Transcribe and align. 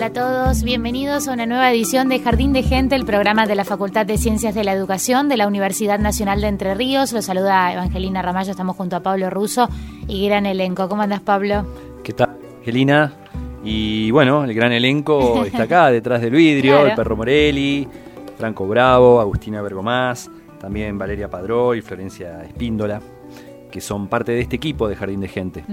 Hola 0.00 0.06
a 0.06 0.12
todos, 0.14 0.62
bienvenidos 0.62 1.28
a 1.28 1.34
una 1.34 1.44
nueva 1.44 1.70
edición 1.70 2.08
de 2.08 2.20
Jardín 2.20 2.54
de 2.54 2.62
Gente, 2.62 2.94
el 2.96 3.04
programa 3.04 3.46
de 3.46 3.54
la 3.54 3.66
Facultad 3.66 4.06
de 4.06 4.16
Ciencias 4.16 4.54
de 4.54 4.64
la 4.64 4.72
Educación 4.72 5.28
de 5.28 5.36
la 5.36 5.46
Universidad 5.46 5.98
Nacional 5.98 6.40
de 6.40 6.46
Entre 6.46 6.74
Ríos. 6.74 7.12
Los 7.12 7.26
saluda 7.26 7.70
Evangelina 7.70 8.22
Ramallo, 8.22 8.50
estamos 8.50 8.76
junto 8.76 8.96
a 8.96 9.00
Pablo 9.00 9.28
Russo 9.28 9.68
y 10.08 10.26
gran 10.26 10.46
elenco. 10.46 10.88
¿Cómo 10.88 11.02
andas, 11.02 11.20
Pablo? 11.20 11.66
¿Qué 12.02 12.14
tal, 12.14 12.30
Angelina? 12.60 13.12
Y 13.62 14.10
bueno, 14.10 14.44
el 14.44 14.54
gran 14.54 14.72
elenco 14.72 15.44
está 15.44 15.64
acá, 15.64 15.90
detrás 15.90 16.22
del 16.22 16.30
vidrio, 16.30 16.76
Claro. 16.76 16.88
el 16.88 16.94
perro 16.94 17.16
Morelli, 17.16 17.86
Franco 18.38 18.66
Bravo, 18.66 19.20
Agustina 19.20 19.60
Bergomás, 19.60 20.30
también 20.58 20.96
Valeria 20.96 21.28
Padró 21.28 21.74
y 21.74 21.82
Florencia 21.82 22.42
Espíndola, 22.42 23.02
que 23.70 23.80
son 23.80 24.08
parte 24.08 24.32
de 24.32 24.40
este 24.40 24.56
equipo 24.56 24.88
de 24.88 24.96
Jardín 24.96 25.20
de 25.20 25.28
Gente. 25.28 25.64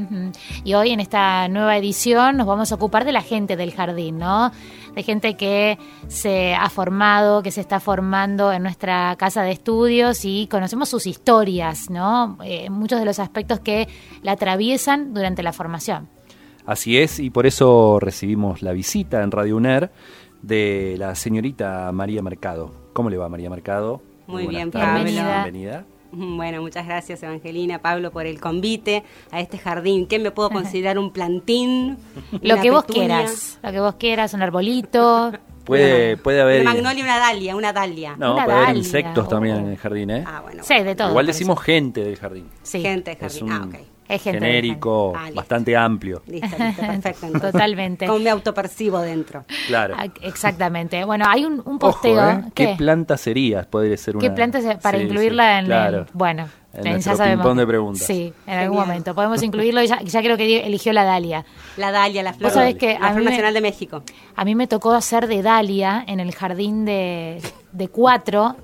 Y 0.64 0.74
hoy 0.74 0.92
en 0.92 1.00
esta 1.00 1.48
nueva 1.48 1.78
edición 1.78 2.38
nos 2.38 2.48
vamos 2.48 2.72
a 2.72 2.76
ocupar 2.76 3.06
de 3.06 3.12
la 3.12 3.22
gente 3.22 3.56
del 3.56 3.74
jardín, 3.74 4.18
¿no? 4.18 4.52
De 4.96 5.04
gente 5.04 5.36
que 5.36 5.78
se 6.08 6.56
ha 6.56 6.70
formado, 6.70 7.44
que 7.44 7.52
se 7.52 7.62
está 7.62 7.80
formando 7.80 8.52
en 8.52 8.64
nuestra 8.64 9.16
casa 9.18 9.44
de 9.44 9.52
estudios 9.52 10.26
y 10.26 10.48
conocemos 10.48 10.90
sus 10.90 11.08
historias, 11.08 11.90
¿no? 11.90 12.38
Eh, 12.44 12.70
muchos 12.70 13.00
de 13.00 13.06
los 13.06 13.20
aspectos 13.20 13.60
que 13.60 13.88
la 14.22 14.34
atraviesan 14.34 15.14
durante 15.14 15.44
la 15.44 15.54
formación. 15.54 16.10
Así 16.66 16.98
es, 16.98 17.20
y 17.20 17.30
por 17.30 17.46
eso 17.46 18.00
recibimos 18.00 18.62
la 18.62 18.74
visita 18.74 19.24
en 19.24 19.32
Radio 19.32 19.56
UNER 19.56 19.90
de 20.42 20.96
la 20.98 21.16
señorita 21.16 21.92
María 21.92 22.22
Mercado. 22.22 22.72
¿Cómo 22.94 23.10
le 23.10 23.18
va, 23.18 23.30
María 23.30 23.50
Mercado? 23.50 24.02
Muy 24.28 24.44
buenas 24.44 24.64
bien, 24.64 24.72
tardes. 24.72 25.04
Bienvenida. 25.06 25.44
Bienvenida. 25.44 25.86
Bueno, 26.38 26.62
muchas 26.62 26.86
gracias 26.86 27.22
Evangelina, 27.24 27.80
Pablo, 27.80 28.12
por 28.12 28.26
el 28.26 28.40
convite 28.40 29.04
a 29.32 29.40
este 29.40 29.58
jardín. 29.58 30.08
¿Qué 30.08 30.20
me 30.20 30.32
puedo 30.32 30.50
considerar 30.52 30.98
un 31.00 31.12
plantín? 31.12 31.98
Lo 32.42 32.60
que 32.62 32.72
vos 32.72 32.86
petunia? 32.86 33.18
quieras, 33.18 33.60
lo 33.64 33.72
que 33.72 33.80
vos 33.80 33.96
quieras, 33.96 34.34
un 34.34 34.42
arbolito. 34.42 35.32
Puede, 35.68 36.16
puede 36.16 36.40
haber... 36.40 36.62
Una 36.62 36.74
magnolia, 36.76 37.04
una 37.04 37.20
dalia, 37.20 37.54
una 37.58 37.74
dalia. 37.74 38.16
No, 38.18 38.36
Una 38.36 38.46
puede 38.46 38.58
haber 38.58 38.78
insectos 38.78 39.26
oh. 39.26 39.28
también 39.28 39.58
en 39.58 39.68
el 39.68 39.78
jardín, 39.78 40.10
¿eh? 40.12 40.24
Ah, 40.26 40.40
bueno. 40.42 40.64
Sí, 40.64 40.82
de 40.82 40.96
todo. 40.96 41.10
Igual 41.10 41.26
decimos 41.28 41.58
eso. 41.58 41.64
gente 41.66 42.04
del 42.06 42.16
jardín. 42.16 42.50
Sí, 42.64 42.80
Gente 42.82 43.14
de 43.14 43.26
Es 43.26 43.34
jardín. 43.34 43.44
un 43.44 43.52
Ah, 43.52 43.66
ok. 43.66 43.86
Es 44.10 44.22
gente 44.22 44.40
del 44.40 44.56
genérico, 44.56 45.14
Ah, 45.16 45.30
bastante 45.34 45.76
amplio. 45.76 46.22
Listo, 46.28 46.48
listo, 46.58 46.82
perfecto. 46.88 47.26
entonces. 47.28 47.52
Totalmente. 47.52 48.06
Como 48.08 48.20
me 48.20 48.30
autopercibo 48.30 49.00
dentro. 49.02 49.46
Claro. 49.68 49.96
Ah, 49.98 50.06
Exactamente. 50.22 51.04
Bueno, 51.06 51.26
hay 51.28 51.46
un, 51.46 51.54
un 51.66 51.76
Ojo, 51.76 51.80
posteo. 51.80 52.30
¿eh? 52.30 52.44
¿Qué, 52.54 52.76
planta 52.78 53.18
sería? 53.18 53.64
Podría 53.64 53.98
ser 53.98 54.16
una... 54.18 54.28
¿Qué 54.28 54.32
plantas 54.34 54.64
para 54.82 54.98
Sí, 54.98 55.04
incluirla 55.06 55.54
sí, 55.56 55.60
en 55.60 55.66
claro. 55.66 55.98
el, 56.00 56.06
bueno, 56.14 56.48
En 56.74 57.00
ya 57.00 57.16
sabemos. 57.16 57.58
de 57.58 57.68
preguntas. 57.68 58.04
Sí, 58.06 58.34
en 58.46 58.58
algún 58.60 58.78
momento. 58.78 59.16
Podemos 59.16 59.42
incluirlo 59.44 59.82
y 59.82 59.88
ya, 59.88 60.00
ya 60.02 60.22
creo 60.22 60.38
que 60.38 60.66
eligió 60.66 60.94
la 60.94 61.04
Dalia. 61.04 61.44
La 61.78 61.92
dalia, 61.92 62.24
la 62.24 62.34
flor, 62.34 62.50
Vos 62.52 62.54
sabés 62.54 62.76
que 62.76 62.94
la 63.00 63.10
flor 63.10 63.24
me- 63.24 63.30
nacional 63.32 63.54
de 63.54 63.62
México. 63.62 64.04
A 64.36 64.46
mí 64.46 64.56
me 64.56 64.68
tocó 64.68 64.92
hacer 64.94 65.28
de 65.28 65.42
Dalia 65.42 66.04
en 66.08 66.20
el 66.20 66.34
jardín 66.36 66.86
de, 66.86 67.42
de 67.72 67.88
cuatro 67.88 68.56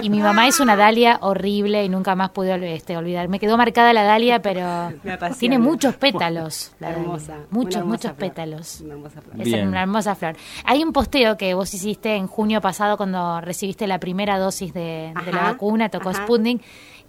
y 0.00 0.10
mi 0.10 0.20
mamá 0.20 0.46
es 0.46 0.60
una 0.60 0.76
Dalia 0.76 1.18
horrible 1.22 1.84
y 1.84 1.88
nunca 1.88 2.14
más 2.14 2.30
pude 2.30 2.74
este, 2.74 2.96
olvidar. 2.96 3.28
Me 3.28 3.38
quedó 3.38 3.56
marcada 3.56 3.92
la 3.92 4.02
Dalia, 4.02 4.40
pero 4.42 4.92
tiene 5.38 5.58
muchos 5.58 5.96
pétalos. 5.96 6.72
La 6.80 6.88
Dalia. 6.88 7.02
Hermosa. 7.02 7.36
Muchos, 7.50 7.76
hermosa 7.76 7.86
muchos 7.86 8.12
flor. 8.12 8.16
pétalos. 8.16 8.80
Una 8.80 8.94
hermosa 8.94 9.20
flor. 9.20 9.40
Es 9.40 9.44
Bien. 9.44 9.68
una 9.68 9.82
hermosa 9.82 10.14
flor. 10.14 10.36
Hay 10.64 10.82
un 10.82 10.92
posteo 10.92 11.36
que 11.36 11.54
vos 11.54 11.72
hiciste 11.74 12.16
en 12.16 12.26
junio 12.26 12.60
pasado 12.60 12.96
cuando 12.96 13.40
recibiste 13.40 13.86
la 13.86 13.98
primera 13.98 14.38
dosis 14.38 14.72
de, 14.72 15.12
de 15.24 15.32
la 15.32 15.42
vacuna, 15.42 15.88
tocó 15.88 16.10
ajá. 16.10 16.24
Sputnik, 16.24 16.62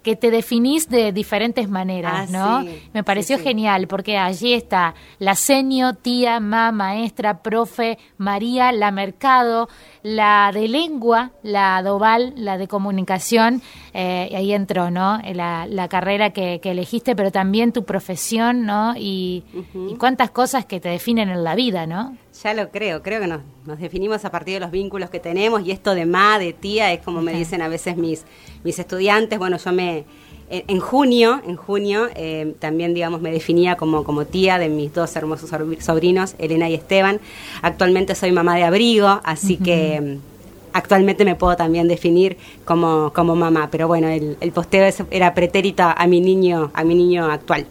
que 0.04 0.14
te 0.14 0.30
definís 0.30 0.88
de 0.88 1.10
diferentes 1.10 1.68
maneras, 1.68 2.28
Ah, 2.32 2.60
¿no? 2.62 2.62
sí, 2.70 2.80
Me 2.92 3.02
pareció 3.02 3.36
sí, 3.38 3.42
sí. 3.42 3.48
genial 3.48 3.88
porque 3.88 4.16
allí 4.18 4.52
está 4.52 4.94
la 5.18 5.34
seño, 5.34 5.94
tía, 5.94 6.38
ma, 6.38 6.70
maestra, 6.70 7.42
profe, 7.42 7.98
María, 8.18 8.70
la 8.70 8.92
mercado, 8.92 9.68
la 10.04 10.50
de 10.54 10.68
lengua, 10.68 11.32
la 11.42 11.82
doval, 11.82 12.34
la 12.36 12.58
de 12.58 12.68
comunicación, 12.68 13.62
eh, 13.94 14.28
y 14.30 14.34
ahí 14.36 14.52
entró, 14.52 14.90
¿no? 14.90 15.18
La, 15.32 15.66
la 15.66 15.88
carrera 15.88 16.30
que, 16.30 16.60
que 16.60 16.70
elegiste, 16.72 17.16
pero 17.16 17.32
también 17.32 17.72
tu 17.72 17.84
profesión, 17.84 18.66
¿no? 18.66 18.94
Y, 18.96 19.42
y 19.90 19.94
cuántas 19.96 20.30
cosas 20.30 20.66
que 20.66 20.78
te 20.80 20.90
definen 20.90 21.30
en 21.30 21.42
la 21.42 21.54
vida, 21.54 21.86
¿no? 21.86 22.16
Ya 22.44 22.52
lo 22.52 22.68
creo, 22.68 23.02
creo 23.02 23.22
que 23.22 23.26
nos, 23.26 23.40
nos 23.64 23.78
definimos 23.78 24.22
a 24.26 24.30
partir 24.30 24.52
de 24.54 24.60
los 24.60 24.70
vínculos 24.70 25.08
que 25.08 25.18
tenemos 25.18 25.66
y 25.66 25.70
esto 25.70 25.94
de 25.94 26.04
ma, 26.04 26.38
de 26.38 26.52
tía, 26.52 26.92
es 26.92 27.00
como 27.00 27.22
me 27.22 27.32
dicen 27.32 27.62
a 27.62 27.68
veces 27.68 27.96
mis, 27.96 28.24
mis 28.64 28.78
estudiantes. 28.78 29.38
Bueno, 29.38 29.56
yo 29.56 29.72
me, 29.72 30.04
en, 30.50 30.78
junio, 30.78 31.40
en 31.46 31.56
junio 31.56 32.06
eh, 32.14 32.54
también, 32.58 32.92
digamos, 32.92 33.22
me 33.22 33.32
definía 33.32 33.76
como, 33.78 34.04
como 34.04 34.26
tía 34.26 34.58
de 34.58 34.68
mis 34.68 34.92
dos 34.92 35.16
hermosos 35.16 35.50
sobr- 35.50 35.80
sobrinos, 35.80 36.34
Elena 36.38 36.68
y 36.68 36.74
Esteban. 36.74 37.18
Actualmente 37.62 38.14
soy 38.14 38.30
mamá 38.30 38.56
de 38.56 38.64
abrigo, 38.64 39.22
así 39.24 39.56
que 39.56 40.02
mm, 40.02 40.18
actualmente 40.74 41.24
me 41.24 41.36
puedo 41.36 41.56
también 41.56 41.88
definir 41.88 42.36
como, 42.66 43.10
como 43.14 43.34
mamá. 43.34 43.68
Pero 43.70 43.88
bueno, 43.88 44.08
el, 44.08 44.36
el 44.42 44.52
posteo 44.52 44.84
era 45.10 45.32
pretérito 45.32 45.82
a 45.82 46.06
mi 46.06 46.20
niño, 46.20 46.70
a 46.74 46.84
mi 46.84 46.94
niño 46.94 47.24
actual. 47.24 47.66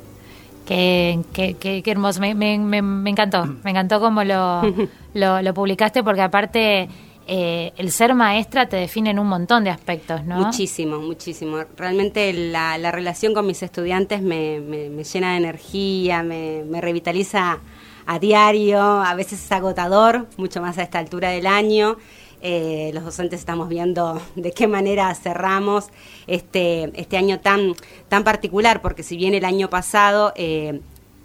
Qué, 0.66 1.20
qué, 1.34 1.56
qué- 1.60 1.82
qué 1.84 1.92
hermoso, 1.92 2.20
me, 2.22 2.34
me- 2.36 2.58
me- 2.58 2.82
me 2.82 3.10
encantó, 3.10 3.46
me 3.64 3.72
encantó 3.72 4.00
cómo 4.00 4.24
lo, 4.24 4.62
lo, 5.14 5.42
lo 5.42 5.54
publicaste 5.54 6.04
porque 6.04 6.22
aparte 6.22 6.88
eh, 7.28 7.74
el 7.78 7.92
ser 7.92 8.14
maestra 8.16 8.68
te 8.68 8.78
define 8.78 9.10
en 9.12 9.20
un 9.20 9.28
montón 9.28 9.64
de 9.66 9.70
aspectos, 9.70 10.24
¿no? 10.26 10.36
Muchísimo, 10.38 11.00
muchísimo. 11.00 11.58
Realmente 11.78 12.32
la, 12.34 12.78
la 12.78 12.92
relación 12.92 13.34
con 13.34 13.46
mis 13.46 13.62
estudiantes 13.64 14.22
me, 14.22 14.60
me- 14.62 14.90
me 14.90 15.04
llena 15.04 15.32
de 15.32 15.38
energía, 15.38 16.24
me, 16.24 16.64
me 16.66 16.80
revitaliza 16.82 17.60
a 18.06 18.20
diario, 18.20 18.82
a 18.82 19.14
veces 19.16 19.44
es 19.44 19.52
agotador, 19.52 20.28
mucho 20.38 20.62
más 20.62 20.78
a 20.78 20.84
esta 20.84 21.00
altura 21.00 21.30
del 21.30 21.48
año. 21.48 21.98
Eh, 22.46 22.92
los 22.94 23.06
docentes 23.06 23.40
estamos 23.40 23.70
viendo 23.70 24.22
de 24.36 24.52
qué 24.52 24.68
manera 24.68 25.16
cerramos 25.16 25.88
este, 26.28 26.92
este 27.00 27.16
año 27.16 27.40
tan, 27.40 27.74
tan 28.10 28.26
particular, 28.26 28.82
porque 28.82 29.02
si 29.02 29.16
bien 29.16 29.34
el 29.34 29.46
año 29.46 29.70
pasado 29.70 30.34
eh, 30.36 30.82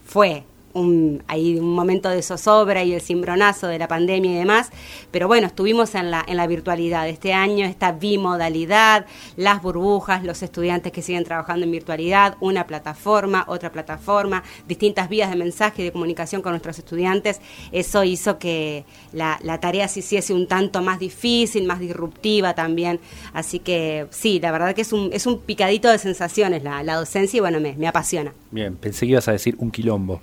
fue 0.07 0.45
un, 0.73 1.23
hay 1.27 1.59
un 1.59 1.75
momento 1.75 2.09
de 2.09 2.23
zozobra 2.23 2.85
y 2.85 2.93
el 2.93 3.01
cimbronazo 3.01 3.67
de 3.69 3.79
la 3.79 3.89
pandemia 3.89 4.33
y 4.33 4.35
demás, 4.35 4.71
pero 5.11 5.29
bueno, 5.29 5.47
estuvimos 5.47 5.95
en 5.95 6.11
la, 6.11 6.25
en 6.27 6.37
la 6.37 6.47
virtualidad. 6.47 7.09
Este 7.09 7.33
año 7.33 7.67
esta 7.67 7.93
bimodalidad, 7.93 9.07
las 9.37 9.63
burbujas, 9.63 10.25
los 10.25 10.43
estudiantes 10.43 10.93
que 10.93 11.03
siguen 11.03 11.25
trabajando 11.25 11.65
en 11.65 11.73
virtualidad, 11.73 12.37
una 12.41 12.67
plataforma, 12.67 13.45
otra 13.49 13.71
plataforma, 13.71 14.43
distintas 14.67 15.09
vías 15.09 15.31
de 15.31 15.37
mensaje 15.37 15.83
y 15.83 15.85
de 15.87 15.93
comunicación 15.93 16.43
con 16.43 16.53
nuestros 16.53 16.79
estudiantes, 16.79 17.41
eso 17.73 18.05
hizo 18.05 18.39
que 18.39 18.85
la, 19.13 19.39
tarea 19.61 19.89
se 19.89 20.01
hiciese 20.01 20.35
un 20.35 20.47
tanto 20.47 20.83
más 20.83 20.99
difícil, 20.99 21.65
más 21.65 21.81
disruptiva 21.81 22.55
también. 22.55 23.01
Así 23.33 23.59
que 23.59 24.07
sí, 24.11 24.39
la 24.41 24.53
verdad 24.53 24.75
que 24.75 24.83
es 24.83 24.93
un, 24.93 25.39
picadito 25.47 25.91
de 25.91 25.99
sensaciones 25.99 26.63
la, 26.63 26.97
docencia 26.97 27.39
y 27.39 27.41
bueno, 27.41 27.61
me 27.61 27.87
apasiona. 27.87 28.33
Bien, 28.51 28.77
pensé 28.77 29.07
que 29.07 29.13
ibas 29.13 29.29
a 29.29 29.33
decir 29.33 29.55
un 29.59 29.71
quilombo. 29.71 30.21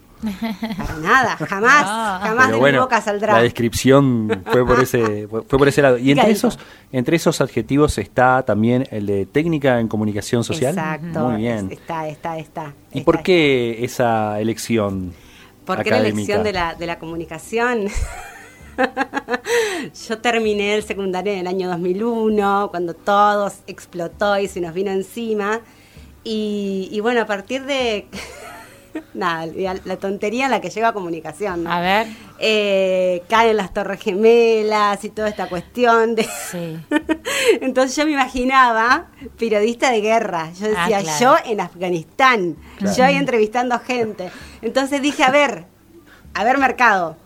Para 0.77 0.97
nada, 0.99 1.37
jamás, 1.37 1.85
jamás 2.21 2.45
Pero 2.45 2.55
de 2.55 2.59
bueno, 2.59 2.77
mi 2.79 2.83
boca 2.83 3.01
saldrá. 3.01 3.33
la 3.33 3.41
descripción 3.43 4.43
fue 4.51 4.65
por 4.65 4.79
ese 4.79 5.27
fue 5.27 5.43
por 5.59 5.67
ese 5.67 5.81
lado. 5.81 5.97
Y 5.97 6.11
entre 6.11 6.31
esos 6.31 6.57
entre 6.91 7.15
esos 7.17 7.41
adjetivos 7.41 7.97
está 7.97 8.43
también 8.43 8.87
el 8.91 9.05
de 9.05 9.25
técnica 9.25 9.79
en 9.79 9.87
comunicación 9.87 10.43
social. 10.43 10.71
Exacto. 10.73 11.19
Muy 11.29 11.41
bien. 11.41 11.67
es- 11.71 11.79
Está, 11.79 12.07
está, 12.07 12.37
está. 12.37 12.73
¿Y 12.93 12.99
está, 12.99 13.05
por 13.05 13.15
está. 13.15 13.23
qué 13.23 13.83
esa 13.85 14.39
elección? 14.39 15.13
¿Por 15.65 15.83
qué 15.83 15.89
la 15.91 15.97
elección 15.99 16.43
de 16.43 16.53
la, 16.53 16.75
de 16.75 16.85
la 16.85 16.99
comunicación? 16.99 17.87
Yo 20.07 20.17
terminé 20.19 20.75
el 20.75 20.83
secundario 20.83 21.33
en 21.33 21.39
el 21.39 21.47
año 21.47 21.67
2001, 21.69 22.67
cuando 22.71 22.93
todo 22.93 23.51
explotó 23.67 24.37
y 24.37 24.47
se 24.47 24.61
nos 24.61 24.73
vino 24.73 24.91
encima. 24.91 25.61
Y, 26.23 26.89
y 26.91 26.99
bueno, 26.99 27.21
a 27.21 27.25
partir 27.25 27.63
de... 27.65 28.07
Nada, 29.13 29.45
la, 29.47 29.75
la 29.85 29.97
tontería 29.97 30.45
en 30.45 30.51
la 30.51 30.61
que 30.61 30.69
lleva 30.69 30.93
comunicación. 30.93 31.63
¿no? 31.63 31.71
A 31.71 31.79
ver. 31.79 32.07
Eh, 32.39 33.23
caen 33.29 33.57
las 33.57 33.73
torres 33.73 33.99
gemelas 34.01 35.03
y 35.03 35.09
toda 35.09 35.29
esta 35.29 35.47
cuestión 35.47 36.15
de... 36.15 36.23
Sí. 36.23 36.77
Entonces 37.61 37.95
yo 37.95 38.05
me 38.05 38.11
imaginaba 38.11 39.07
periodista 39.37 39.91
de 39.91 40.01
guerra. 40.01 40.51
Yo 40.53 40.67
Ah, 40.75 40.87
decía, 40.89 41.01
claro. 41.01 41.19
yo 41.43 41.51
en 41.51 41.61
Afganistán, 41.61 42.55
yo 42.95 43.03
ahí 43.03 43.15
entrevistando 43.15 43.79
gente. 43.79 44.31
Entonces 44.61 45.01
dije, 45.01 45.23
a 45.23 45.31
ver, 45.31 45.65
a 46.33 46.43
ver 46.43 46.57
mercado. 46.57 47.17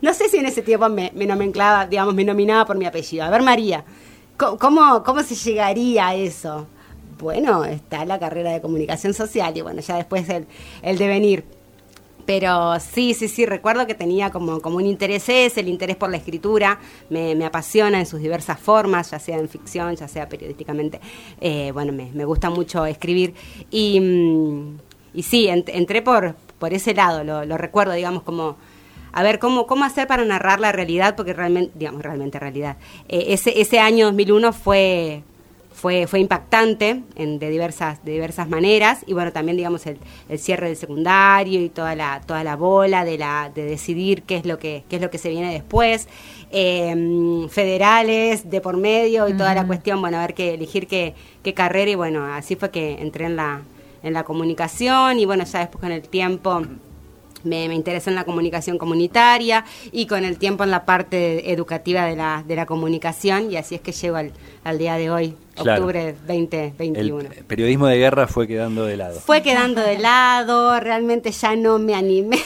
No 0.00 0.14
sé 0.14 0.28
si 0.30 0.38
en 0.38 0.46
ese 0.46 0.62
tiempo 0.62 0.88
me, 0.88 1.12
me 1.14 1.26
nomenclaba, 1.26 1.86
digamos, 1.86 2.14
me 2.14 2.24
nominaba 2.24 2.64
por 2.64 2.76
mi 2.76 2.86
apellido. 2.86 3.24
A 3.24 3.30
ver, 3.30 3.42
María, 3.42 3.84
¿cómo- 4.38 4.56
¿cómo, 4.58 5.02
cómo 5.02 5.22
se 5.22 5.34
llegaría 5.34 6.08
a 6.08 6.14
eso? 6.14 6.66
Bueno, 7.22 7.64
está 7.64 8.04
la 8.04 8.18
carrera 8.18 8.52
de 8.52 8.60
comunicación 8.60 9.14
social 9.14 9.56
y 9.56 9.60
bueno, 9.62 9.80
ya 9.80 9.96
después 9.96 10.28
el, 10.28 10.46
el 10.82 10.98
devenir. 10.98 11.44
Pero 12.26 12.78
sí, 12.80 13.14
sí, 13.14 13.28
sí, 13.28 13.46
recuerdo 13.46 13.86
que 13.86 13.94
tenía 13.94 14.30
como, 14.30 14.60
como 14.60 14.76
un 14.76 14.86
interés 14.86 15.28
ese, 15.28 15.60
el 15.60 15.68
interés 15.68 15.96
por 15.96 16.10
la 16.10 16.18
escritura, 16.18 16.78
me, 17.10 17.44
apasiona 17.44 18.00
en 18.00 18.06
sus 18.06 18.20
diversas 18.20 18.60
formas, 18.60 19.10
ya 19.10 19.18
sea 19.18 19.38
en 19.38 19.48
ficción, 19.48 19.96
ya 19.96 20.08
sea 20.08 20.28
periodísticamente. 20.28 21.00
Eh, 21.40 21.72
bueno, 21.72 21.92
me, 21.92 22.10
me 22.14 22.24
gusta 22.24 22.50
mucho 22.50 22.86
escribir. 22.86 23.34
Y, 23.70 24.00
mm, 24.00 24.78
y 25.14 25.22
sí, 25.24 25.46
ent- 25.48 25.70
entré 25.74 26.02
por, 26.02 26.36
por 26.60 26.72
ese 26.74 26.94
lado, 26.94 27.24
lo, 27.24 27.44
lo 27.44 27.58
recuerdo, 27.58 27.92
digamos, 27.94 28.22
como 28.22 28.56
a 29.12 29.22
ver 29.22 29.38
cómo, 29.38 29.66
cómo 29.66 29.84
hacer 29.84 30.06
para 30.06 30.24
narrar 30.24 30.60
la 30.60 30.72
realidad, 30.72 31.16
porque 31.16 31.32
realmente, 31.34 31.72
digamos, 31.74 32.02
realmente 32.02 32.38
realidad. 32.38 32.76
Eh, 33.08 33.26
ese, 33.28 33.60
ese 33.60 33.78
año 33.80 34.06
2001 34.06 34.52
fue, 34.52 35.22
fue, 35.82 36.06
fue 36.06 36.20
impactante 36.20 37.02
en, 37.16 37.40
de, 37.40 37.50
diversas, 37.50 38.04
de 38.04 38.12
diversas 38.12 38.48
maneras. 38.48 39.02
Y 39.04 39.14
bueno, 39.14 39.32
también 39.32 39.56
digamos 39.56 39.84
el, 39.86 39.98
el 40.28 40.38
cierre 40.38 40.68
del 40.68 40.76
secundario 40.76 41.60
y 41.60 41.70
toda 41.70 41.96
la, 41.96 42.20
toda 42.24 42.44
la 42.44 42.54
bola 42.54 43.04
de, 43.04 43.18
la, 43.18 43.50
de 43.52 43.64
decidir 43.64 44.22
qué 44.22 44.36
es 44.36 44.46
lo 44.46 44.60
que, 44.60 44.84
qué 44.88 44.96
es 44.96 45.02
lo 45.02 45.10
que 45.10 45.18
se 45.18 45.28
viene 45.28 45.52
después, 45.52 46.06
eh, 46.52 47.48
federales 47.50 48.48
de 48.48 48.60
por 48.60 48.76
medio 48.76 49.28
y 49.28 49.36
toda 49.36 49.56
la 49.56 49.66
cuestión, 49.66 50.00
bueno, 50.00 50.18
a 50.18 50.20
ver 50.20 50.34
qué 50.34 50.54
elegir 50.54 50.86
qué, 50.86 51.16
qué 51.42 51.52
carrera. 51.52 51.90
Y 51.90 51.96
bueno, 51.96 52.26
así 52.26 52.54
fue 52.54 52.70
que 52.70 53.02
entré 53.02 53.24
en 53.26 53.34
la, 53.34 53.62
en 54.04 54.12
la 54.12 54.22
comunicación. 54.22 55.18
Y 55.18 55.24
bueno, 55.24 55.42
ya 55.42 55.58
después 55.58 55.80
con 55.80 55.90
el 55.90 56.02
tiempo 56.02 56.62
me, 57.44 57.68
me 57.68 57.74
interesé 57.74 58.10
en 58.10 58.16
la 58.16 58.24
comunicación 58.24 58.78
comunitaria 58.78 59.64
y 59.92 60.06
con 60.06 60.24
el 60.24 60.38
tiempo 60.38 60.64
en 60.64 60.70
la 60.70 60.84
parte 60.84 61.52
educativa 61.52 62.04
de 62.06 62.16
la, 62.16 62.44
de 62.46 62.56
la 62.56 62.66
comunicación 62.66 63.50
y 63.50 63.56
así 63.56 63.74
es 63.74 63.80
que 63.80 63.92
llego 63.92 64.16
al, 64.16 64.32
al 64.64 64.78
día 64.78 64.96
de 64.96 65.10
hoy, 65.10 65.34
Claro. 65.54 65.82
octubre 65.84 66.08
El 66.08 66.48
2021. 66.48 67.28
periodismo 67.46 67.86
de 67.86 67.98
guerra 67.98 68.26
fue 68.26 68.46
quedando 68.48 68.86
de 68.86 68.96
lado. 68.96 69.20
Fue 69.20 69.42
quedando 69.42 69.82
de 69.82 69.98
lado, 69.98 70.80
realmente 70.80 71.30
ya 71.30 71.54
no 71.56 71.78
me 71.78 71.94
animé. 71.94 72.38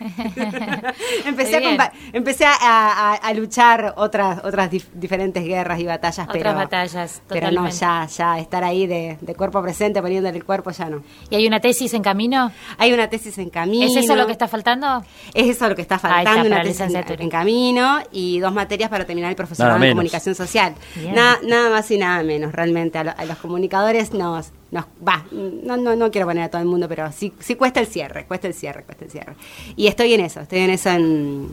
empecé 1.24 1.56
a, 1.78 1.92
empecé 2.12 2.44
a, 2.46 2.52
a- 2.60 3.14
a 3.14 3.34
luchar 3.34 3.94
otras 3.96 4.40
otras 4.44 4.70
dif- 4.70 4.86
diferentes 4.94 5.44
guerras 5.44 5.80
y 5.80 5.84
batallas, 5.86 6.18
Otras 6.28 6.42
pero, 6.42 6.54
batallas, 6.54 7.22
pero 7.28 7.50
no, 7.50 7.68
ya, 7.68 8.06
ya 8.06 8.38
estar 8.38 8.64
ahí 8.64 8.86
de, 8.86 9.18
de 9.20 9.34
cuerpo 9.34 9.62
presente, 9.62 10.00
poniéndole 10.02 10.36
el 10.36 10.44
cuerpo, 10.44 10.70
ya 10.70 10.88
no. 10.90 11.02
¿Y 11.30 11.36
hay 11.36 11.46
una 11.46 11.60
tesis 11.60 11.92
en 11.94 12.02
camino? 12.02 12.50
Hay 12.78 12.92
una 12.92 13.08
tesis 13.08 13.38
en 13.38 13.50
camino. 13.50 13.86
¿Es 13.86 13.96
eso 13.96 14.16
lo 14.16 14.26
que 14.26 14.32
está 14.32 14.48
faltando? 14.48 15.04
Es 15.32 15.48
eso 15.48 15.68
lo 15.68 15.74
que 15.76 15.82
está 15.82 15.98
faltando, 15.98 16.46
una 16.46 16.62
tesis 16.62 16.80
en, 17.20 17.30
camino 17.30 17.98
y 18.12 18.38
dos 18.40 18.52
materias 18.52 18.90
para 18.90 19.04
terminar 19.04 19.30
el 19.30 19.36
profesorado 19.36 19.76
en 19.76 19.90
comunicación 19.92 20.34
social. 20.34 20.74
Nada, 21.12 21.38
nada 21.44 21.70
más 21.70 21.90
y 21.90 21.98
nada 21.98 22.22
menos, 22.22 22.52
realmente. 22.52 22.98
A, 22.98 23.04
lo- 23.04 23.14
a 23.16 23.24
los 23.24 23.38
comunicadores 23.38 24.12
nos, 24.12 24.52
nos 24.70 24.84
va, 25.06 25.24
no, 25.30 25.76
no, 25.76 25.94
no 25.94 26.10
quiero 26.10 26.26
poner 26.26 26.44
a 26.44 26.48
todo 26.50 26.60
el 26.60 26.68
mundo, 26.68 26.88
pero 26.88 27.10
sí, 27.12 27.32
sí 27.40 27.54
cuesta 27.54 27.80
el 27.80 27.86
cierre, 27.86 28.24
cuesta 28.26 28.48
el 28.48 28.54
cierre, 28.54 28.82
cuesta 28.84 29.04
el 29.04 29.10
cierre. 29.10 29.34
Y 29.76 29.86
estoy 29.86 30.14
en 30.14 30.20
eso, 30.20 30.40
estoy 30.40 30.60
en 30.60 30.70
eso 30.70 30.90
en, 30.90 31.48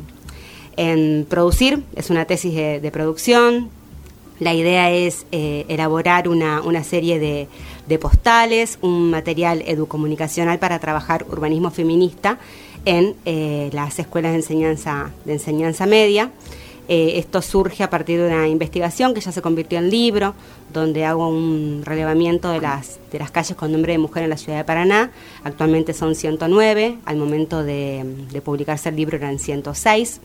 en 0.78 1.25
producir, 1.30 1.84
es 1.96 2.10
una 2.10 2.25
tesis 2.25 2.54
de, 2.56 2.92
producción, 2.92 3.69
la 4.40 4.56
idea 4.56 4.90
es 4.90 5.28
eh, 5.31 5.66
elaborar 5.68 6.28
una, 6.28 6.62
una 6.62 6.84
serie 6.84 7.19
de, 7.19 7.48
de 7.88 8.00
postales, 8.00 8.80
un 8.81 9.12
material 9.12 9.63
educomunicacional 9.68 10.58
para 10.60 10.80
trabajar 10.80 11.25
urbanismo 11.30 11.72
feminista 11.72 12.40
en 12.86 13.16
eh, 13.25 13.69
las 13.74 14.00
escuelas 14.00 14.31
de 14.31 14.38
enseñanza, 14.38 15.12
de 15.25 15.34
enseñanza 15.34 15.86
media. 15.86 16.31
Eh, 16.93 17.19
esto 17.19 17.41
surge 17.41 17.83
a 17.83 17.89
partir 17.89 18.19
de 18.19 18.27
una 18.27 18.49
investigación 18.49 19.13
que 19.13 19.21
ya 19.21 19.31
se 19.31 19.41
convirtió 19.41 19.79
en 19.79 19.89
libro, 19.89 20.35
donde 20.73 21.05
hago 21.05 21.29
un 21.29 21.83
relevamiento 21.85 22.49
de 22.49 22.59
las, 22.59 22.99
de 23.13 23.17
las 23.17 23.31
calles 23.31 23.55
con 23.55 23.71
nombre 23.71 23.93
de 23.93 23.97
mujer 23.97 24.23
en 24.23 24.29
la 24.29 24.35
ciudad 24.35 24.57
de 24.57 24.65
Paraná. 24.65 25.09
Actualmente 25.45 25.93
son 25.93 26.15
109, 26.15 26.97
al 27.05 27.15
momento 27.15 27.63
de, 27.63 28.05
publicarse 28.43 28.89
el 28.89 28.97
libro 28.97 29.15
eran 29.15 29.39
106 29.39 30.19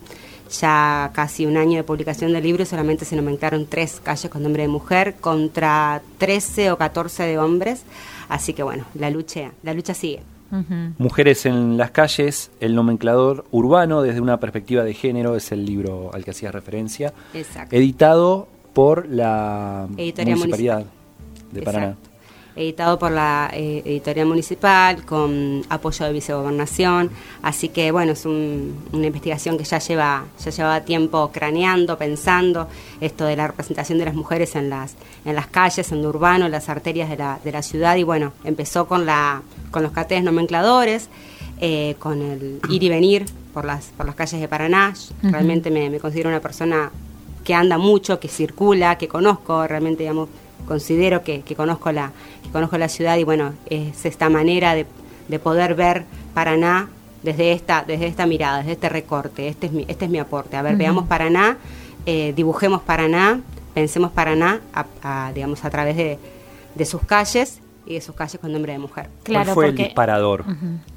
ya 0.60 1.10
casi 1.12 1.46
un 1.46 1.56
año 1.56 1.76
de 1.76 1.84
publicación 1.84 2.32
del 2.32 2.42
libro 2.42 2.64
solamente 2.64 3.04
se 3.04 3.16
nomenclaron 3.16 3.66
tres 3.66 4.00
calles 4.02 4.30
con 4.30 4.42
nombre 4.42 4.62
de 4.62 4.68
mujer 4.68 5.14
contra 5.20 6.02
13 6.18 6.72
o 6.72 6.78
14 6.78 7.24
de 7.24 7.38
hombres. 7.38 7.82
Así 8.28 8.54
que 8.54 8.64
bueno, 8.64 8.86
la 8.94 9.10
lucha, 9.10 9.52
la 9.62 9.72
lucha 9.72 9.94
sigue. 9.94 10.35
Mujeres 10.98 11.44
en 11.46 11.76
las 11.76 11.90
calles, 11.90 12.50
el 12.60 12.74
nomenclador 12.74 13.44
urbano 13.50 14.02
desde 14.02 14.20
una 14.20 14.38
perspectiva 14.38 14.84
de 14.84 14.94
género 14.94 15.36
es 15.36 15.50
el 15.52 15.66
libro 15.66 16.10
al 16.14 16.24
que 16.24 16.30
hacías 16.30 16.52
referencia, 16.54 17.12
Exacto. 17.34 17.74
editado 17.74 18.48
por 18.72 19.08
la 19.08 19.86
Editorial 19.96 20.36
Municipalidad 20.38 20.84
de 21.52 21.62
Paraná. 21.62 21.86
Exacto. 21.88 22.10
Editado 22.58 22.98
por 22.98 23.10
la 23.10 23.50
eh, 23.52 23.82
editorial 23.84 24.26
municipal 24.28 25.04
con 25.04 25.60
apoyo 25.68 26.06
de 26.06 26.12
vicegobernación. 26.14 27.10
Así 27.42 27.68
que 27.68 27.92
bueno, 27.92 28.12
es 28.12 28.24
un- 28.24 28.78
una 28.92 29.08
investigación 29.08 29.58
que 29.58 29.64
ya 29.64 29.78
lleva, 29.78 30.24
ya 30.42 30.50
llevaba 30.50 30.80
tiempo 30.80 31.30
craneando, 31.30 31.98
pensando 31.98 32.66
esto 33.02 33.26
de 33.26 33.36
la 33.36 33.48
representación 33.48 33.98
de 33.98 34.06
las 34.06 34.14
mujeres 34.14 34.56
en 34.56 34.70
las, 34.70 34.94
en 35.26 35.34
las 35.34 35.48
calles, 35.48 35.92
en 35.92 36.02
lo 36.02 36.08
urbano, 36.08 36.46
en 36.46 36.52
las 36.52 36.70
arterias 36.70 37.10
de 37.10 37.18
la, 37.18 37.38
de 37.44 37.52
la 37.52 37.60
ciudad. 37.60 37.94
Y 37.96 38.04
bueno, 38.04 38.32
empezó 38.42 38.86
con 38.88 39.04
la, 39.04 39.42
con 39.76 39.82
los 39.82 39.92
carteles 39.92 40.24
nomencladores, 40.24 41.10
eh, 41.60 41.96
con 41.98 42.22
el 42.22 42.60
ir 42.70 42.82
y 42.82 42.88
venir 42.88 43.26
por 43.52 43.66
las, 43.66 43.88
por 43.94 44.06
las 44.06 44.14
calles 44.14 44.40
de 44.40 44.48
Paraná. 44.48 44.94
Realmente 45.22 45.70
me, 45.70 45.90
me 45.90 46.00
considero 46.00 46.30
una 46.30 46.40
persona 46.40 46.90
que 47.44 47.52
anda 47.52 47.76
mucho, 47.76 48.18
que 48.18 48.28
circula, 48.28 48.96
que 48.96 49.06
conozco, 49.06 49.66
realmente 49.66 50.04
digamos, 50.04 50.30
considero 50.66 51.22
que, 51.22 51.42
que 51.42 51.54
conozco 51.54 51.92
la, 51.92 52.12
que 52.42 52.48
conozco 52.48 52.78
la 52.78 52.88
ciudad 52.88 53.18
y 53.18 53.24
bueno, 53.24 53.52
es 53.66 54.06
esta 54.06 54.30
manera 54.30 54.74
de, 54.74 54.86
de 55.28 55.38
poder 55.38 55.74
ver 55.74 56.06
Paraná 56.32 56.88
desde 57.22 57.52
esta, 57.52 57.84
desde 57.86 58.06
esta 58.06 58.24
mirada, 58.24 58.60
desde 58.60 58.72
este 58.72 58.88
recorte, 58.88 59.46
este 59.48 59.66
es 59.66 59.72
mi, 59.72 59.84
este 59.88 60.06
es 60.06 60.10
mi 60.10 60.18
aporte. 60.18 60.56
A 60.56 60.62
ver, 60.62 60.76
veamos 60.76 61.06
Paraná, 61.06 61.58
eh, 62.06 62.32
dibujemos 62.34 62.80
Paraná, 62.80 63.42
pensemos 63.74 64.10
Paraná 64.10 64.62
a, 64.72 64.86
a, 65.02 65.32
digamos, 65.34 65.66
a 65.66 65.68
través 65.68 65.98
de, 65.98 66.18
de 66.74 66.86
sus 66.86 67.02
calles 67.02 67.60
y 67.86 67.94
de 67.94 68.00
sus 68.00 68.14
calles 68.14 68.38
con 68.40 68.52
nombre 68.52 68.72
de 68.72 68.78
mujer. 68.78 69.08
Claro, 69.22 69.44
¿Cuál 69.46 69.54
fue 69.54 69.66
porque- 69.66 69.82
el 69.82 69.88
disparador? 69.88 70.44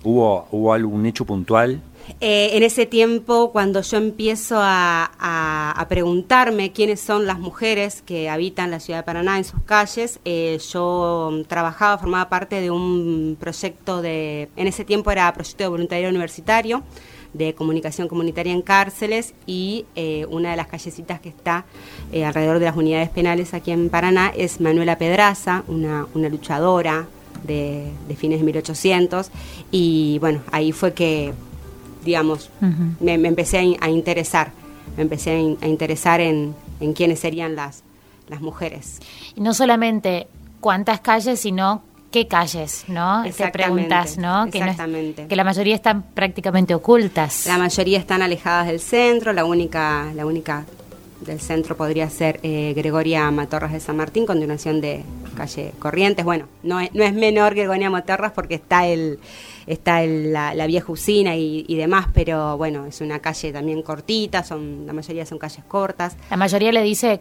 ¿Hubo, 0.03 0.47
¿Hubo 0.51 0.73
algún 0.73 1.05
hecho 1.05 1.25
puntual 1.25 1.81
Eh, 2.21 2.51
en 2.57 2.63
ese 2.63 2.87
tiempo, 2.87 3.51
cuando 3.51 3.81
yo 3.81 3.97
empiezo 3.97 4.57
a, 4.59 5.11
a- 5.19 5.71
a 5.79 5.87
preguntarme 5.87 6.71
quiénes 6.71 6.99
son 7.01 7.27
las 7.27 7.37
mujeres 7.37 8.01
que 8.01 8.29
habitan 8.31 8.71
la 8.71 8.79
ciudad 8.79 8.99
de 8.99 9.03
Paraná 9.03 9.37
en 9.37 9.43
sus 9.43 9.61
calles, 9.61 10.19
eh, 10.25 10.57
yo 10.73 11.29
mm, 11.31 11.43
trabajaba, 11.43 11.99
formaba 11.99 12.27
parte 12.27 12.61
de 12.61 12.71
un 12.71 13.37
proyecto 13.39 14.01
de, 14.01 14.49
en 14.55 14.67
ese 14.67 14.85
tiempo 14.85 15.11
era 15.11 15.31
proyecto 15.33 15.63
de 15.65 15.69
voluntariado 15.69 16.09
universitario, 16.09 16.81
de 17.33 17.53
comunicación 17.53 18.07
comunitaria 18.07 18.53
en 18.53 18.61
cárceles 18.61 19.33
y 19.45 19.85
eh, 19.95 20.25
una 20.29 20.51
de 20.51 20.57
las 20.57 20.67
callecitas 20.67 21.19
que 21.19 21.29
está 21.29 21.65
eh, 22.11 22.25
alrededor 22.25 22.59
de 22.59 22.65
las 22.65 22.75
unidades 22.75 23.09
penales 23.09 23.53
aquí 23.53 23.71
en 23.71 23.89
Paraná 23.89 24.31
es 24.35 24.59
Manuela 24.61 24.97
Pedraza, 24.97 25.63
una, 25.67 26.07
una 26.15 26.27
luchadora 26.29 27.07
de, 27.43 27.91
de 28.07 28.15
fines 28.15 28.39
de 28.39 28.45
1800 28.45 29.29
y 29.71 30.17
bueno, 30.19 30.41
ahí 30.51 30.71
fue 30.71 30.93
que 30.93 31.33
digamos, 32.03 32.49
me, 32.99 33.17
me 33.17 33.27
empecé 33.27 33.57
a, 33.57 33.61
in- 33.63 33.77
a 33.81 33.89
interesar, 33.89 34.51
me 34.95 35.03
empecé 35.03 35.31
a, 35.31 35.39
in- 35.39 35.57
a 35.61 35.67
interesar 35.67 36.21
en, 36.21 36.55
en 36.79 36.93
quiénes 36.93 37.19
serían 37.19 37.55
las, 37.55 37.83
las 38.29 38.41
mujeres. 38.41 38.99
Y 39.35 39.41
no 39.41 39.53
solamente 39.53 40.27
cuántas 40.61 41.01
calles, 41.01 41.41
sino 41.41 41.83
qué 42.11 42.27
calles, 42.27 42.85
¿no? 42.87 43.23
Te 43.35 43.47
preguntas, 43.49 44.17
¿no? 44.17 44.47
Que, 44.51 44.59
no 44.59 44.65
es- 44.65 44.71
exactamente. 44.71 45.27
que 45.27 45.35
la 45.35 45.43
mayoría 45.43 45.75
están 45.75 46.01
prácticamente 46.03 46.73
ocultas. 46.73 47.45
La 47.45 47.57
mayoría 47.57 47.99
están 47.99 48.21
alejadas 48.21 48.67
del 48.67 48.79
centro, 48.79 49.31
la 49.33 49.45
única, 49.45 50.11
la 50.15 50.25
única 50.25 50.65
del 51.21 51.39
centro 51.41 51.75
podría 51.75 52.09
ser 52.09 52.39
eh, 52.43 52.73
Gregoria 52.75 53.29
Matorras 53.29 53.73
de 53.73 53.79
San 53.81 53.97
Martín, 53.97 54.25
continuación 54.25 54.79
de 54.79 55.03
calle 55.35 55.73
Corrientes. 55.77 56.23
Bueno, 56.23 56.47
no 56.63 56.79
es, 56.79 56.93
no 56.95 57.03
es 57.03 57.13
menor 57.13 57.55
Gregoria 57.55 57.89
Matorras 57.89 58.31
porque 58.31 58.55
está 58.55 58.87
el 58.87 59.19
está 59.67 60.01
el- 60.01 60.31
la, 60.33 60.53
la 60.55 60.65
vieja 60.65 60.91
usina 60.91 61.35
y, 61.35 61.65
y 61.67 61.75
demás, 61.75 62.07
pero 62.13 62.57
bueno, 62.57 62.85
es 62.87 63.01
una 63.01 63.19
calle 63.19 63.51
también 63.51 63.83
cortita, 63.83 64.43
son 64.43 64.87
la 64.87 64.93
mayoría 64.93 65.25
son 65.25 65.37
calles 65.37 65.63
cortas. 65.67 66.15
La 66.31 66.37
mayoría 66.37 66.71
le 66.71 66.81
dice 66.83 67.19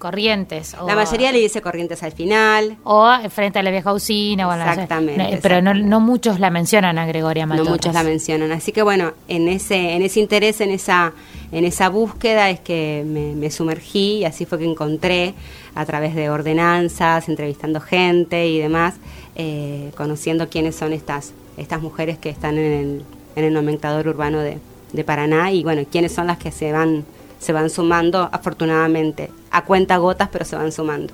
corrientes. 0.00 0.74
O, 0.74 0.88
La 0.88 0.96
mayoría 0.96 1.30
le 1.30 1.38
dice 1.38 1.62
Corrientes 1.62 2.02
al 2.02 2.10
final, 2.10 2.76
O 2.82 3.08
frente 3.30 3.60
a 3.60 3.62
la 3.62 3.70
vieja 3.70 3.92
usina. 3.92 4.48
O 4.48 4.50
a 4.50 4.56
la- 4.56 4.70
Exactamente, 4.72 5.16
no, 5.22 5.24
pero 5.40 5.54
no, 5.62 5.70
exactamente. 5.70 5.88
no 5.88 6.00
muchos 6.00 6.40
la 6.40 6.50
mencionan 6.50 6.98
a 6.98 7.06
Gregoria 7.06 7.46
Matorras. 7.46 7.66
No 7.66 7.72
muchos 7.76 7.94
la 7.94 8.02
mencionan. 8.02 8.50
Así 8.50 8.72
que 8.72 8.82
bueno, 8.82 9.12
en 9.28 9.46
ese, 9.46 9.92
en 9.94 10.02
ese 10.02 10.18
interés, 10.18 10.60
en 10.60 10.70
esa, 10.70 11.12
en 11.52 11.64
esa 11.64 11.88
búsqueda 11.88 12.50
es 12.50 12.58
que 12.58 13.04
me, 13.06 13.34
me 13.36 13.50
sumergí 13.52 14.16
y 14.18 14.24
así 14.24 14.44
fue 14.46 14.58
que 14.58 14.64
encontré 14.64 15.34
a 15.76 15.84
través 15.86 16.16
de 16.16 16.30
ordenanzas, 16.30 17.28
entrevistando 17.28 17.80
gente 17.80 18.48
y 18.48 18.58
demás, 18.58 18.94
eh, 19.36 19.92
conociendo 19.96 20.48
quiénes 20.48 20.74
son 20.74 20.92
estas, 20.92 21.32
estas 21.56 21.80
mujeres 21.80 22.18
que 22.18 22.28
están 22.30 22.58
en 22.58 22.72
el, 22.72 23.02
en 23.36 23.44
el 23.44 23.52
nomenclador 23.52 24.08
urbano 24.08 24.40
de, 24.40 24.58
de 24.92 25.04
Paraná 25.04 25.52
y 25.52 25.62
bueno, 25.62 25.82
quiénes 25.90 26.12
son 26.12 26.26
las 26.26 26.38
que 26.38 26.50
se 26.50 26.72
van, 26.72 27.04
se 27.40 27.54
van 27.54 27.70
sumando 27.70 28.28
afortunadamente, 28.30 29.30
a 29.50 29.64
cuenta 29.64 29.96
gotas, 29.96 30.28
pero 30.30 30.44
se 30.44 30.56
van 30.56 30.70
sumando. 30.70 31.12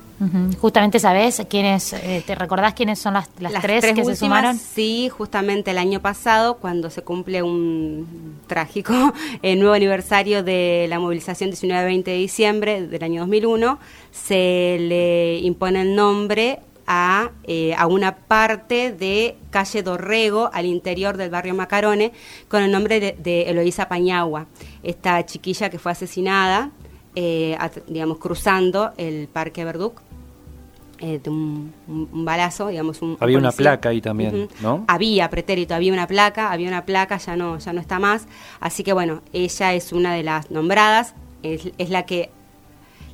Justamente 0.61 0.99
sabes 0.99 1.41
quiénes, 1.49 1.93
eh, 1.93 2.23
¿te 2.27 2.35
recordás 2.35 2.75
quiénes 2.75 2.99
son 2.99 3.15
las, 3.15 3.29
las, 3.39 3.63
tres, 3.63 3.85
que 3.95 4.05
se 4.05 4.17
sumaron? 4.17 4.59
Sí, 4.59 5.09
justamente 5.09 5.71
el 5.71 5.79
año 5.79 6.01
pasado, 6.01 6.57
cuando 6.57 6.91
se 6.91 7.03
cumple 7.03 7.43
un 7.43 8.39
trágico 8.49 8.93
eh, 9.43 9.55
nuevo 9.55 9.75
aniversario 9.75 10.43
de 10.43 10.87
la 10.89 10.99
movilización 10.99 11.51
19-20 11.51 12.05
de 12.05 12.15
diciembre 12.15 12.87
del 12.87 13.03
año 13.05 13.21
2001, 13.21 13.79
se 14.11 14.79
le 14.81 15.39
impone 15.39 15.83
el 15.83 15.95
nombre 15.95 16.59
a, 16.87 17.31
eh, 17.45 17.75
a 17.77 17.87
una 17.87 18.17
parte 18.17 18.93
de 18.93 19.37
calle 19.51 19.83
Dorrego, 19.83 20.51
al 20.53 20.67
interior 20.67 21.17
del 21.17 21.31
barrio 21.31 21.55
Macarone, 21.55 22.13
con 22.49 22.63
el 22.63 22.71
nombre 22.71 23.01
de, 23.01 23.17
de 23.19 23.43
Eloísa 23.51 23.89
Pañagua, 23.89 24.47
esta 24.83 25.25
chiquilla 25.27 25.71
que 25.71 25.79
fue 25.79 25.93
asesinada, 25.93 26.71
eh, 27.15 27.57
digamos, 27.89 28.19
cruzando 28.19 28.93
el 28.99 29.29
Parque 29.29 29.65
Verduc 29.65 30.01
eh, 30.99 31.21
de 31.23 31.29
un, 31.29 31.73
balazo, 32.25 32.69
digamos, 32.69 33.03
un 33.03 33.11
un 33.11 33.17
Había 33.21 33.39
una 33.39 33.53
placa 33.53 33.91
ahí 33.91 34.01
también. 34.01 34.49
¿no? 34.61 34.85
Había 34.89 35.29
pretérito, 35.29 35.75
había 35.75 35.93
una 35.93 36.07
placa, 36.07 36.53
había 36.53 36.69
una 36.69 36.87
placa, 36.87 37.19
ya 37.19 37.37
no, 37.37 37.59
ya 37.59 37.73
no 37.73 37.81
está 37.81 37.99
más. 37.99 38.27
Así 38.61 38.83
que 38.83 38.93
bueno, 38.93 39.23
ella 39.33 39.75
es 39.75 39.93
una 39.93 40.15
de 40.15 40.23
las 40.23 40.51
nombradas, 40.51 41.15
es, 41.43 41.71
es 41.77 41.91
la 41.91 42.07
que, 42.07 42.31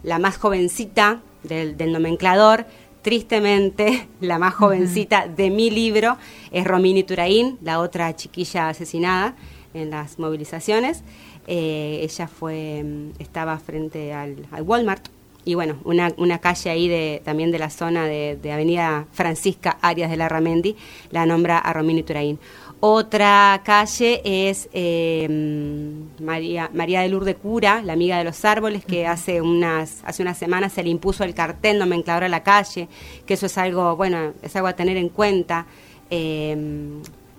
la 0.05 0.19
más 0.19 0.37
jovencita 0.37 1.21
del, 1.43 1.77
del 1.77 1.93
nomenclador. 1.93 2.67
Tristemente, 3.03 4.09
la 4.21 4.39
más 4.39 4.55
jovencita 4.55 5.27
de 5.29 5.51
mi 5.51 5.71
libro 5.71 6.17
es 6.51 6.65
Romini 6.65 7.03
Turaín, 7.03 7.59
la 7.63 7.81
otra 7.81 8.15
chiquilla 8.15 8.69
asesinada 8.69 9.35
en 9.75 9.91
las 9.91 10.19
movilizaciones. 10.19 11.03
Eh, 11.47 12.01
ella 12.03 12.29
fue, 12.29 12.83
mm, 12.85 13.21
estaba 13.21 13.59
frente 13.59 14.13
al, 14.13 14.47
al 14.53 14.63
Walmart 14.63 15.09
y 15.45 15.55
bueno, 15.55 15.79
una, 15.85 16.13
una 16.19 16.39
calle 16.39 16.71
ahí 16.71 16.89
de, 16.89 17.21
también 17.25 17.51
de 17.51 17.59
la 17.59 17.71
zona 17.71 18.07
de, 18.07 18.39
de 18.41 18.53
Avenida 18.53 19.07
Francisca 19.13 19.77
Arias 19.83 20.11
de 20.11 20.17
la 20.17 20.29
Ramendi, 20.29 20.77
la 21.11 21.27
nombra 21.27 21.59
a 21.59 21.73
Romini 21.73 22.05
Turaín. 22.05 22.39
Otra 22.85 23.63
calle 23.65 24.21
es 24.25 24.69
eh, 24.73 25.29
mm, 25.31 26.25
María, 26.25 26.69
María 26.75 27.03
de 27.03 27.11
Lourdes 27.11 27.37
Cura, 27.37 27.81
la 27.81 27.93
amiga 27.93 28.19
de 28.19 28.25
los 28.25 28.45
árboles, 28.45 28.85
que 28.85 29.07
hace 29.07 29.41
unas, 29.41 30.03
hace 30.05 30.23
unas 30.23 30.37
semanas 30.37 30.73
se 30.73 30.83
le 30.83 30.91
impuso 30.91 31.23
el 31.23 31.33
cartel 31.33 31.79
nomenclador 31.79 32.25
a 32.25 32.29
la 32.29 32.43
calle, 32.43 32.89
que 33.25 33.35
eso 33.35 33.47
es 33.47 33.57
algo, 33.57 33.95
bueno, 33.95 34.33
es 34.43 34.57
algo 34.57 34.67
a 34.67 34.73
tener 34.73 34.97
en 34.97 35.11
cuenta. 35.11 35.67
Eh, 36.11 36.57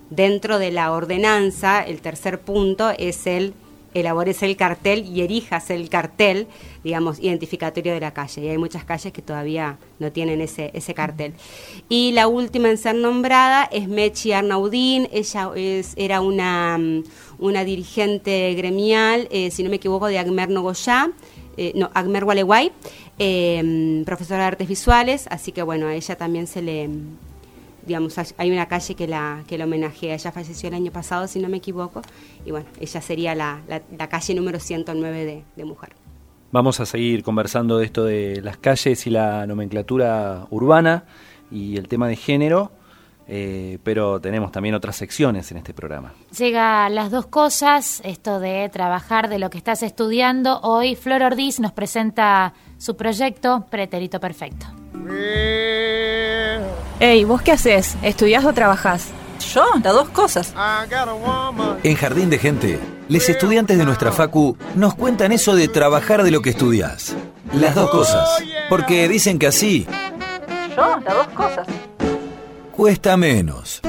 dentro 0.10 0.60
de 0.60 0.72
la 0.72 0.94
ordenanza, 0.94 1.82
el 1.82 2.00
tercer 2.00 2.40
punto 2.40 2.92
es 2.98 3.28
el 3.28 3.54
elabores 3.94 4.44
el 4.44 4.56
cartel 4.56 5.06
y 5.06 5.22
erijas 5.22 5.70
el 5.70 5.90
cartel, 5.90 6.48
digamos, 6.84 7.20
identificatorio 7.20 7.94
de 7.94 8.00
la 8.00 8.14
calle. 8.14 8.42
Y 8.42 8.50
hay 8.50 8.58
muchas 8.58 8.84
calles 8.86 9.14
que 9.14 9.22
todavía 9.22 9.78
no 10.00 10.12
tienen 10.12 10.42
ese, 10.42 10.72
ese 10.74 10.94
cartel. 10.94 11.34
Y 11.90 12.12
la 12.12 12.28
última 12.28 12.70
en 12.70 12.78
ser 12.78 12.96
nombrada 12.96 13.70
es 13.72 13.88
Mechi 13.88 14.32
Arnaudín. 14.32 15.08
Ella 15.12 15.52
es, 15.56 15.94
era 15.96 16.22
una, 16.22 16.78
mm, 16.78 17.04
una 17.40 17.64
dirigente 17.64 18.54
gremial, 18.56 19.28
eh, 19.32 19.52
si 19.52 19.64
no 19.64 19.70
me 19.70 19.78
equivoco, 19.78 20.08
de 20.08 20.20
Agmer 20.20 20.50
Nogoyá, 20.50 21.12
eh, 21.58 21.72
no, 21.76 21.92
Agmer 21.94 22.26
Gualeguay, 22.26 22.72
eh, 23.20 24.04
profesora 24.06 24.42
de 24.42 24.48
artes 24.48 24.68
visuales. 24.68 25.28
Así 25.30 25.52
que 25.52 25.62
bueno, 25.62 25.88
a 25.88 25.96
ella 25.96 26.16
también 26.16 26.48
se 26.48 26.62
le 26.62 26.90
digamos, 27.86 28.18
hay- 28.38 28.52
una 28.52 28.68
calle 28.68 28.96
que 28.96 29.08
la, 29.08 29.44
que 29.48 29.58
la 29.58 29.66
homenajea. 29.66 30.14
Ella 30.16 30.32
falleció 30.32 30.70
el 30.70 30.76
año 30.76 30.92
pasado, 30.92 31.28
si 31.28 31.40
no 31.40 31.50
me 31.50 31.58
equivoco, 31.58 32.02
y 32.46 32.52
bueno, 32.52 32.66
ella 32.80 33.02
sería 33.02 33.36
la, 33.36 33.62
la, 33.68 33.82
la 33.98 34.08
calle 34.10 34.34
número 34.36 34.60
109 34.60 35.26
de, 35.26 35.44
de 35.56 35.66
Mujer. 35.66 35.94
Vamos 36.52 36.80
a 36.80 36.86
seguir 36.86 37.24
conversando 37.24 37.80
de 37.80 37.86
esto 37.86 38.04
de 38.06 38.40
las 38.44 38.58
calles 38.58 39.08
y 39.08 39.10
la 39.10 39.48
nomenclatura 39.48 40.46
urbana 40.52 41.06
y 41.50 41.78
el 41.78 41.88
tema 41.88 42.08
de 42.08 42.16
género, 42.16 42.72
eh, 43.28 43.80
pero 43.84 44.20
tenemos 44.22 44.52
también 44.52 44.76
otras 44.76 44.96
secciones 44.98 45.50
en 45.52 45.58
este 45.58 45.74
programa. 45.74 46.14
Llega 46.38 46.90
las 46.90 47.10
dos 47.10 47.26
cosas, 47.26 48.02
esto 48.04 48.40
de 48.40 48.70
trabajar 48.72 49.30
de 49.30 49.40
lo 49.40 49.50
que 49.50 49.58
estás 49.58 49.82
estudiando. 49.82 50.60
Hoy 50.62 50.96
Flor 50.96 51.24
Ordiz 51.24 51.60
nos 51.60 51.72
presenta 51.72 52.54
su 52.78 52.96
proyecto 52.98 53.66
Pretérito 53.72 54.20
Perfecto. 54.20 54.68
Ey, 57.00 57.24
¿vos 57.26 57.42
qué 57.42 57.52
haces? 57.52 57.96
¿Estudiás 58.02 58.46
o 58.46 58.54
trabajás? 58.54 59.08
Yo, 59.54 59.66
las 59.84 59.94
dos 59.94 60.10
cosas. 60.10 60.54
En 61.84 61.96
Jardín 61.96 62.30
de 62.30 62.38
Gente, 62.40 62.80
los 63.10 63.28
estudiantes 63.28 63.78
de 63.78 63.86
nuestra 63.86 64.12
facu 64.12 64.56
nos 64.76 64.96
cuentan 64.96 65.32
eso 65.32 65.56
de 65.56 65.68
trabajar 65.68 66.24
de 66.24 66.32
lo 66.32 66.42
que 66.42 66.52
estudias. 66.52 67.16
Las 67.54 67.76
dos 67.76 67.90
cosas. 67.90 68.28
Porque 68.70 69.08
dicen 69.10 69.38
que 69.38 69.48
así 69.48 69.86
Yo, 70.76 70.98
las 71.04 71.14
dos 71.16 71.28
cosas. 71.30 71.68
cuesta 72.72 73.18
menos. 73.18 73.82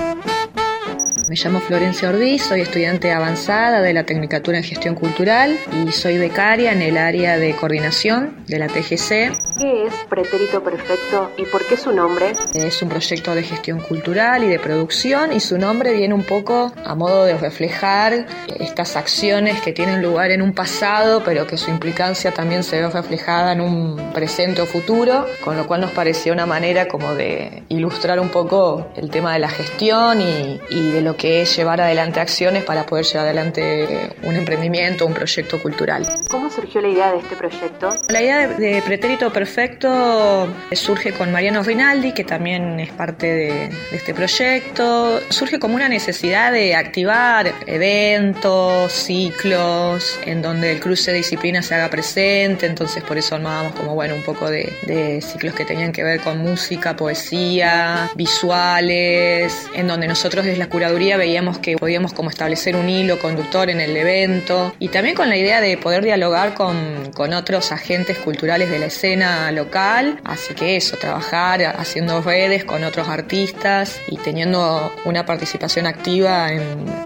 Me 1.27 1.37
llamo 1.37 1.59
Florencia 1.61 2.11
Ordiz, 2.11 2.43
soy 2.43 2.61
estudiante 2.61 3.11
avanzada 3.11 3.81
de 3.81 3.95
la 3.95 4.05
Tecnicatura 4.05 4.59
en 4.59 4.65
Gestión 4.65 4.95
Cultural 4.95 5.59
y 5.73 5.91
soy 5.91 6.19
becaria 6.19 6.71
en 6.73 6.83
el 6.83 6.99
área 6.99 7.39
de 7.39 7.57
coordinación 7.57 8.45
de 8.47 8.59
la 8.59 8.67
TGC. 8.67 9.33
¿Qué 9.57 9.87
es 9.87 9.95
Pretérito 10.11 10.63
Perfecto 10.63 11.31
y 11.39 11.47
por 11.47 11.65
qué 11.65 11.79
su 11.79 11.93
nombre? 11.93 12.33
Es 12.53 12.83
un 12.83 12.91
proyecto 12.91 13.35
de 13.35 13.43
gestión 13.43 13.81
cultural 13.81 14.45
y 14.45 14.49
de 14.49 14.59
producción 14.59 15.33
y 15.33 15.41
su 15.41 15.57
nombre 15.57 15.95
viene 15.95 16.13
un 16.13 16.25
poco 16.25 16.75
a 16.85 16.95
modo 16.95 17.25
de 17.25 17.39
reflejar 17.39 18.27
estas 18.61 18.95
acciones 18.97 19.63
que 19.63 19.73
tienen 19.73 20.03
lugar 20.03 20.31
en 20.31 20.43
un 20.43 20.53
pasado, 20.53 21.23
pero 21.25 21.47
que 21.47 21.57
su 21.57 21.71
implicancia 21.71 22.33
también 22.33 22.63
se 22.65 22.83
ve 22.83 22.91
reflejada 22.91 23.53
en 23.53 23.63
un 23.63 24.13
presente 24.13 24.61
o 24.61 24.67
futuro, 24.67 25.27
con 25.43 25.57
lo 25.57 25.67
cual 25.67 25.81
nos 25.81 25.93
pareció 25.93 26.35
una 26.35 26.45
manera 26.45 26.87
como 26.87 27.15
de 27.15 27.63
ilustrar 27.71 28.21
un 28.21 28.29
poco 28.29 28.89
el 28.95 29.09
tema 29.09 29.33
de 29.33 29.39
la 29.39 29.49
gestión 29.49 30.21
y, 30.21 30.61
y 30.69 30.91
de 30.91 31.01
lo 31.01 31.14
que 31.17 31.43
es 31.43 31.57
llevar 31.57 31.81
adelante 31.81 32.21
acciones 32.21 32.65
para 32.65 32.85
poder 32.85 33.05
llevar 33.05 33.27
adelante 33.27 34.11
un 34.23 34.37
emprendimiento, 34.37 35.07
un 35.07 35.15
proyecto 35.15 35.63
cultural. 35.63 36.21
¿Cómo 36.29 36.51
surgió 36.51 36.81
la 36.81 36.89
idea 36.89 37.13
de 37.13 37.19
este 37.19 37.37
proyecto? 37.37 37.97
La 38.09 38.21
idea 38.21 38.49
de, 38.49 38.55
de 38.55 38.83
Pretérito 38.83 39.33
Perfecto 39.33 39.45
Perfecto 39.55 40.49
surge 40.73 41.13
con 41.13 41.31
Mariano 41.31 41.63
Rinaldi, 41.63 42.13
que 42.13 42.25
también 42.25 42.81
es 42.81 42.91
parte 42.91 43.27
de, 43.27 43.69
de 43.69 43.97
este 43.97 44.15
proyecto. 44.15 45.21
Surge 45.29 45.59
como 45.59 45.75
una 45.75 45.89
necesidad 45.89 46.51
de 46.51 46.75
activar 46.75 47.53
eventos, 47.67 48.91
ciclos, 48.93 50.19
en 50.25 50.43
donde 50.43 50.73
el 50.73 50.81
cruce 50.81 51.13
de 51.13 51.19
disciplinas 51.19 51.67
se 51.67 51.75
haga 51.75 51.89
presente, 51.89 52.67
entonces 52.67 53.05
por 53.05 53.17
eso 53.17 53.35
armábamos 53.35 53.75
como, 53.75 53.95
bueno, 53.95 54.15
un 54.15 54.23
poco 54.23 54.51
de, 54.51 54.73
de 54.87 55.21
ciclos 55.21 55.55
que 55.55 55.65
tenían 55.65 55.93
que 55.93 56.03
ver 56.03 56.21
con 56.21 56.39
música, 56.39 56.97
poesía, 56.97 58.11
visuales, 58.17 59.69
en 59.75 59.87
donde 59.87 60.09
nosotros 60.09 60.45
desde 60.47 60.59
la 60.59 60.69
curaduría 60.69 61.04
veíamos 61.17 61.59
que 61.59 61.77
podíamos 61.77 62.13
como 62.13 62.31
establecer 62.31 62.77
un 62.77 62.89
hilo 62.89 63.19
conductor 63.19 63.71
en 63.71 63.81
el 63.81 63.97
evento 63.97 64.75
y 64.79 64.89
también 64.89 65.15
con 65.15 65.29
la 65.29 65.37
idea 65.37 65.61
de 65.61 65.77
poder 65.77 66.05
dialogar 66.05 66.55
con, 66.55 67.13
con 67.15 67.33
otros 67.35 67.73
agentes 67.73 68.19
culturales 68.19 68.71
de 68.71 68.79
la 68.79 68.87
escena 68.87 69.51
local, 69.53 70.21
así 70.25 70.55
que 70.55 70.77
eso, 70.77 70.97
trabajar 70.97 71.63
haciendo 71.79 72.21
redes 72.23 72.65
con 72.65 72.85
otros 72.85 73.09
artistas 73.09 74.01
y 74.09 74.17
teniendo 74.17 74.93
una 75.05 75.25
participación 75.27 75.87
activa 75.87 76.51
en, 76.51 76.63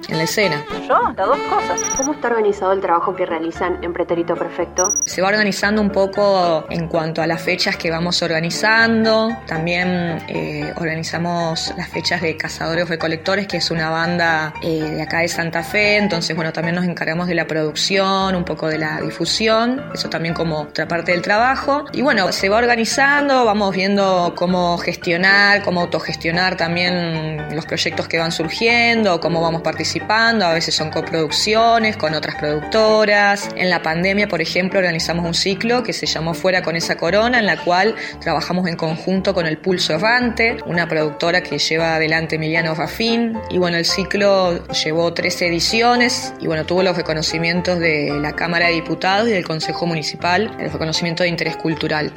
en 0.09 0.17
la 0.17 0.25
escena. 0.25 0.65
Yo, 0.89 0.99
las 1.17 1.27
dos 1.27 1.39
cosas. 1.51 1.81
¿Cómo 1.97 2.13
está 2.13 2.29
organizado 2.29 2.73
el 2.73 2.81
trabajo 2.81 3.15
que 3.15 3.27
realizan 3.27 3.83
en 3.83 3.93
Pretérito 3.93 4.35
Perfecto? 4.37 4.93
Se 5.05 5.21
va 5.21 5.29
organizando 5.29 5.83
un 5.83 5.91
poco 5.91 6.65
en 6.71 6.89
cuanto 6.89 7.23
a 7.23 7.27
las 7.27 7.43
fechas 7.43 7.77
que 7.77 7.91
vamos 7.91 8.23
organizando. 8.23 9.37
También 9.47 10.23
eh, 10.29 10.73
organizamos 10.77 11.75
las 11.77 11.89
fechas 11.89 12.23
de 12.23 12.37
Cazadores 12.37 12.89
Recolectores, 12.89 13.47
que 13.47 13.59
es 13.59 13.71
una 13.71 13.88
banda 13.91 14.55
eh, 14.63 14.83
de 14.83 15.03
acá 15.03 15.21
de 15.21 15.29
Santa 15.29 15.63
Fe. 15.63 15.97
Entonces, 15.97 16.35
bueno, 16.37 16.53
también 16.53 16.75
nos 16.75 16.85
encargamos 16.85 17.27
de 17.27 17.35
la 17.35 17.47
producción, 17.47 18.35
un 18.35 18.45
poco 18.45 18.69
de 18.69 18.79
la 18.79 19.01
difusión. 19.01 19.83
Eso 19.95 20.09
también 20.09 20.35
como 20.35 20.63
otra 20.63 20.87
parte 20.87 21.13
del 21.13 21.23
trabajo. 21.23 21.85
Y 21.93 22.03
bueno, 22.03 22.31
se 22.33 22.49
va 22.49 22.59
organizando, 22.59 23.45
vamos 23.45 23.75
viendo 23.75 24.35
cómo 24.37 24.79
gestionar, 24.79 25.63
cómo 25.63 25.81
autogestionar 25.81 26.57
también 26.57 27.55
los 27.55 27.67
proyectos 27.67 28.09
que 28.09 28.19
van 28.19 28.33
surgiendo, 28.33 29.21
cómo 29.21 29.41
vamos 29.41 29.63
participando. 29.63 30.47
A 30.47 30.53
veces 30.53 30.75
son 30.75 30.91
coproducciones 30.91 31.97
con 31.97 32.15
otras 32.15 32.37
productoras. 32.37 33.49
En 33.57 33.71
la 33.71 33.83
pandemia, 33.83 34.29
por 34.29 34.41
ejemplo, 34.41 34.79
organizamos 34.79 35.25
un 35.25 35.35
ciclo 35.35 35.83
que 35.83 35.93
se 35.93 36.07
llamó 36.07 36.35
Fuera 36.35 36.63
con 36.63 36.77
esa 36.77 36.97
corona, 36.97 37.39
en 37.39 37.47
la 37.47 37.57
cual 37.57 37.95
trabajamos 38.21 38.67
en 38.69 38.77
conjunto 38.77 39.35
con 39.35 39.47
el 39.47 39.59
Pulso 39.59 39.95
Errante, 39.95 40.59
una 40.67 40.89
productora 40.89 41.43
que 41.43 41.59
lleva 41.59 41.95
adelante 41.95 42.37
Emiliano 42.37 42.75
Rafín. 42.75 43.39
Y 43.51 43.59
bueno, 43.59 43.78
el 43.79 43.85
ciclo 43.85 44.67
llevó 44.69 45.13
13 45.15 45.47
ediciones 45.47 46.35
y 46.41 46.47
bueno, 46.47 46.67
tuvo 46.67 46.83
los 46.83 46.97
reconocimientos 46.97 47.79
de 47.79 48.11
la 48.21 48.33
Cámara 48.33 48.67
de 48.67 48.73
Diputados 48.73 49.29
y 49.29 49.33
del 49.33 49.47
Consejo 49.47 49.87
Municipal, 49.87 50.55
el 50.59 50.71
reconocimiento 50.71 51.23
de 51.23 51.29
interés 51.29 51.57
cultural. 51.57 52.13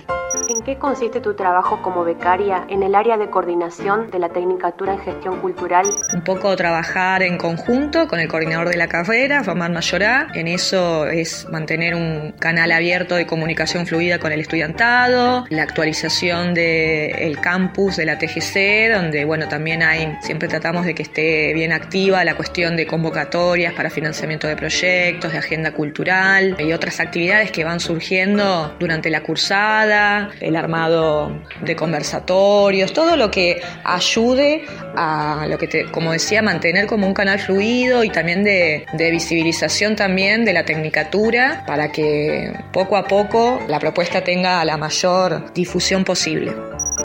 ¿En 0.61 0.65
qué 0.65 0.77
consiste 0.77 1.21
tu 1.21 1.33
trabajo 1.33 1.81
como 1.81 2.03
becaria 2.03 2.65
en 2.69 2.83
el 2.83 2.93
área 2.93 3.17
de 3.17 3.31
coordinación 3.31 4.11
de 4.11 4.19
la 4.19 4.29
Tecnicatura 4.29 4.93
en 4.93 4.99
Gestión 4.99 5.39
Cultural? 5.39 5.87
Un 6.13 6.23
poco 6.23 6.55
trabajar 6.55 7.23
en 7.23 7.39
conjunto 7.39 8.07
con 8.07 8.19
el 8.19 8.27
coordinador 8.27 8.69
de 8.69 8.77
la 8.77 8.85
carrera, 8.85 9.41
Román 9.41 9.73
Mayorá. 9.73 10.27
En 10.35 10.47
eso 10.47 11.07
es 11.07 11.49
mantener 11.49 11.95
un 11.95 12.35
canal 12.37 12.71
abierto 12.71 13.15
de 13.15 13.25
comunicación 13.25 13.87
fluida 13.87 14.19
con 14.19 14.31
el 14.33 14.39
estudiantado, 14.39 15.45
la 15.49 15.63
actualización 15.63 16.53
del 16.53 17.39
campus 17.41 17.97
de 17.97 18.05
la 18.05 18.19
TGC, 18.19 18.93
donde 18.93 19.25
bueno, 19.25 19.47
también 19.47 19.81
hay, 19.81 20.15
siempre 20.21 20.47
tratamos 20.47 20.85
de 20.85 20.93
que 20.93 21.01
esté 21.01 21.55
bien 21.55 21.71
activa 21.71 22.23
la 22.23 22.35
cuestión 22.35 22.75
de 22.75 22.85
convocatorias 22.85 23.73
para 23.73 23.89
financiamiento 23.89 24.47
de 24.47 24.55
proyectos, 24.55 25.31
de 25.31 25.39
agenda 25.39 25.71
cultural 25.71 26.55
y 26.59 26.71
otras 26.71 26.99
actividades 26.99 27.51
que 27.51 27.63
van 27.63 27.79
surgiendo 27.79 28.75
durante 28.79 29.09
la 29.09 29.23
cursada, 29.23 30.29
armado 30.55 31.41
de 31.62 31.75
conversatorios, 31.75 32.93
todo 32.93 33.15
lo 33.15 33.31
que 33.31 33.62
ayude 33.84 34.63
a 34.96 35.46
lo 35.50 35.58
que, 35.58 35.67
te, 35.67 35.91
como 35.91 36.12
decía, 36.12 36.41
mantener 36.41 36.88
como 36.88 37.08
un 37.08 37.13
canal 37.13 37.39
fluido 37.39 38.03
y 38.03 38.10
también 38.10 38.43
de, 38.43 38.86
de 38.93 39.12
visibilización 39.12 39.96
también 39.96 40.46
de 40.46 40.53
la 40.53 40.65
tecnicatura 40.65 41.63
para 41.65 41.91
que 41.91 42.53
poco 42.72 42.98
a 42.98 43.05
poco 43.05 43.60
la 43.67 43.79
propuesta 43.79 44.24
tenga 44.24 44.63
la 44.65 44.77
mayor 44.77 45.53
difusión 45.53 46.03
posible. 46.03 46.53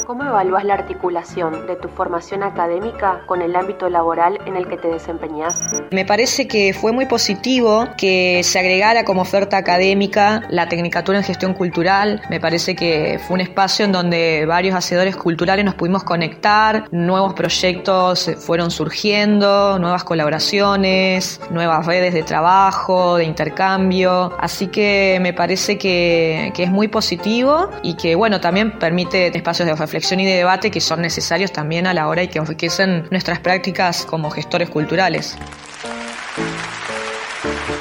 ¿Cómo 0.06 0.22
evalúas 0.22 0.64
la 0.64 0.74
articulación 0.74 1.66
de 1.66 1.74
tu 1.74 1.88
formación 1.88 2.44
académica 2.44 3.22
con 3.26 3.42
el 3.42 3.56
ámbito 3.56 3.88
laboral 3.88 4.38
en 4.46 4.54
el 4.54 4.68
que 4.68 4.76
te 4.76 4.86
desempeñas? 4.86 5.60
Me 5.90 6.04
parece 6.04 6.46
que 6.46 6.72
fue 6.72 6.92
muy 6.92 7.06
positivo 7.06 7.88
que 7.96 8.42
se 8.44 8.60
agregara 8.60 9.04
como 9.04 9.22
oferta 9.22 9.56
académica 9.56 10.44
la 10.48 10.68
Tecnicatura 10.68 11.18
en 11.18 11.24
Gestión 11.24 11.54
Cultural. 11.54 12.22
Me 12.30 12.38
parece 12.38 12.76
que 12.76 13.18
fue 13.26 13.34
un 13.34 13.40
espacio 13.40 13.84
en 13.84 13.90
donde 13.90 14.46
varios 14.46 14.76
hacedores 14.76 15.16
culturales 15.16 15.64
nos 15.64 15.74
pudimos 15.74 16.04
conectar, 16.04 16.84
nuevos 16.92 17.34
proyectos 17.34 18.30
fueron 18.38 18.70
surgiendo, 18.70 19.76
nuevas 19.80 20.04
colaboraciones, 20.04 21.40
nuevas 21.50 21.84
redes 21.84 22.14
de 22.14 22.22
trabajo, 22.22 23.16
de 23.16 23.24
intercambio. 23.24 24.32
Así 24.38 24.68
que 24.68 25.18
me 25.20 25.32
parece 25.32 25.78
que, 25.78 26.52
que 26.54 26.62
es 26.62 26.70
muy 26.70 26.86
positivo 26.86 27.70
y 27.82 27.94
que, 27.94 28.14
bueno, 28.14 28.40
también 28.40 28.78
permite 28.78 29.36
espacios 29.36 29.66
de 29.66 29.74
reflexión 29.74 29.95
y 29.96 30.24
de 30.24 30.36
debate 30.36 30.70
que 30.70 30.80
son 30.80 31.00
necesarios 31.00 31.52
también 31.52 31.86
a 31.86 31.94
la 31.94 32.08
hora 32.08 32.22
y 32.22 32.28
que 32.28 32.38
enriquecen 32.38 33.06
nuestras 33.10 33.38
prácticas 33.40 34.04
como 34.04 34.30
gestores 34.30 34.70
culturales. 34.70 35.36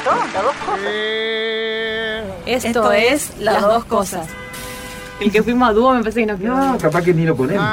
Yo, 0.06 0.12
las 0.34 0.44
dos 0.44 0.56
cosas. 0.66 0.92
Esto, 2.46 2.68
Esto 2.68 2.92
es 2.92 3.38
las 3.40 3.56
las 3.56 3.62
dos 3.64 3.86
cosas. 3.86 4.28
El 5.20 5.32
que 5.32 5.42
fuimos 5.42 5.70
a 5.70 5.74
dúo 5.74 5.94
me 5.94 6.00
parece 6.02 6.20
que 6.22 6.26
nos 6.26 6.40
quedó. 6.40 6.78
capaz 6.78 7.02
que 7.02 7.14
ni 7.14 7.26
lo 7.26 7.36
ponemos. 7.36 7.66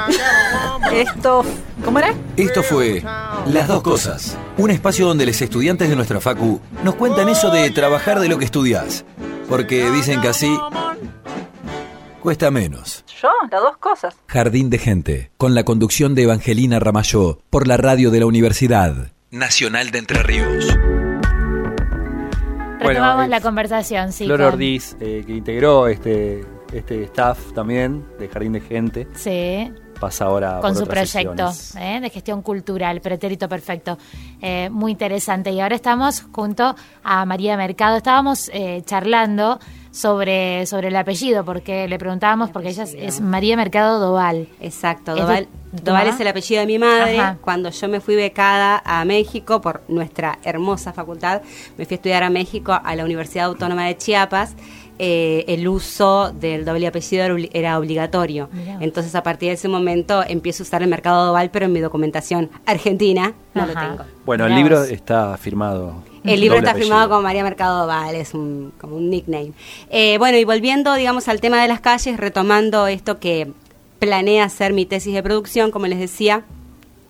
Esto, 0.93 1.43
¿cómo 1.83 1.99
era? 1.99 2.13
Esto 2.37 2.63
fue 2.63 3.03
Las 3.47 3.67
Dos 3.67 3.81
Cosas, 3.81 4.37
un 4.57 4.71
espacio 4.71 5.07
donde 5.07 5.25
los 5.25 5.41
estudiantes 5.41 5.89
de 5.89 5.95
nuestra 5.95 6.21
facu 6.21 6.61
nos 6.83 6.95
cuentan 6.95 7.29
eso 7.29 7.49
de 7.49 7.69
trabajar 7.71 8.19
de 8.19 8.29
lo 8.29 8.37
que 8.37 8.45
estudias. 8.45 9.03
Porque 9.49 9.91
dicen 9.91 10.21
que 10.21 10.29
así 10.29 10.57
cuesta 12.23 12.49
menos. 12.51 13.03
Yo, 13.21 13.27
las 13.51 13.61
dos 13.61 13.75
cosas. 13.77 14.15
Jardín 14.27 14.69
de 14.69 14.77
Gente, 14.77 15.31
con 15.37 15.53
la 15.55 15.65
conducción 15.65 16.15
de 16.15 16.23
Evangelina 16.23 16.79
Ramayó, 16.79 17.39
por 17.49 17.67
la 17.67 17.75
radio 17.75 18.11
de 18.11 18.21
la 18.21 18.25
Universidad 18.25 19.11
Nacional 19.29 19.91
de 19.91 19.99
Entre 19.99 20.23
Ríos. 20.23 20.73
Retomamos 22.79 23.27
la 23.29 23.41
conversación, 23.41 24.11
sí. 24.11 24.25
Flor 24.25 24.39
con- 24.39 24.47
Ordiz, 24.53 24.95
eh, 24.99 25.23
que 25.25 25.33
integró 25.33 25.87
este, 25.87 26.45
este 26.73 27.03
staff 27.03 27.53
también 27.53 28.05
de 28.19 28.27
Jardín 28.29 28.53
de 28.53 28.61
Gente, 28.61 29.07
Sí, 29.15 29.71
pasa 30.03 30.25
ahora 30.25 30.59
con 30.61 30.71
por 30.71 30.75
su 30.77 30.83
otras 30.83 31.11
proyecto. 31.11 31.51
¿eh? 31.79 31.99
de 32.01 32.09
gestión 32.09 32.41
cultural, 32.41 33.01
Pretérito 33.01 33.47
Perfecto. 33.49 33.97
Eh, 34.41 34.69
muy 34.71 34.91
interesante. 34.91 35.51
Y 35.51 35.59
ahora 35.59 35.75
estamos 35.75 36.25
junto 36.31 36.75
a 37.03 37.25
María 37.25 37.57
Mercado. 37.57 37.97
Estábamos 37.97 38.49
eh, 38.53 38.81
charlando 38.85 39.59
sobre, 39.91 40.65
sobre 40.65 40.87
el 40.87 40.95
apellido, 40.95 41.45
porque 41.45 41.87
le 41.87 41.99
preguntábamos, 41.99 42.49
porque 42.49 42.69
ella 42.69 42.83
es, 42.83 42.95
es 42.95 43.21
María 43.21 43.55
Mercado 43.55 43.99
Doval. 43.99 44.47
Exacto, 44.59 45.15
Es 45.15 45.27
de- 45.27 45.47
Doval, 45.71 46.07
es 46.07 46.19
el 46.19 46.27
apellido 46.27 46.61
de 46.61 46.67
mi 46.67 46.77
madre. 46.79 47.19
Ajá. 47.19 47.37
Cuando 47.41 47.69
yo 47.69 47.87
me 47.89 47.99
fui 47.99 48.15
becada 48.15 48.81
a 48.85 49.03
México 49.05 49.59
por 49.61 49.81
nuestra 49.87 50.37
hermosa 50.43 50.93
facultad, 50.93 51.41
me 51.77 51.85
fui 51.85 51.93
a 51.93 51.97
estudiar 51.97 52.23
a 52.23 52.29
México 52.29 52.79
a 52.83 52.95
la 52.95 53.03
Universidad 53.03 53.45
Autónoma 53.45 53.85
de 53.85 53.97
Chiapas. 53.97 54.55
Eh, 54.99 55.43
el 55.47 55.67
uso 55.67 56.31
del 56.31 56.65
doble 56.65 56.87
apellido 56.87 57.23
era 57.25 57.33
obli- 57.33 57.49
era 57.53 57.77
obligatorio. 57.79 58.49
Mirá. 58.51 58.77
Entonces, 58.79 59.15
a 59.15 59.23
partir 59.23 59.49
de 59.49 59.55
ese 59.55 59.67
momento, 59.67 60.23
empiezo 60.27 60.63
a 60.63 60.65
usar 60.65 60.83
el 60.83 60.89
mercado 60.89 61.25
Doval, 61.27 61.49
pero 61.51 61.65
en 61.65 61.73
mi 61.73 61.79
documentación 61.79 62.49
argentina 62.65 63.33
no 63.53 63.65
lo 63.65 63.73
tengo. 63.73 64.03
Bueno, 64.25 64.45
el 64.45 64.55
libro 64.55 64.79
vos. 64.79 64.89
está 64.89 65.35
firmado. 65.37 65.95
El 66.23 66.39
libro 66.39 66.57
está 66.57 66.71
apellido. 66.71 66.87
firmado 66.89 67.09
como 67.09 67.21
María 67.23 67.43
Mercado 67.43 67.81
Doval, 67.81 68.15
es 68.15 68.33
un, 68.33 68.71
como 68.79 68.95
un 68.95 69.09
nickname. 69.09 69.51
Eh, 69.89 70.17
bueno, 70.19 70.37
y 70.37 70.45
volviendo, 70.45 70.93
digamos, 70.93 71.27
al 71.27 71.41
tema 71.41 71.61
de 71.61 71.67
las 71.67 71.81
calles, 71.81 72.15
retomando 72.17 72.87
esto 72.87 73.19
que 73.19 73.51
planea 73.99 74.45
hacer 74.45 74.71
mi 74.73 74.85
tesis 74.85 75.13
de 75.13 75.21
producción, 75.23 75.71
como 75.71 75.87
les 75.87 75.99
decía, 75.99 76.43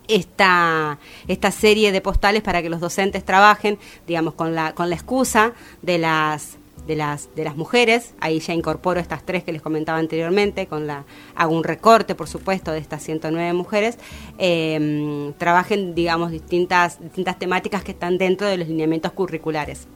esta, 0.08 0.98
esta 1.28 1.52
serie 1.52 1.92
de 1.92 2.02
postales 2.02 2.42
para 2.42 2.62
que 2.62 2.70
los 2.70 2.80
docentes 2.80 3.24
trabajen, 3.24 3.78
digamos, 4.08 4.34
con 4.34 4.56
la, 4.56 4.74
con 4.74 4.90
la 4.90 4.96
excusa 4.96 5.54
de 5.82 5.98
las 5.98 6.58
de 6.88 6.96
las 6.96 7.30
de 7.36 7.44
las 7.44 7.56
mujeres, 7.56 8.14
ahí 8.20 8.40
ya 8.40 8.54
incorporo 8.54 9.00
estas 9.00 9.26
tres 9.26 9.44
que 9.44 9.52
les 9.52 9.62
comentaba 9.62 9.98
anteriormente, 9.98 10.68
con 10.68 10.88
la 10.88 11.06
hago 11.36 11.56
un 11.56 11.64
recorte, 11.64 12.16
por 12.16 12.28
supuesto, 12.28 12.72
de 12.72 12.80
estas 12.80 13.04
109 13.04 13.54
mujeres, 13.54 13.98
eh, 14.38 15.34
trabajen, 15.38 15.96
digamos, 15.96 16.32
distintas, 16.32 17.02
distintas 17.02 17.40
temáticas 17.40 17.84
que 17.84 17.92
están 17.92 18.18
dentro 18.18 18.48
de 18.48 18.58
los 18.58 18.68
lineamientos 18.68 19.12
curriculares. 19.12 19.88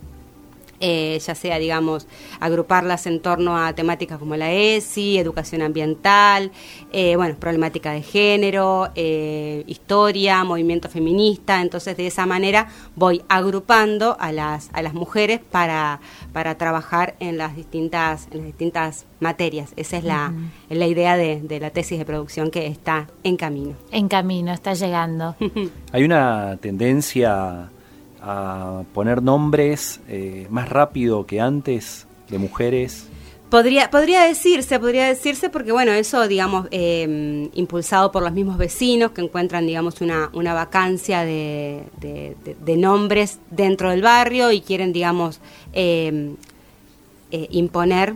Eh, 0.79 1.19
ya 1.25 1.35
sea, 1.35 1.59
digamos, 1.59 2.07
agruparlas 2.39 3.07
en 3.07 3.19
torno 3.19 3.57
a 3.57 3.73
temáticas 3.73 4.19
como 4.19 4.35
la 4.35 4.51
ESI, 4.51 5.17
educación 5.17 5.61
ambiental, 5.61 6.51
eh, 6.91 7.15
bueno, 7.15 7.35
problemática 7.39 7.91
de 7.91 8.01
género, 8.01 8.89
eh, 8.95 9.63
historia, 9.67 10.43
movimiento 10.43 10.89
feminista. 10.89 11.61
Entonces, 11.61 11.97
de 11.97 12.07
esa 12.07 12.25
manera 12.25 12.67
voy 12.95 13.23
agrupando 13.27 14.17
a 14.19 14.31
las, 14.31 14.69
a 14.73 14.81
las 14.81 14.93
mujeres 14.93 15.39
para, 15.39 15.99
para 16.33 16.57
trabajar 16.57 17.15
en 17.19 17.37
las 17.37 17.55
distintas, 17.55 18.27
en 18.31 18.37
las 18.37 18.45
distintas 18.47 19.05
materias. 19.19 19.73
Esa 19.75 19.97
es 19.97 20.03
la, 20.03 20.33
la 20.69 20.85
idea 20.85 21.17
de, 21.17 21.41
de 21.41 21.59
la 21.59 21.71
tesis 21.71 21.97
de 21.97 22.05
producción 22.05 22.51
que 22.51 22.67
está 22.67 23.07
en 23.23 23.37
camino. 23.37 23.75
En 23.91 24.07
camino, 24.07 24.53
está 24.53 24.73
llegando. 24.73 25.35
Hay 25.91 26.03
una 26.03 26.57
tendencia 26.61 27.69
a 28.21 28.83
poner 28.93 29.21
nombres 29.21 29.99
eh, 30.07 30.47
más 30.49 30.69
rápido 30.69 31.25
que 31.25 31.39
antes 31.39 32.07
de 32.29 32.37
mujeres. 32.37 33.07
Podría, 33.49 33.89
podría 33.89 34.23
decirse, 34.23 34.77
podría 34.77 35.07
decirse 35.07 35.49
porque 35.49 35.71
bueno, 35.71 35.93
eso 35.93 36.27
digamos 36.27 36.67
eh, 36.71 37.49
impulsado 37.53 38.11
por 38.11 38.21
los 38.21 38.33
mismos 38.33 38.57
vecinos 38.57 39.11
que 39.11 39.21
encuentran 39.21 39.65
digamos 39.65 40.01
una, 40.01 40.29
una 40.33 40.53
vacancia 40.53 41.23
de, 41.23 41.85
nombres 42.77 43.39
dentro 43.49 43.89
del 43.91 44.01
barrio 44.01 44.51
y 44.51 44.59
quieren 44.59 44.91
digamos 44.91 45.39
eh, 45.71 46.35
eh, 47.31 47.47
imponer 47.51 48.15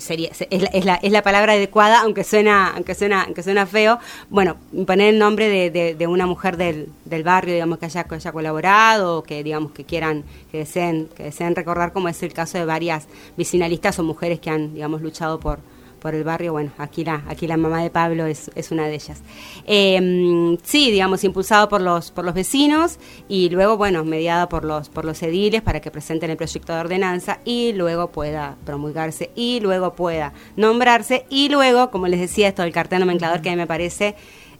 sería 0.00 0.30
es 0.50 0.62
la, 0.62 0.68
es, 0.68 0.84
la, 0.84 0.94
es 0.96 1.12
la 1.12 1.22
palabra 1.22 1.52
adecuada 1.54 2.00
aunque 2.02 2.24
suena 2.24 2.68
aunque 2.74 2.94
suena 2.94 3.22
aunque 3.22 3.42
suena 3.42 3.66
feo. 3.66 3.98
Bueno 4.28 4.56
imponer 4.72 5.08
el 5.14 5.18
nombre 5.18 5.48
de, 5.48 5.70
de- 5.70 5.94
de 5.94 6.06
una 6.06 6.26
mujer 6.26 6.56
del, 6.56 6.88
del 7.04 7.22
barrio 7.22 7.54
digamos 7.54 7.78
que 7.78 7.86
haya, 7.86 8.04
que 8.04 8.14
haya 8.16 8.32
colaborado 8.32 9.22
que 9.22 9.42
digamos 9.42 9.72
que 9.72 9.84
quieran 9.84 10.24
que 10.50 10.58
deseen 10.58 11.08
que 11.16 11.24
deseen 11.24 11.54
recordar 11.56 11.92
como 11.92 12.08
es 12.08 12.22
el 12.22 12.32
caso 12.32 12.58
de 12.58 12.64
varias 12.64 13.06
vecinalistas 13.36 13.98
o 13.98 14.02
mujeres 14.02 14.40
que 14.40 14.50
han 14.50 14.74
digamos 14.74 15.02
luchado 15.02 15.38
por 15.40 15.58
por 16.00 16.14
el 16.14 16.24
barrio, 16.24 16.52
bueno, 16.52 16.72
aquí 16.78 17.04
la, 17.04 17.22
aquí 17.28 17.46
la 17.46 17.56
mamá 17.56 17.82
de 17.82 17.90
Pablo 17.90 18.26
es, 18.26 18.50
es 18.54 18.70
una 18.70 18.86
de 18.86 18.94
ellas. 18.94 19.22
Eh, 19.66 20.58
sí, 20.62 20.90
digamos, 20.90 21.22
impulsado 21.24 21.68
por 21.68 21.80
los, 21.80 22.10
por 22.10 22.24
los 22.24 22.34
vecinos 22.34 22.98
y 23.28 23.50
luego, 23.50 23.76
bueno, 23.76 24.04
mediada 24.04 24.48
por 24.48 24.64
los, 24.64 24.88
por 24.88 25.04
los 25.04 25.22
ediles 25.22 25.62
para 25.62 25.80
que 25.80 25.90
presenten 25.90 26.30
el 26.30 26.36
proyecto 26.36 26.72
de 26.72 26.80
ordenanza 26.80 27.40
y 27.44 27.72
luego 27.72 28.10
pueda 28.10 28.56
promulgarse 28.64 29.30
y 29.34 29.60
luego 29.60 29.94
pueda 29.94 30.32
nombrarse 30.56 31.26
y 31.28 31.48
luego, 31.48 31.90
como 31.90 32.08
les 32.08 32.20
decía, 32.20 32.48
esto 32.48 32.62
del 32.62 32.72
cartel 32.72 33.00
nomenclador 33.00 33.42
que 33.42 33.50
a 33.50 33.52
mí 33.52 33.58
me 33.58 33.66
parece 33.66 34.16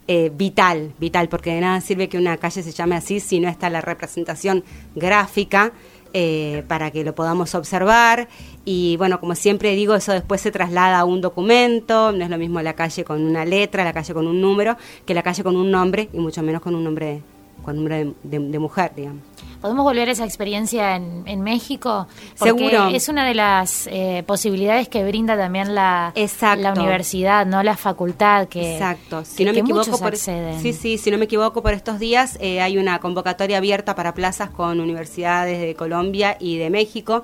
eh, 0.07 0.31
vital, 0.33 0.93
vital, 0.99 1.29
porque 1.29 1.53
de 1.53 1.61
nada 1.61 1.79
sirve 1.79 2.09
que 2.09 2.17
una 2.17 2.37
calle 2.37 2.63
se 2.63 2.71
llame 2.71 2.95
así 2.95 3.19
si 3.19 3.39
no 3.39 3.47
está 3.47 3.69
la 3.69 3.81
representación 3.81 4.63
gráfica 4.95 5.73
eh, 6.13 6.63
para 6.67 6.91
que 6.91 7.03
lo 7.03 7.15
podamos 7.15 7.55
observar. 7.55 8.27
Y 8.65 8.97
bueno, 8.97 9.19
como 9.19 9.35
siempre 9.35 9.75
digo, 9.75 9.95
eso 9.95 10.11
después 10.11 10.41
se 10.41 10.51
traslada 10.51 10.99
a 10.99 11.05
un 11.05 11.21
documento, 11.21 12.11
no 12.11 12.23
es 12.23 12.29
lo 12.29 12.37
mismo 12.37 12.61
la 12.61 12.73
calle 12.73 13.03
con 13.03 13.23
una 13.23 13.45
letra, 13.45 13.83
la 13.83 13.93
calle 13.93 14.13
con 14.13 14.27
un 14.27 14.41
número, 14.41 14.77
que 15.05 15.13
la 15.13 15.23
calle 15.23 15.43
con 15.43 15.55
un 15.55 15.71
nombre, 15.71 16.09
y 16.13 16.19
mucho 16.19 16.43
menos 16.43 16.61
con 16.61 16.75
un 16.75 16.83
nombre, 16.83 17.21
con 17.63 17.71
un 17.77 17.83
nombre 17.85 18.05
de, 18.23 18.39
de- 18.39 18.49
de 18.51 18.59
mujer, 18.59 18.91
digamos. 18.95 19.21
¿Podemos 19.61 19.83
volver 19.83 20.09
a 20.09 20.13
esa 20.13 20.25
experiencia 20.25 20.95
en, 20.95 21.21
en 21.27 21.41
México? 21.41 22.07
Porque 22.39 22.67
Seguro. 22.67 22.87
es 22.87 23.09
una 23.09 23.23
de 23.27 23.35
las 23.35 23.85
eh, 23.91 24.23
posibilidades 24.25 24.89
que 24.89 25.03
brinda 25.03 25.37
también 25.37 25.75
la, 25.75 26.11
Exacto. 26.15 26.63
la 26.63 26.73
universidad, 26.73 27.45
no 27.45 27.61
la 27.61 27.77
facultad, 27.77 28.47
que, 28.47 28.73
Exacto. 28.73 29.23
Si 29.23 29.35
que- 29.37 29.45
no 29.45 29.51
me 29.51 29.55
que 29.57 29.59
equivoco, 29.61 29.99
por, 29.99 30.13
acceden. 30.13 30.59
sí, 30.59 30.73
sí, 30.73 30.97
si 30.97 31.11
no 31.11 31.19
me 31.19 31.25
equivoco, 31.25 31.61
por 31.61 31.73
estos 31.73 31.99
días 31.99 32.39
eh, 32.41 32.59
hay 32.59 32.79
una 32.79 32.97
convocatoria 32.97 33.57
abierta 33.57 33.93
para 33.93 34.15
plazas 34.15 34.49
con 34.49 34.79
universidades 34.79 35.59
de 35.61 35.75
Colombia 35.75 36.37
y 36.39 36.57
de 36.57 36.71
México. 36.71 37.21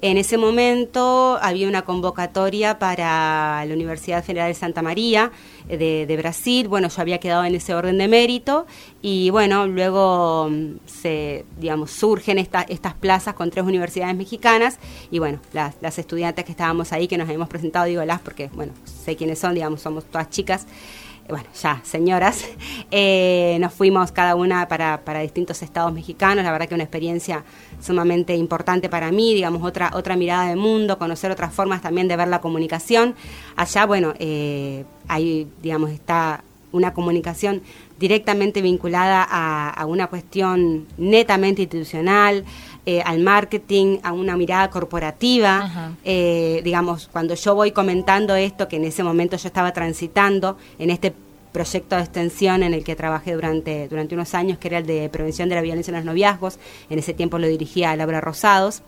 En 0.00 0.16
ese 0.16 0.38
momento 0.38 1.38
había 1.42 1.66
una 1.66 1.82
convocatoria 1.82 2.78
para 2.78 3.64
la 3.66 3.74
Universidad 3.74 4.22
Federal 4.22 4.46
de 4.46 4.54
Santa 4.54 4.80
María 4.80 5.32
eh, 5.68 6.06
de, 6.06 6.16
Brasil. 6.16 6.68
Bueno, 6.68 6.88
yo 6.88 7.02
había 7.02 7.18
quedado 7.18 7.44
en 7.44 7.56
ese 7.56 7.74
orden 7.74 7.98
de 7.98 8.06
mérito 8.06 8.64
y 9.02 9.30
bueno, 9.30 9.66
luego 9.66 10.50
mm, 10.50 10.74
se, 10.86 11.44
digamos, 11.58 11.90
surgen 11.90 12.38
esta- 12.38 12.62
estas 12.68 12.94
plazas 12.94 13.34
con 13.34 13.50
tres 13.50 13.64
universidades 13.64 14.14
mexicanas 14.14 14.78
y 15.10 15.18
bueno, 15.18 15.40
las, 15.52 15.74
las 15.80 15.98
estudiantes 15.98 16.44
que 16.44 16.52
estábamos 16.52 16.92
ahí, 16.92 17.08
que 17.08 17.18
nos 17.18 17.26
habíamos 17.26 17.48
presentado, 17.48 17.86
digo 17.86 18.04
las 18.04 18.20
porque, 18.20 18.50
bueno, 18.54 18.74
sé 18.84 19.16
quiénes 19.16 19.40
son, 19.40 19.54
digamos, 19.54 19.80
somos 19.80 20.04
todas 20.04 20.30
chicas 20.30 20.66
bueno, 21.28 21.46
ya 21.60 21.80
señoras, 21.84 22.44
eh, 22.90 23.58
nos 23.60 23.74
fuimos 23.74 24.12
cada 24.12 24.34
una 24.34 24.66
para, 24.68 25.00
para 25.04 25.20
distintos 25.20 25.62
estados 25.62 25.92
mexicanos, 25.92 26.44
la 26.44 26.52
verdad 26.52 26.68
que 26.68 26.74
una 26.74 26.84
experiencia 26.84 27.44
sumamente 27.80 28.34
importante 28.34 28.88
para 28.88 29.10
mí, 29.12 29.34
digamos, 29.34 29.62
otra, 29.62 29.90
otra 29.94 30.16
mirada 30.16 30.48
del 30.48 30.56
mundo, 30.56 30.98
conocer 30.98 31.30
otras 31.30 31.52
formas 31.52 31.82
también 31.82 32.08
de 32.08 32.16
ver 32.16 32.28
la 32.28 32.40
comunicación. 32.40 33.14
Allá, 33.56 33.86
bueno, 33.86 34.14
eh, 34.18 34.84
ahí, 35.06 35.46
digamos, 35.62 35.90
está 35.90 36.42
una 36.72 36.92
comunicación 36.92 37.62
directamente 37.98 38.60
vinculada 38.62 39.26
a, 39.28 39.70
a 39.70 39.86
una 39.86 40.06
cuestión 40.06 40.86
netamente 40.98 41.62
institucional, 41.62 42.44
eh, 42.90 43.02
al 43.04 43.18
marketing, 43.18 43.98
a 44.02 44.14
una 44.14 44.34
mirada 44.34 44.70
corporativa. 44.70 45.92
Eh, 46.04 46.62
digamos, 46.64 47.06
cuando 47.12 47.34
yo 47.34 47.54
voy 47.54 47.70
comentando 47.72 48.34
esto, 48.34 48.66
que 48.66 48.76
en 48.76 48.84
ese 48.84 49.02
momento 49.02 49.36
yo 49.36 49.46
estaba 49.46 49.74
transitando 49.74 50.56
en 50.78 50.88
este 50.88 51.12
proyecto 51.52 51.96
de 51.96 52.00
extensión 52.00 52.62
en 52.62 52.72
el 52.72 52.84
que 52.84 52.96
trabajé 52.96 53.34
durante, 53.34 53.88
durante 53.88 54.14
unos 54.14 54.32
años, 54.32 54.56
que 54.56 54.68
era 54.68 54.78
el 54.78 54.86
de 54.86 55.10
prevención 55.10 55.50
de 55.50 55.56
la 55.56 55.60
violencia 55.60 55.90
en 55.90 55.96
los 55.96 56.06
noviazgos, 56.06 56.58
en 56.88 56.98
ese 56.98 57.12
tiempo 57.12 57.38
lo 57.38 57.46
dirigía 57.46 57.94
Laura 57.94 58.22
Rosados. 58.22 58.80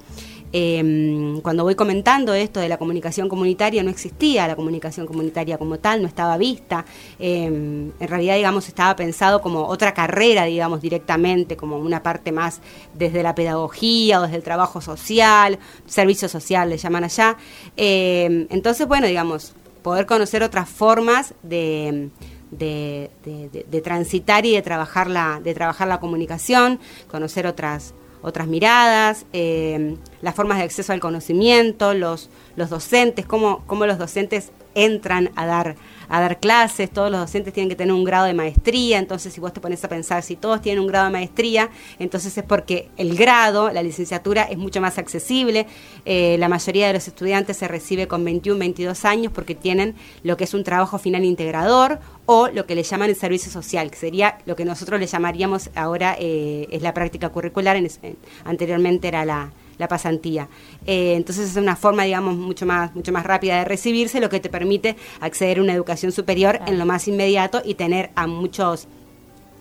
Eh, 0.52 1.38
cuando 1.42 1.62
voy 1.64 1.74
comentando 1.76 2.34
esto 2.34 2.58
de 2.60 2.68
la 2.68 2.76
comunicación 2.76 3.28
comunitaria, 3.28 3.82
no 3.82 3.90
existía 3.90 4.48
la 4.48 4.56
comunicación 4.56 5.06
comunitaria 5.06 5.58
como 5.58 5.78
tal, 5.78 6.02
no 6.02 6.08
estaba 6.08 6.36
vista. 6.36 6.84
Eh, 7.18 7.44
en 7.44 8.08
realidad, 8.08 8.34
digamos, 8.36 8.66
estaba 8.68 8.96
pensado 8.96 9.40
como 9.42 9.64
otra 9.66 9.94
carrera, 9.94 10.44
digamos, 10.44 10.80
directamente, 10.80 11.56
como 11.56 11.76
una 11.78 12.02
parte 12.02 12.32
más 12.32 12.60
desde 12.94 13.22
la 13.22 13.34
pedagogía 13.34 14.18
o 14.18 14.22
desde 14.22 14.36
el 14.36 14.42
trabajo 14.42 14.80
social, 14.80 15.58
servicio 15.86 16.28
social 16.28 16.68
le 16.68 16.78
llaman 16.78 17.04
allá. 17.04 17.36
Eh, 17.76 18.46
entonces, 18.50 18.88
bueno, 18.88 19.06
digamos, 19.06 19.54
poder 19.82 20.06
conocer 20.06 20.42
otras 20.42 20.68
formas 20.68 21.32
de- 21.42 22.10
de- 22.50 23.10
de 23.22 23.80
transitar 23.80 24.44
y 24.44 24.52
de 24.52 24.62
trabajar 24.62 25.08
la, 25.08 25.40
de 25.42 25.54
trabajar 25.54 25.86
la 25.86 26.00
comunicación, 26.00 26.80
conocer 27.08 27.46
otras 27.46 27.94
otras 28.22 28.46
miradas, 28.46 29.26
eh, 29.32 29.96
las 30.22 30.34
formas 30.34 30.58
de 30.58 30.64
acceso 30.64 30.92
al 30.92 31.00
conocimiento, 31.00 31.94
los, 31.94 32.30
los 32.56 32.70
docentes, 32.70 33.26
cómo, 33.26 33.62
cómo 33.66 33.86
los 33.86 33.98
docentes 33.98 34.52
entran 34.74 35.30
a 35.36 35.46
dar, 35.46 35.76
a 36.08 36.20
dar 36.20 36.38
clases, 36.40 36.90
todos 36.90 37.10
los 37.10 37.20
docentes 37.20 37.52
tienen 37.52 37.68
que 37.68 37.76
tener 37.76 37.92
un 37.92 38.04
grado 38.04 38.26
de 38.26 38.34
maestría, 38.34 38.98
entonces 38.98 39.32
si 39.32 39.40
vos 39.40 39.52
te 39.52 39.60
pones 39.60 39.84
a 39.84 39.88
pensar, 39.88 40.22
si 40.22 40.36
todos 40.36 40.60
tienen 40.62 40.80
un 40.80 40.86
grado 40.86 41.06
de 41.06 41.12
maestría, 41.12 41.70
entonces 41.98 42.36
es 42.36 42.44
porque 42.44 42.88
el 42.96 43.16
grado, 43.16 43.70
la 43.70 43.82
licenciatura 43.82 44.42
es 44.44 44.58
mucho 44.58 44.80
más 44.80 44.98
accesible, 44.98 45.66
eh, 46.04 46.36
la 46.38 46.48
mayoría 46.48 46.86
de 46.88 46.94
los 46.94 47.06
estudiantes 47.08 47.56
se 47.56 47.68
recibe 47.68 48.08
con 48.08 48.24
21, 48.24 48.58
22 48.58 49.04
años 49.04 49.32
porque 49.32 49.54
tienen 49.54 49.94
lo 50.22 50.36
que 50.36 50.44
es 50.44 50.54
un 50.54 50.64
trabajo 50.64 50.98
final 50.98 51.24
integrador 51.24 51.98
o 52.26 52.48
lo 52.48 52.66
que 52.66 52.74
le 52.74 52.82
llaman 52.82 53.10
el 53.10 53.16
servicio 53.16 53.50
social, 53.50 53.90
que 53.90 53.96
sería 53.96 54.38
lo 54.46 54.56
que 54.56 54.64
nosotros 54.64 55.00
le 55.00 55.06
llamaríamos 55.06 55.70
ahora 55.74 56.16
eh, 56.18 56.66
es 56.70 56.82
la 56.82 56.94
práctica 56.94 57.28
curricular, 57.30 57.76
en, 57.76 57.88
en- 58.02 58.16
anteriormente 58.44 59.08
era 59.08 59.24
la, 59.24 59.50
la 59.80 59.88
pasantía. 59.88 60.48
Eh, 60.86 61.14
entonces 61.16 61.50
es 61.50 61.56
una 61.56 61.74
forma, 61.74 62.04
digamos, 62.04 62.36
mucho 62.36 62.66
más, 62.66 62.94
mucho 62.94 63.10
más 63.10 63.24
rápida 63.24 63.58
de 63.58 63.64
recibirse, 63.64 64.20
lo 64.20 64.28
que 64.28 64.38
te 64.38 64.48
permite 64.48 64.96
acceder 65.20 65.58
a 65.58 65.62
una 65.62 65.72
educación 65.72 66.12
superior 66.12 66.60
en 66.66 66.78
lo 66.78 66.86
más 66.86 67.08
inmediato 67.08 67.62
y 67.64 67.74
tener 67.74 68.10
a 68.14 68.26
muchos 68.26 68.86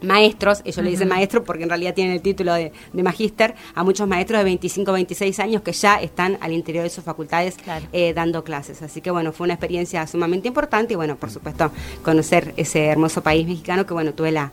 maestros, 0.02 0.62
ellos 0.64 0.84
le 0.84 0.92
dicen 0.92 1.10
maestro 1.10 1.44
porque 1.44 1.64
en 1.64 1.70
realidad 1.70 1.94
tienen 1.94 2.14
el 2.14 2.22
título 2.22 2.54
de, 2.54 2.72
de 2.94 3.04
magíster, 3.04 3.56
a 3.76 3.84
muchos 3.84 4.08
maestros 4.08 4.40
de 4.40 4.44
25, 4.46 4.92
26 4.92 5.40
años 5.40 5.62
que 5.62 5.72
ya 5.74 5.96
están 6.02 6.38
al 6.42 6.54
interior 6.54 6.84
de 6.84 6.90
sus 6.90 7.04
facultades 7.04 7.58
eh, 7.92 8.14
dando 8.14 8.44
clases. 8.44 8.82
Así 8.82 9.02
que 9.02 9.12
bueno, 9.12 9.32
fue 9.34 9.46
una 9.46 9.56
experiencia 9.56 10.06
sumamente 10.08 10.48
importante 10.48 10.94
y 10.94 10.96
bueno, 10.96 11.16
por 11.18 11.32
supuesto, 11.32 11.72
conocer 12.04 12.54
ese 12.58 12.86
hermoso 12.86 13.22
país 13.22 13.48
mexicano 13.48 13.86
que 13.86 13.94
bueno, 13.94 14.14
tuve 14.14 14.32
la, 14.32 14.52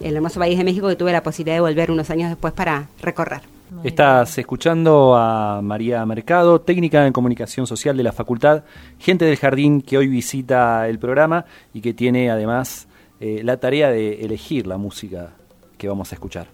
el 0.00 0.16
hermoso 0.16 0.40
país 0.40 0.56
de 0.56 0.64
México 0.64 0.88
que 0.88 0.96
tuve 0.96 1.12
la 1.12 1.22
posibilidad 1.22 1.56
de 1.56 1.60
volver 1.60 1.90
unos 1.90 2.08
años 2.10 2.30
después 2.30 2.52
para 2.54 2.88
recorrer. 3.02 3.57
Estás 3.84 4.38
escuchando 4.38 5.14
a 5.16 5.60
María 5.62 6.04
Mercado, 6.06 6.60
técnica 6.60 7.06
en 7.06 7.12
comunicación 7.12 7.66
social 7.66 7.96
de 7.96 8.02
la 8.02 8.12
facultad, 8.12 8.64
gente 8.98 9.24
del 9.24 9.36
jardín 9.36 9.82
que 9.82 9.98
hoy 9.98 10.08
visita 10.08 10.88
el 10.88 10.98
programa 10.98 11.44
y 11.74 11.80
que 11.80 11.92
tiene 11.94 12.30
además 12.30 12.88
eh, 13.20 13.42
la 13.44 13.58
tarea 13.58 13.90
de 13.90 14.24
elegir 14.24 14.66
la 14.66 14.78
música 14.78 15.34
que 15.76 15.88
vamos 15.88 16.12
a 16.12 16.14
escuchar. 16.14 16.48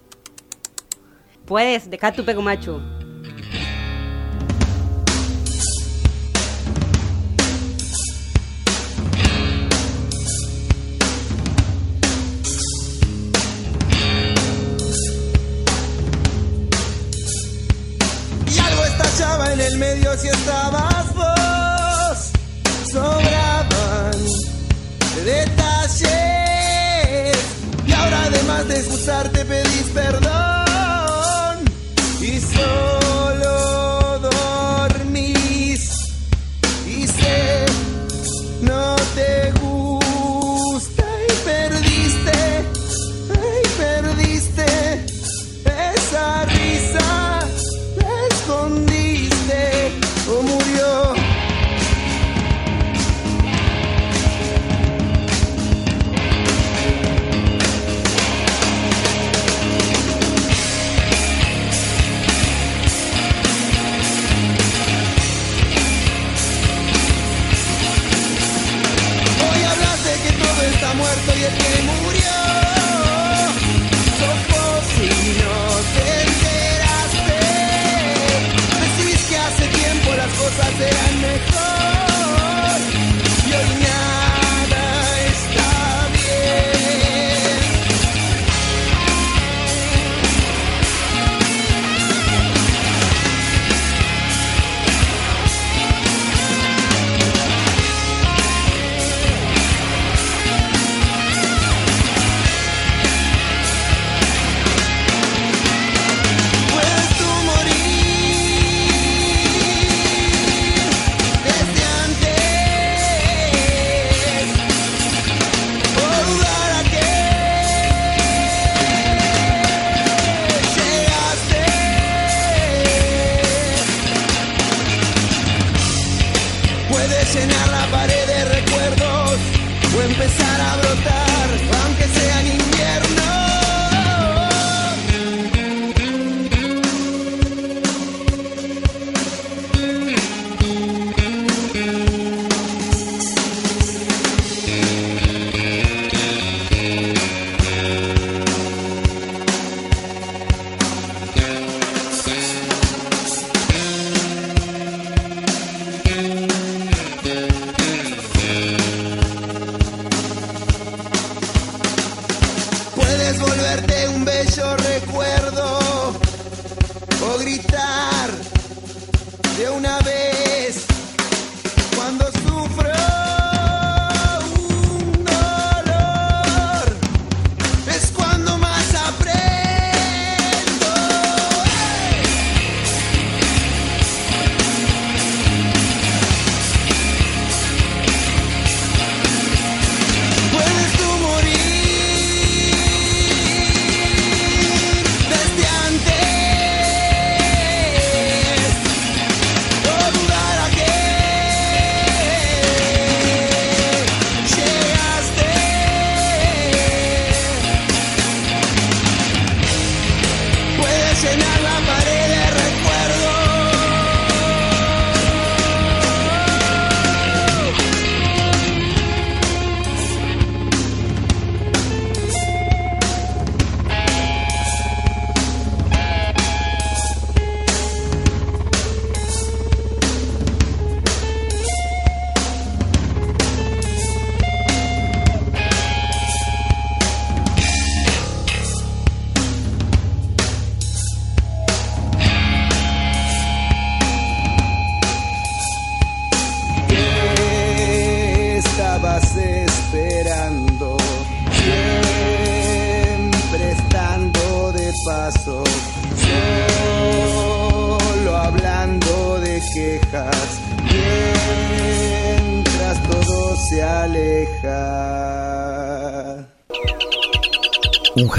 Puedes, 1.45 1.89
Dios 19.95 20.23
y 20.23 20.27
estabas 20.27 21.13
vos. 21.15 22.31
Sobraban 22.91 24.11
detalles 25.23 26.07
y 27.87 27.91
ahora 27.91 28.23
además 28.25 28.67
de 28.67 28.77
excusarte 28.79 29.45
pedís 29.45 29.89
perdón. 29.93 30.64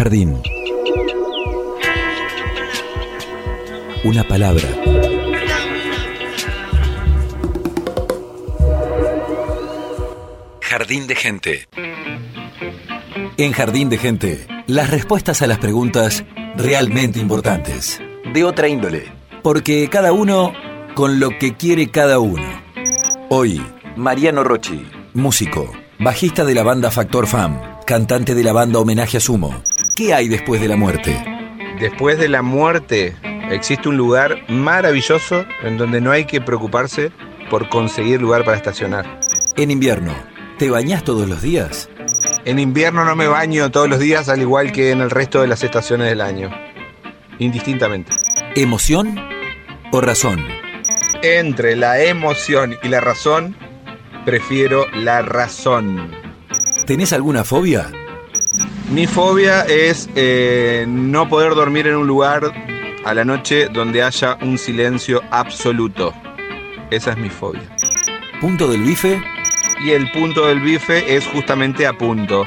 Jardín. 0.07 0.41
Una 4.05 4.23
palabra. 4.23 4.63
Jardín 10.61 11.09
de 11.09 11.17
gente. 11.17 11.69
En 13.37 13.51
Jardín 13.51 13.89
de 13.89 13.99
gente, 13.99 14.47
las 14.69 14.91
respuestas 14.91 15.43
a 15.43 15.49
las 15.49 15.59
preguntas 15.59 16.25
realmente 16.57 17.19
importantes. 17.19 18.01
De 18.33 18.45
otra 18.45 18.69
índole. 18.69 19.07
Porque 19.43 19.89
cada 19.91 20.13
uno 20.13 20.53
con 20.95 21.19
lo 21.19 21.37
que 21.37 21.57
quiere 21.57 21.91
cada 21.91 22.21
uno. 22.21 22.47
Hoy, 23.29 23.61
Mariano 23.97 24.45
Rochi, 24.45 24.87
músico, 25.15 25.73
bajista 25.99 26.45
de 26.45 26.55
la 26.55 26.63
banda 26.63 26.93
Factor 26.93 27.27
Fam, 27.27 27.61
cantante 27.85 28.37
de 28.37 28.45
la 28.45 28.53
banda 28.53 28.79
Homenaje 28.79 29.17
a 29.17 29.21
Sumo. 29.21 29.65
¿Qué 29.97 30.13
hay 30.13 30.29
después 30.29 30.61
de 30.61 30.69
la 30.69 30.77
muerte? 30.77 31.25
Después 31.81 32.19
de 32.19 32.29
la 32.29 32.43
muerte 32.43 33.17
existe 33.51 33.89
un 33.89 33.97
lugar 33.97 34.43
maravilloso 34.47 35.47
en 35.63 35.79
donde 35.79 36.03
no 36.03 36.11
hay 36.11 36.27
que 36.27 36.43
preocuparse 36.43 37.13
por 37.49 37.71
conseguir 37.71 38.21
lugar 38.21 38.45
para 38.45 38.59
estacionar. 38.59 39.21
En 39.57 39.71
invierno, 39.71 40.15
¿te 40.59 40.69
bañás 40.69 41.03
todos 41.03 41.27
los 41.27 41.41
días? 41.41 41.89
En 42.45 42.59
invierno 42.59 43.07
no 43.07 43.17
me 43.17 43.27
baño 43.27 43.71
todos 43.71 43.89
los 43.89 43.99
días 43.99 44.29
al 44.29 44.43
igual 44.43 44.71
que 44.71 44.91
en 44.91 45.01
el 45.01 45.09
resto 45.09 45.41
de 45.41 45.47
las 45.47 45.65
estaciones 45.65 46.11
del 46.11 46.21
año. 46.21 46.51
Indistintamente. 47.39 48.13
¿Emoción 48.55 49.19
o 49.93 50.03
razón? 50.03 50.47
Entre 51.23 51.75
la 51.75 52.03
emoción 52.03 52.77
y 52.83 52.89
la 52.89 53.01
razón, 53.01 53.57
prefiero 54.27 54.85
la 54.93 55.23
razón. 55.23 56.11
¿Tenés 56.85 57.15
alguna 57.15 57.45
fobia? 57.45 57.91
Mi 58.91 59.09
fobia 59.09 59.63
es 59.63 60.09
eh, 60.15 60.85
no 60.87 61.29
poder 61.29 61.57
dormir 61.57 61.89
en 61.89 61.97
un 61.97 62.07
lugar 62.07 62.53
a 63.05 63.15
la 63.15 63.25
noche 63.25 63.69
donde 63.69 64.03
haya 64.03 64.39
un 64.43 64.59
silencio 64.59 65.23
absoluto. 65.33 66.15
Esa 66.91 67.11
es 67.13 67.19
mi 67.19 67.29
fobia. 67.29 67.69
¿Punto 68.41 68.69
del 68.69 68.83
bife? 68.83 69.21
Y 69.85 69.91
el 69.91 70.11
punto 70.13 70.47
del 70.47 70.61
bife 70.61 71.17
es 71.17 71.27
justamente 71.27 71.85
a 71.85 71.99
punto. 71.99 72.47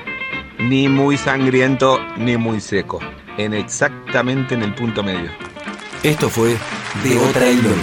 Ni 0.60 0.88
muy 0.88 1.18
sangriento 1.18 2.00
ni 2.18 2.38
muy 2.38 2.62
seco. 2.62 3.00
En 3.38 3.54
exactamente 3.54 4.56
en 4.56 4.64
el 4.64 4.74
punto 4.74 5.04
medio. 5.04 5.30
Esto 6.04 6.30
fue 6.30 6.56
De 7.04 7.18
Otra 7.18 7.52
Índole. 7.52 7.76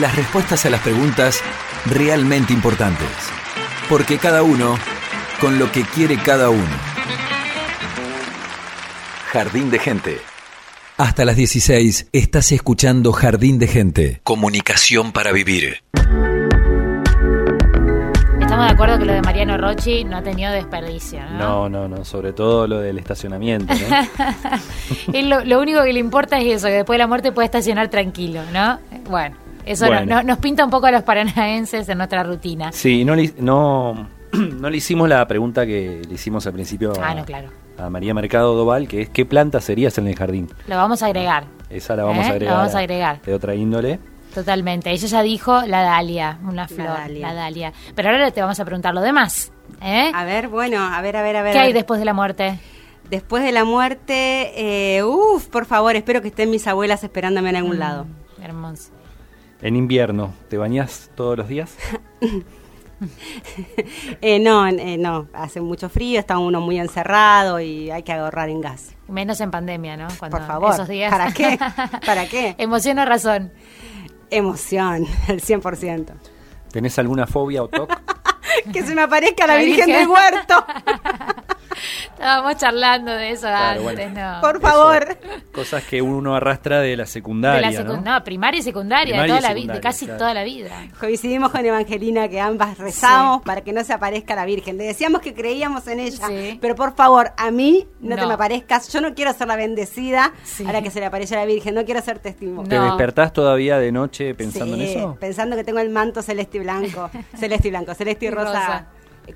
Las 0.00 0.16
respuestas 0.16 0.64
a 0.64 0.70
las 0.70 0.80
preguntas 0.80 1.42
realmente 1.84 2.54
importantes. 2.54 3.08
Porque 3.90 4.16
cada 4.16 4.42
uno 4.42 4.78
con 5.40 5.58
lo 5.58 5.70
que 5.70 5.82
quiere 5.82 6.16
cada 6.16 6.48
uno. 6.48 6.91
Jardín 9.32 9.70
de 9.70 9.78
Gente. 9.78 10.18
Hasta 10.98 11.24
las 11.24 11.36
16 11.36 12.08
estás 12.12 12.52
escuchando 12.52 13.12
Jardín 13.12 13.58
de 13.58 13.66
Gente. 13.66 14.20
Comunicación 14.24 15.12
para 15.12 15.32
vivir. 15.32 15.82
Estamos 18.40 18.66
de 18.66 18.72
acuerdo 18.72 18.98
que 18.98 19.04
lo 19.06 19.12
de 19.14 19.22
Mariano 19.22 19.56
Rocci 19.56 20.04
no 20.04 20.18
ha 20.18 20.22
tenido 20.22 20.52
desperdicio, 20.52 21.20
¿no? 21.30 21.38
No, 21.38 21.68
no, 21.68 21.88
no, 21.88 22.04
sobre 22.04 22.32
todo 22.34 22.66
lo 22.66 22.80
del 22.80 22.98
estacionamiento, 22.98 23.72
¿no? 23.72 25.18
Lo, 25.22 25.44
lo 25.44 25.60
único 25.60 25.82
que 25.82 25.92
le 25.92 26.00
importa 26.00 26.38
es 26.38 26.56
eso, 26.56 26.66
que 26.66 26.74
después 26.74 26.96
de 26.96 26.98
la 26.98 27.06
muerte 27.06 27.32
puede 27.32 27.46
estacionar 27.46 27.88
tranquilo, 27.88 28.42
¿no? 28.52 28.78
Bueno, 29.08 29.36
eso 29.64 29.86
Bueno. 29.86 30.04
no- 30.04 30.16
no- 30.16 30.22
nos 30.24 30.38
pinta 30.38 30.64
un 30.64 30.70
poco 30.70 30.86
a 30.86 30.90
los 30.90 31.02
paranaenses 31.02 31.88
en 31.88 31.98
nuestra 31.98 32.22
rutina. 32.22 32.70
Sí, 32.72 33.04
no 33.04 33.14
le, 33.16 33.32
no, 33.38 34.08
no 34.32 34.68
le 34.68 34.76
hicimos 34.76 35.08
la 35.08 35.26
pregunta 35.26 35.64
que 35.64 36.02
le 36.06 36.14
hicimos 36.14 36.46
al 36.46 36.52
principio 36.52 36.92
a, 37.00 37.10
Ah, 37.10 37.14
no, 37.14 37.24
claro. 37.24 37.48
A 37.78 37.90
María 37.90 38.14
Mercado 38.14 38.54
Doval, 38.54 38.88
que 38.88 39.02
es 39.02 39.08
¿qué 39.10 39.24
planta 39.24 39.60
serías 39.60 39.96
en 39.98 40.08
el 40.08 40.16
jardín? 40.16 40.48
Lo 40.66 40.76
vamos 40.76 41.02
a 41.02 41.06
agregar, 41.06 41.44
Esa 41.70 41.96
la 41.96 42.04
vamos 42.04 42.18
¿Eh? 42.24 42.26
a 42.26 42.28
La 42.28 42.34
agregar. 42.34 42.56
vamos 42.56 42.74
a 42.74 42.78
agregar. 42.78 43.22
De 43.22 43.34
otra 43.34 43.54
índole. 43.54 43.98
totalmente. 44.34 44.90
Ella 44.90 45.06
ya 45.08 45.22
dijo 45.22 45.62
la 45.66 45.82
dalia, 45.82 46.38
una 46.48 46.66
flor, 46.68 46.86
la 46.86 46.98
dalia. 47.00 47.34
dalia. 47.34 47.72
Pero 47.94 48.10
ahora 48.10 48.30
te 48.30 48.40
vamos 48.40 48.58
a 48.60 48.64
preguntar 48.64 48.94
lo 48.94 49.00
demás. 49.00 49.52
¿eh? 49.82 50.10
A 50.14 50.24
ver, 50.24 50.48
bueno, 50.48 50.80
a 50.82 51.00
ver, 51.02 51.16
a 51.16 51.22
ver, 51.22 51.36
a 51.36 51.42
ver. 51.42 51.52
¿Qué 51.52 51.58
hay 51.58 51.72
después 51.72 51.98
de 52.00 52.06
la 52.06 52.14
muerte? 52.14 52.58
Después 53.10 53.42
de 53.42 53.52
la 53.52 53.64
muerte, 53.64 54.52
eh, 54.96 55.02
uff, 55.02 55.48
por 55.48 55.66
favor, 55.66 55.96
espero 55.96 56.22
que 56.22 56.28
estén 56.28 56.50
mis 56.50 56.66
abuelas 56.66 57.04
esperándome 57.04 57.50
en 57.50 57.54
Mm. 57.56 57.58
algún 57.58 57.78
lado. 57.78 58.06
Hermoso. 58.42 58.90
En 59.60 59.76
invierno, 59.76 60.32
¿te 60.48 60.56
bañas 60.56 61.10
todos 61.14 61.36
los 61.36 61.46
días? 61.48 61.76
Eh, 64.20 64.38
no, 64.38 64.66
eh, 64.68 64.96
no, 64.98 65.28
hace 65.32 65.60
mucho 65.60 65.88
frío, 65.88 66.20
está 66.20 66.38
uno 66.38 66.60
muy 66.60 66.78
encerrado 66.78 67.58
y 67.60 67.90
hay 67.90 68.02
que 68.02 68.12
ahorrar 68.12 68.48
en 68.48 68.60
gas. 68.60 68.94
Menos 69.08 69.40
en 69.40 69.50
pandemia, 69.50 69.96
¿no? 69.96 70.08
Cuando 70.18 70.38
Por 70.38 70.46
favor, 70.46 70.74
esos 70.74 70.88
días. 70.88 71.10
¿para 71.10 71.32
qué? 71.32 71.58
¿Para 72.06 72.26
qué? 72.26 72.54
Emoción 72.58 72.98
o 72.98 73.04
razón. 73.04 73.52
Emoción, 74.30 75.06
el 75.28 75.42
100%. 75.42 76.12
¿Tenés 76.70 76.98
alguna 76.98 77.26
fobia 77.26 77.62
o 77.62 77.68
toc? 77.68 77.90
Que 78.72 78.82
se 78.82 78.94
me 78.94 79.02
aparezca 79.02 79.46
la, 79.46 79.54
La 79.56 79.62
Virgen, 79.62 79.86
Virgen. 79.86 80.00
del 80.02 80.08
Huerto. 80.08 80.64
Estábamos 82.22 82.56
charlando 82.56 83.10
de 83.10 83.30
eso 83.30 83.48
Claro, 83.48 83.88
antes, 83.88 84.12
bueno. 84.12 84.34
no. 84.36 84.40
Por 84.40 84.60
favor. 84.60 85.18
Cosas 85.52 85.82
que 85.82 86.00
uno 86.00 86.36
arrastra 86.36 86.78
de 86.80 86.96
la 86.96 87.02
de 87.02 87.10
secundaria, 87.10 87.68
la 87.72 87.82
¿no? 87.82 87.94
secu- 87.96 88.02
¿no? 88.04 88.22
primaria 88.24 88.60
y 88.60 88.62
secundaria, 88.62 89.12
Primaria 89.14 89.34
de, 89.34 89.38
y 89.38 89.40
toda 89.40 89.48
la 89.48 89.54
vida, 89.54 89.72
de 89.72 89.78
secundaria, 89.78 89.80
casi 89.90 90.04
claro. 90.04 90.18
toda 90.18 90.34
la 90.34 90.44
vida. 90.44 90.70
Coincidimos 91.00 91.50
con 91.50 91.66
Evangelina 91.66 92.28
que 92.28 92.40
ambas 92.40 92.78
rezamos 92.78 93.42
para 93.42 93.62
que 93.62 93.72
no 93.72 93.82
se 93.82 93.92
aparezca 93.92 94.36
la 94.36 94.44
Virgen. 94.44 94.78
Le 94.78 94.84
decíamos 94.84 95.20
que 95.20 95.34
creíamos 95.34 95.88
en 95.88 95.98
ella, 95.98 96.28
Sí. 96.28 96.58
pero 96.60 96.76
por 96.76 96.94
favor, 96.94 97.32
a 97.36 97.50
mí 97.50 97.88
no, 97.98 98.14
te 98.14 98.24
me 98.24 98.34
aparezcas. 98.34 98.92
Yo 98.92 99.00
no 99.00 99.14
quiero 99.14 99.32
ser 99.32 99.48
la 99.48 99.56
bendecida 99.56 100.32
Sí. 100.44 100.64
a 100.64 100.72
la 100.72 100.80
que 100.80 100.92
se 100.92 101.00
le 101.00 101.06
aparece 101.06 101.34
la 101.34 101.44
Virgen, 101.44 101.74
no 101.74 101.84
quiero 101.84 102.00
ser 102.02 102.20
testimonio. 102.20 102.68
¿Te 102.68 102.78
despertás 102.78 103.32
todavía 103.32 103.78
de 103.80 103.90
noche 103.90 104.32
pensando 104.36 104.76
Sí, 104.76 104.82
en 104.84 104.88
eso? 104.98 105.16
Pensando 105.18 105.56
que 105.56 105.64
tengo 105.64 105.80
el 105.80 105.90
manto 105.90 106.22
celeste 106.22 106.58
y 106.58 106.60
blanco, 106.60 107.10
celeste 107.36 107.66
y 107.66 107.70
blanco, 107.72 107.94
celeste 107.94 108.26
y 108.26 108.28
Y 108.28 108.30
rosa, 108.30 108.52
rosa. 108.52 108.86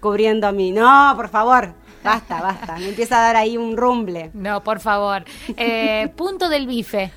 cubriendo 0.01 0.47
a 0.47 0.53
mí. 0.53 0.71
No, 0.71 1.13
por 1.17 1.29
favor, 1.29 1.75
basta, 2.07 2.41
basta. 2.43 2.79
Me 2.79 2.89
empieza 2.89 3.19
a 3.19 3.23
dar 3.23 3.37
ahí 3.37 3.57
un 3.57 3.77
rumble. 3.77 4.31
No, 4.35 4.63
por 4.65 4.81
favor. 4.81 5.25
Eh, 5.57 6.09
punto 6.17 6.49
del 6.49 6.67
bife. 6.67 7.13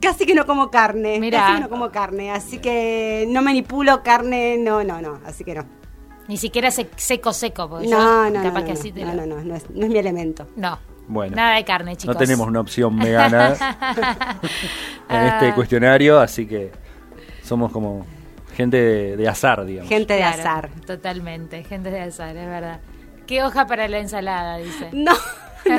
Casi 0.00 0.24
que 0.26 0.34
no 0.34 0.46
como 0.46 0.70
carne, 0.70 1.18
Mirá. 1.20 1.38
casi 1.40 1.54
que 1.56 1.60
no 1.60 1.68
como 1.68 1.90
carne, 1.90 2.30
así 2.30 2.58
que 2.58 3.26
no 3.28 3.42
manipulo 3.42 4.02
carne, 4.02 4.56
no, 4.58 4.82
no, 4.84 5.02
no, 5.02 5.20
así 5.26 5.44
que 5.44 5.54
no. 5.54 5.64
Ni 6.28 6.36
siquiera 6.38 6.70
se- 6.70 6.88
seco, 6.96 7.32
seco. 7.32 7.68
Porque 7.68 7.86
No, 7.88 7.98
yo 7.98 8.30
no, 8.30 8.30
no, 8.30 8.42
capaz 8.42 8.60
no, 8.60 8.66
que 8.66 8.72
no, 8.72 8.78
así 8.80 8.92
te 8.92 9.04
no, 9.04 9.14
lo- 9.14 9.26
no, 9.26 9.36
no, 9.36 9.44
no 9.44 9.54
es, 9.54 9.68
no 9.70 9.84
es 9.84 9.90
mi 9.92 9.98
elemento. 9.98 10.46
No. 10.56 10.78
Bueno. 11.08 11.36
Nada 11.36 11.54
de 11.56 11.64
carne, 11.64 11.94
chicos. 11.96 12.14
No 12.16 12.18
tenemos 12.18 12.46
una 12.48 12.60
opción 12.60 12.98
vegana 12.98 13.50
en 15.08 15.22
este 15.24 15.48
Ah. 15.50 15.54
cuestionario, 15.54 16.18
así 16.20 16.46
que 16.46 16.72
somos 17.42 17.70
como 17.70 18.04
gente 18.56 18.76
de, 18.76 19.16
de 19.16 19.28
azar, 19.28 19.64
digamos. 19.64 19.88
Gente 19.88 20.14
de 20.14 20.20
Claro, 20.20 20.40
azar. 20.40 20.70
Totalmente, 20.86 21.62
gente 21.64 21.90
de 21.90 22.00
azar, 22.00 22.36
es 22.36 22.46
verdad. 22.46 22.80
¿Qué 23.26 23.42
hoja 23.42 23.66
para 23.66 23.88
la 23.88 23.98
ensalada, 23.98 24.56
dice? 24.58 24.90
No, 24.92 25.12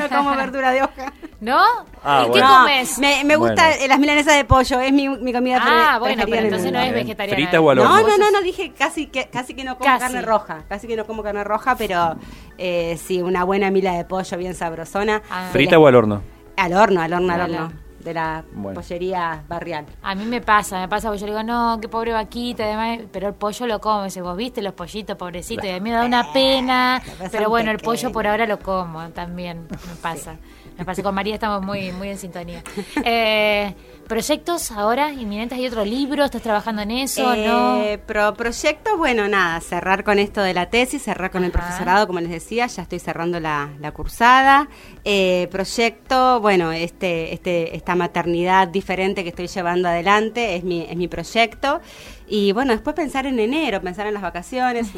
no 0.00 0.08
como 0.10 0.36
verdura 0.36 0.70
de 0.72 0.82
hoja. 0.82 1.12
¿No? 1.40 1.58
Ah, 2.04 2.26
¿Y 2.28 2.32
qué. 2.32 2.40
No, 2.40 2.58
comes? 2.58 2.98
me, 2.98 3.24
me 3.24 3.36
gusta 3.36 3.68
Bueno. 3.68 3.86
las 3.88 3.98
milanesas 3.98 4.36
de 4.36 4.44
pollo, 4.44 4.80
es 4.80 4.92
mi, 4.92 5.08
mi 5.08 5.32
comida 5.32 5.56
pre- 5.62 5.70
Ah, 5.72 5.96
bueno, 5.98 6.16
preferida 6.16 6.36
pero 6.36 6.44
entonces 6.48 6.72
no 6.72 6.80
es 6.80 6.92
vegetariana. 6.92 7.36
¿Frita 7.36 7.60
o 7.60 7.70
al 7.70 7.78
horno? 7.78 8.00
No, 8.02 8.06
no, 8.08 8.18
no, 8.18 8.30
no, 8.30 8.42
dije 8.42 8.72
casi 8.76 9.06
que 9.06 9.28
casi 9.30 9.54
que 9.54 9.64
no 9.64 9.78
como 9.78 9.86
Casi. 9.86 10.00
carne 10.00 10.20
roja, 10.20 10.64
casi 10.68 10.86
que 10.88 10.94
no 10.96 11.06
como 11.06 11.22
carne 11.22 11.42
roja, 11.42 11.74
pero 11.76 12.16
eh, 12.58 12.98
sí, 13.02 13.22
una 13.22 13.44
buena 13.44 13.70
mila 13.70 13.92
de 13.94 14.04
pollo 14.04 14.36
bien 14.36 14.54
sabrosona. 14.54 15.22
Ah. 15.30 15.48
¿Frita 15.52 15.78
o 15.78 15.86
al 15.86 15.94
horno? 15.94 16.22
Al 16.58 16.74
horno, 16.74 17.00
al 17.00 17.12
horno, 17.14 17.32
al 17.32 17.40
horno. 17.40 17.72
De 17.98 18.14
la 18.14 18.44
Bueno. 18.52 18.80
pollería 18.80 19.42
barrial. 19.48 19.86
A 20.02 20.14
mí 20.14 20.24
me 20.24 20.40
pasa, 20.40 20.80
me 20.80 20.88
pasa, 20.88 21.08
porque 21.08 21.20
yo 21.20 21.26
le 21.26 21.32
digo, 21.32 21.42
no, 21.42 21.78
qué 21.80 21.88
pobre 21.88 22.12
vaquita, 22.12 22.64
además, 22.64 23.00
pero 23.12 23.28
el 23.28 23.34
pollo 23.34 23.66
lo 23.66 23.80
como. 23.80 24.04
Dice, 24.04 24.22
vos 24.22 24.36
viste 24.36 24.62
los 24.62 24.74
pollitos, 24.74 25.16
pobrecitos, 25.16 25.64
y 25.64 25.70
a 25.70 25.74
mí 25.74 25.90
me 25.90 25.90
da 25.90 26.04
una 26.04 26.32
pena. 26.32 27.02
Pero 27.30 27.48
bueno, 27.48 27.70
el 27.70 27.78
pollo 27.78 28.12
por 28.12 28.26
ahora 28.26 28.46
lo 28.46 28.58
como 28.58 29.08
también, 29.10 29.66
me 29.70 29.94
pasa. 30.00 30.36
Me 30.78 30.84
pasa, 30.84 31.02
con 31.02 31.12
María 31.12 31.34
estamos 31.34 31.60
muy, 31.60 31.90
muy 31.90 32.08
en 32.08 32.18
sintonía. 32.18 32.62
Eh, 33.04 33.74
¿Proyectos 34.06 34.70
ahora 34.70 35.12
inminentes? 35.12 35.58
¿Hay 35.58 35.66
otro 35.66 35.84
libro? 35.84 36.24
¿Estás 36.24 36.40
trabajando 36.40 36.82
en 36.82 36.92
eso? 36.92 37.34
¿No? 37.34 37.82
Eh, 37.82 37.98
pro 37.98 38.32
proyecto, 38.34 38.96
bueno, 38.96 39.26
nada, 39.26 39.60
cerrar 39.60 40.04
con 40.04 40.20
esto 40.20 40.40
de 40.40 40.54
la 40.54 40.70
tesis, 40.70 41.02
cerrar 41.02 41.32
con 41.32 41.42
el 41.42 41.50
profesorado, 41.50 42.06
como 42.06 42.20
les 42.20 42.30
decía, 42.30 42.68
ya 42.68 42.82
estoy 42.82 43.00
cerrando 43.00 43.40
la, 43.40 43.70
la 43.80 43.90
cursada. 43.90 44.68
Eh, 45.04 45.48
proyecto, 45.50 46.40
bueno, 46.40 46.70
este, 46.70 47.34
este, 47.34 47.76
esta 47.76 47.96
maternidad 47.96 48.68
diferente 48.68 49.24
que 49.24 49.30
estoy 49.30 49.48
llevando 49.48 49.88
adelante 49.88 50.54
es 50.54 50.62
mi, 50.62 50.82
es 50.88 50.96
mi 50.96 51.08
proyecto. 51.08 51.80
Y 52.28 52.52
bueno, 52.52 52.72
después 52.72 52.94
pensar 52.94 53.26
en 53.26 53.40
enero, 53.40 53.80
pensar 53.82 54.06
en 54.06 54.14
las 54.14 54.22
vacaciones. 54.22 54.88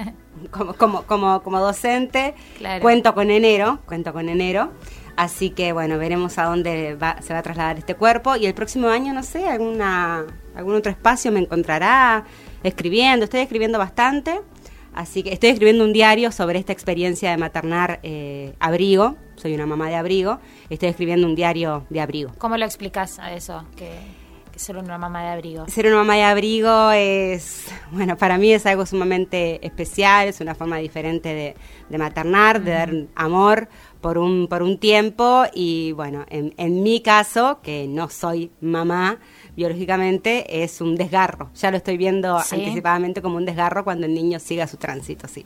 como, 0.50 0.72
como, 0.74 1.02
como, 1.02 1.42
como 1.42 1.60
docente, 1.60 2.34
Claro. 2.56 2.80
cuento 2.80 3.14
con 3.14 3.30
enero, 3.30 3.80
cuento 3.86 4.14
con 4.14 4.30
enero. 4.30 4.72
Así 5.16 5.50
que 5.50 5.72
bueno, 5.72 5.96
veremos 5.98 6.36
a 6.38 6.44
dónde 6.44 6.94
va- 6.94 7.16
se 7.22 7.32
va 7.32 7.38
a 7.38 7.42
trasladar 7.42 7.78
este 7.78 7.94
cuerpo 7.94 8.36
y 8.36 8.44
el 8.46 8.52
próximo 8.54 8.88
año, 8.88 9.14
no 9.14 9.22
sé, 9.22 9.48
alguna, 9.48 10.24
algún 10.54 10.74
otro 10.74 10.90
espacio 10.92 11.32
me 11.32 11.40
encontrará 11.40 12.24
escribiendo. 12.62 13.24
Estoy 13.24 13.40
escribiendo 13.40 13.78
bastante, 13.78 14.40
así 14.92 15.22
que 15.22 15.32
estoy 15.32 15.50
escribiendo 15.50 15.84
un 15.84 15.92
diario 15.94 16.30
sobre 16.32 16.58
esta 16.58 16.72
experiencia 16.72 17.30
de 17.30 17.38
maternar 17.38 17.98
eh, 18.02 18.52
abrigo. 18.60 19.16
Soy 19.36 19.54
una 19.54 19.66
mamá 19.66 19.88
de 19.88 19.96
abrigo. 19.96 20.38
Estoy 20.68 20.90
escribiendo 20.90 21.26
un 21.26 21.34
diario 21.34 21.86
de 21.88 22.00
abrigo. 22.00 22.32
¿Cómo 22.38 22.56
lo 22.58 22.64
explicas 22.66 23.18
a 23.18 23.32
eso? 23.34 23.64
Que, 23.76 23.90
que 24.52 24.58
ser 24.58 24.76
una 24.78 24.96
mamá 24.98 25.22
de 25.22 25.28
abrigo. 25.30 25.66
Ser 25.68 25.86
una 25.86 25.96
mamá 25.96 26.14
de 26.16 26.22
abrigo 26.24 26.90
es, 26.92 27.66
bueno, 27.90 28.16
para 28.16 28.38
mí 28.38 28.52
es 28.52 28.64
algo 28.66 28.86
sumamente 28.86 29.64
especial, 29.66 30.28
es 30.28 30.40
una 30.40 30.54
forma 30.54 30.78
diferente 30.78 31.28
de, 31.34 31.54
de 31.90 31.98
maternar, 31.98 32.62
de 32.62 32.70
dar 32.70 32.92
amor 33.14 33.68
por 34.06 34.18
un, 34.18 34.46
por 34.46 34.62
un 34.62 34.78
tiempo 34.78 35.46
y 35.52 35.90
bueno, 35.90 36.24
en, 36.30 36.54
en 36.58 36.84
mi 36.84 37.00
caso, 37.00 37.58
que 37.60 37.88
no 37.88 38.08
soy 38.08 38.52
mamá 38.60 39.18
biológicamente, 39.56 40.62
es 40.62 40.80
un 40.80 40.94
desgarro. 40.94 41.50
Ya 41.56 41.72
lo 41.72 41.76
estoy 41.78 41.96
viendo 41.96 42.38
Sí. 42.40 42.54
anticipadamente 42.54 43.20
como 43.20 43.36
un 43.36 43.44
desgarro 43.44 43.82
cuando 43.82 44.06
el 44.06 44.14
niño 44.14 44.38
siga 44.38 44.68
su 44.68 44.76
tránsito, 44.76 45.26
sí. 45.26 45.44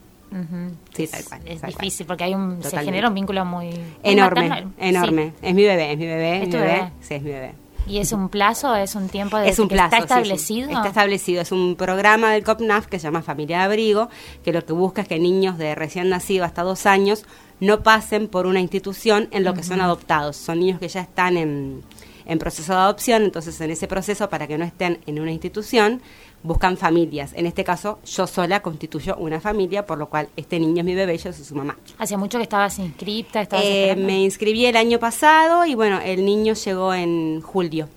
Sí, 0.95 1.05
es 1.05 1.11
tal 1.11 1.25
cual, 1.25 1.41
es 1.47 1.61
tal 1.63 1.73
cual. 1.73 1.81
difícil 1.81 2.07
porque 2.07 2.25
hay 2.25 2.35
un, 2.35 2.63
se 2.63 2.77
genera 2.85 3.09
un 3.09 3.15
vínculo 3.15 3.47
muy, 3.47 3.69
muy 3.71 3.75
Enorme, 4.03 4.67
enorme. 4.79 5.33
Es 5.41 5.55
mi 5.55 5.65
bebé, 5.65 5.93
es 5.93 5.99
mi 5.99 6.07
bebé, 6.07 6.37
¿Es 6.37 6.41
mi 6.47 6.51
tu 6.53 6.59
bebé. 6.59 6.73
bebé? 6.75 6.93
Sí, 7.01 7.15
es 7.15 7.23
mi 7.23 7.31
bebé. 7.31 7.55
¿Y 7.87 7.97
es 7.99 8.13
un 8.13 8.29
plazo? 8.29 8.77
¿Es 8.77 8.95
un 8.95 9.09
tiempo 9.09 9.39
de 9.39 9.49
Es 9.49 9.59
un 9.59 9.69
que 9.69 9.75
plazo. 9.77 9.97
está 9.97 9.97
sí, 9.97 10.03
sí. 10.03 10.13
establecido? 10.21 10.71
Está 10.71 10.89
establecido. 10.89 11.41
Es 11.41 11.51
un 11.51 11.77
programa 11.77 12.33
del 12.33 12.45
COPNAF 12.45 12.87
que 12.89 12.99
se 12.99 13.05
llama 13.05 13.23
Familia 13.23 13.59
de 13.61 13.65
Abrigo, 13.65 14.11
que 14.45 14.53
lo 14.53 14.63
que 14.67 14.75
busca 14.75 15.01
es 15.01 15.09
que 15.09 15.19
niños 15.19 15.57
de 15.57 15.75
recién 15.75 16.11
nacido 16.11 16.45
hasta 16.45 16.63
dos 16.63 16.85
años 16.85 17.25
no 17.61 17.83
pasen 17.83 18.29
por 18.29 18.47
una 18.47 18.61
institución 18.61 19.29
en 19.31 19.45
lo 19.45 19.55
que 19.55 19.63
son 19.63 19.81
adoptados. 19.81 20.37
Son 20.37 20.59
niños 20.59 20.81
que 20.81 20.89
ya 20.89 21.01
están 21.01 21.37
en, 21.37 21.83
en 22.27 22.39
proceso 22.39 22.73
de 22.73 22.79
adopción, 22.79 23.23
entonces 23.23 23.61
en 23.61 23.71
ese 23.71 23.87
proceso, 23.87 24.29
para 24.29 24.47
que 24.47 24.57
no 24.59 24.65
estén 24.65 24.99
en 25.07 25.21
una 25.21 25.31
institución, 25.31 26.01
buscan 26.43 26.77
familias. 26.77 27.33
En 27.35 27.47
este 27.47 27.65
caso, 27.65 27.99
yo 28.07 28.27
sola 28.27 28.63
constituyo 28.63 29.17
una 29.17 29.41
familia, 29.41 29.85
por 29.85 29.99
lo 29.99 30.09
cual 30.09 30.29
este 30.37 30.59
niño 30.59 30.81
es 30.81 30.85
mi 30.85 30.95
bebé 30.95 31.19
yo 31.19 31.33
soy 31.33 31.45
su 31.45 31.55
mamá. 31.55 31.77
Hacía 31.99 32.17
mucho 32.17 32.39
que 32.39 32.45
estabas 32.45 32.79
inscripta, 32.79 33.43
estabas 33.43 33.65
Eh, 33.65 33.95
me 33.97 34.23
inscribí 34.23 34.65
el 34.67 34.77
año 34.77 34.99
pasado 34.99 35.67
y 35.67 35.75
bueno, 35.75 36.01
el 36.01 36.25
niño 36.25 36.55
llegó 36.55 36.95
en 36.95 37.43
julio. 37.43 37.89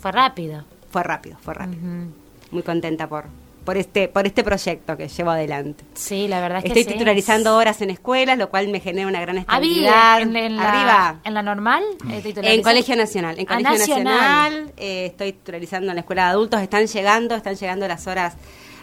Fue 0.00 0.12
rápido. 0.12 0.64
Fue 0.90 1.02
rápido, 1.02 1.36
fue 1.40 1.54
rápido. 1.54 1.82
Muy 2.50 2.62
contenta 2.62 3.08
por, 3.08 3.26
por, 3.68 3.76
este, 3.76 4.08
por 4.08 4.24
este 4.26 4.42
proyecto 4.42 4.96
que 4.96 5.08
llevo 5.08 5.28
adelante. 5.30 5.84
Sí, 5.92 6.26
la 6.26 6.40
verdad 6.40 6.58
es 6.60 6.64
que 6.64 6.68
Estoy 6.70 6.84
sí. 6.84 6.92
titularizando 6.94 7.54
horas 7.54 7.82
en 7.82 7.90
escuelas, 7.90 8.38
lo 8.38 8.48
cual 8.48 8.68
me 8.68 8.80
genera 8.80 9.06
una 9.06 9.20
gran 9.20 9.36
Ah, 9.36 9.40
estabilidad. 9.40 10.22
en, 10.22 10.34
en 10.36 10.56
la, 10.56 10.68
Arriba. 10.72 11.20
¿En 11.22 11.34
la 11.34 11.42
normal? 11.42 11.84
eh, 12.10 12.22
En? 12.36 12.62
Colegio 12.62 12.96
Nacional. 12.96 13.38
En 13.38 13.44
Ah, 13.46 13.56
Colegio 13.56 13.78
Nacional. 13.78 14.04
Nacional, 14.54 14.72
eh, 14.78 15.04
estoy 15.10 15.32
titularizando 15.34 15.88
en 15.90 15.96
la 15.96 16.00
Escuela 16.00 16.24
de 16.24 16.30
Adultos. 16.30 16.62
Están 16.62 16.86
llegando, 16.86 17.34
están 17.34 17.56
llegando 17.56 17.86
las 17.86 18.06
horas 18.06 18.36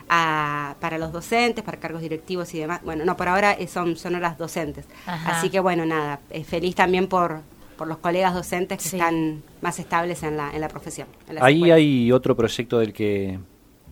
a- 0.08 0.76
para 0.80 1.00
los 1.00 1.12
docentes, 1.12 1.64
para 1.64 1.80
cargos 1.80 2.04
directivos 2.04 2.54
y 2.54 2.60
demás. 2.60 2.82
Bueno, 2.84 3.06
no, 3.06 3.18
por 3.18 3.28
ahora 3.28 3.54
eh, 3.54 3.68
son, 3.68 3.98
son 3.98 4.14
horas 4.14 4.38
docentes. 4.38 4.86
Ajá. 5.08 5.38
Así 5.40 5.50
que 5.50 5.60
bueno, 5.60 5.84
nada, 5.88 6.20
eh, 6.30 6.44
feliz 6.44 6.76
también 6.76 7.08
por, 7.08 7.42
por 7.76 7.88
los 7.88 7.98
colegas 7.98 8.36
docentes 8.36 8.78
que 8.84 8.98
están 8.98 9.42
más 9.62 9.80
estables 9.80 10.22
en 10.22 10.38
la, 10.38 10.52
en 10.54 10.62
la 10.62 10.68
profesión. 10.68 11.08
en 11.28 11.42
Ahí 11.44 11.56
escuelas. 11.56 11.78
hay 11.78 12.12
otro 12.12 12.36
proyecto 12.36 12.78
del 12.78 12.94
que 12.94 13.40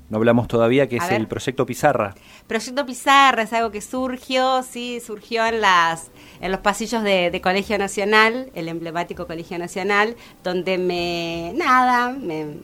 no 0.10 0.18
hablamos 0.18 0.48
todavía, 0.48 0.88
que 0.88 1.00
A 1.00 1.04
es 1.04 1.10
ver. 1.10 1.22
el 1.22 1.28
proyecto 1.28 1.66
Pizarra. 1.66 2.16
Proyecto 2.48 2.86
Pizarra 2.86 3.44
es 3.44 3.54
algo 3.54 3.72
que 3.72 3.82
surgió, 3.82 4.64
sí, 4.64 5.02
surgió 5.06 5.46
en 5.46 5.62
las 5.62 6.12
en 6.42 6.52
los 6.52 6.60
pasillos 6.60 7.04
de, 7.04 7.32
de 7.32 7.42
Colegio 7.42 7.78
Nacional, 7.78 8.52
el 8.54 8.68
emblemático 8.68 9.26
Colegio 9.28 9.58
Nacional, 9.58 10.16
donde 10.44 10.78
me 10.78 11.54
nada, 11.56 12.12
me 12.12 12.58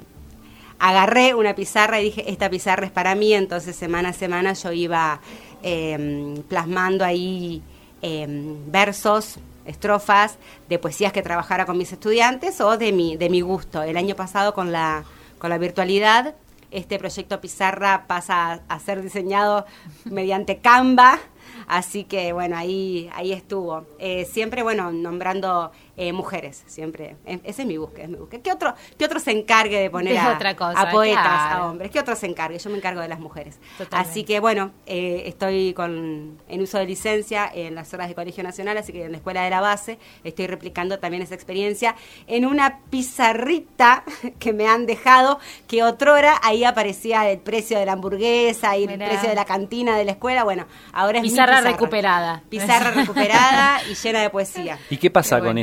agarré 0.80 1.34
una 1.34 1.56
pizarra 1.56 2.00
y 2.00 2.06
dije, 2.06 2.30
esta 2.32 2.50
pizarra 2.50 2.86
es 2.86 2.92
para 2.92 3.16
mí, 3.16 3.34
entonces 3.34 3.76
semana 3.76 4.10
a 4.10 4.14
semana 4.14 4.54
yo 4.54 4.72
iba 4.72 5.20
eh, 5.62 6.42
plasmando 6.48 7.04
ahí 7.04 7.62
eh, 8.02 8.26
versos, 8.68 9.40
estrofas 9.66 10.38
de 10.70 10.80
poesías 10.80 11.12
que 11.12 11.22
trabajara 11.22 11.66
con 11.66 11.78
mis 11.78 11.92
estudiantes 11.92 12.60
o 12.62 12.78
de 12.78 12.92
mi, 12.92 13.18
de 13.18 13.30
mi 13.30 13.42
gusto. 13.42 13.84
El 13.84 13.98
año 13.98 14.16
pasado 14.16 14.54
con 14.54 14.72
la, 14.72 15.04
con 15.38 15.50
la 15.50 15.58
virtualidad, 15.58 16.34
este 16.72 16.99
proyecto 16.99 17.41
Pizarra 17.41 18.05
pasa 18.07 18.61
a, 18.67 18.80
ser 18.80 19.01
diseñado 19.01 19.65
mediante 20.05 20.57
Canva, 20.59 21.20
así 21.67 22.03
que 22.03 22.34
bueno, 22.34 22.57
ahí, 22.57 23.09
ahí 23.13 23.32
estuvo. 23.32 23.86
Eh, 23.99 24.26
siempre, 24.26 24.63
bueno, 24.63 24.91
nombrando 24.91 25.72
eh, 26.02 26.14
mujeres, 26.14 26.64
siempre. 26.66 27.18
Eh, 27.26 27.41
Ese 27.43 27.64
es 27.64 27.68
mi 27.68 27.76
búsqueda, 27.76 28.06
es 28.06 28.10
mi 28.10 28.16
búsqueda. 28.16 28.41
¿Qué 28.41 28.54
otro, 28.54 28.74
qué 28.97 29.04
otro 29.04 29.20
se 29.20 29.32
encargue 29.32 29.82
de 29.82 29.89
poner 29.89 30.18
a, 30.18 30.34
otra 30.34 30.56
cosa, 30.56 30.80
a 30.80 30.89
poetas, 30.89 31.24
claro. 31.26 31.64
a 31.64 31.70
hombres? 31.70 31.91
¿Qué 31.91 32.00
otro 32.00 32.16
se 32.16 32.26
encargue? 32.26 32.58
Yo 32.58 32.70
me 32.70 32.78
encargo 32.78 33.02
de 33.02 33.10
las 33.10 33.20
mujeres. 33.20 33.60
Totalmente. 33.78 34.10
Así 34.10 34.24
que 34.24 34.39
bueno, 34.39 34.72
eh, 34.86 35.24
estoy 35.26 35.74
con, 35.74 36.38
en 36.47 36.62
uso 36.62 36.78
de 36.78 36.86
licencia 36.86 37.52
en 37.54 37.76
las 37.76 37.93
horas 37.93 38.08
de 38.08 38.16
Colegio 38.16 38.43
Nacional, 38.43 38.78
así 38.78 38.93
que 38.93 39.04
en 39.04 39.12
la 39.12 39.18
escuela 39.18 39.43
de 39.43 39.50
la 39.50 39.60
base 39.60 40.00
estoy 40.24 40.47
replicando 40.47 41.00
también 41.00 41.22
esa 41.22 41.36
experiencia 41.36 41.95
en 42.28 42.45
una 42.45 42.80
pizarrita 42.89 44.06
que 44.39 44.54
me 44.54 44.68
han 44.68 44.86
dejado, 44.86 45.39
que 45.68 45.84
otrora 45.84 46.39
ahí 46.43 46.64
aparecía 46.64 47.30
el 47.30 47.39
precio 47.39 47.78
de 47.78 47.86
la 47.86 47.91
hamburguesa 47.91 48.78
y 48.78 48.86
el 48.86 48.97
precio 48.97 49.28
de 49.28 49.36
la 49.36 49.43
cantina 49.43 49.97
de 49.97 50.06
la 50.06 50.12
escuela. 50.12 50.45
Bueno, 50.45 50.66
ahora 50.93 51.18
es 51.18 51.24
mi 51.24 51.30
Pizarra 51.30 51.60
recuperada. 51.60 52.41
Pizarra 52.47 52.91
recuperada 52.91 53.82
y 53.91 53.95
llena 53.95 54.22
de 54.22 54.30
poesía. 54.30 54.80
¿Y 54.89 54.95
qué 54.95 55.12
pasa 55.12 55.36
Qué 55.36 55.41
bueno. 55.41 55.50
con 55.50 55.58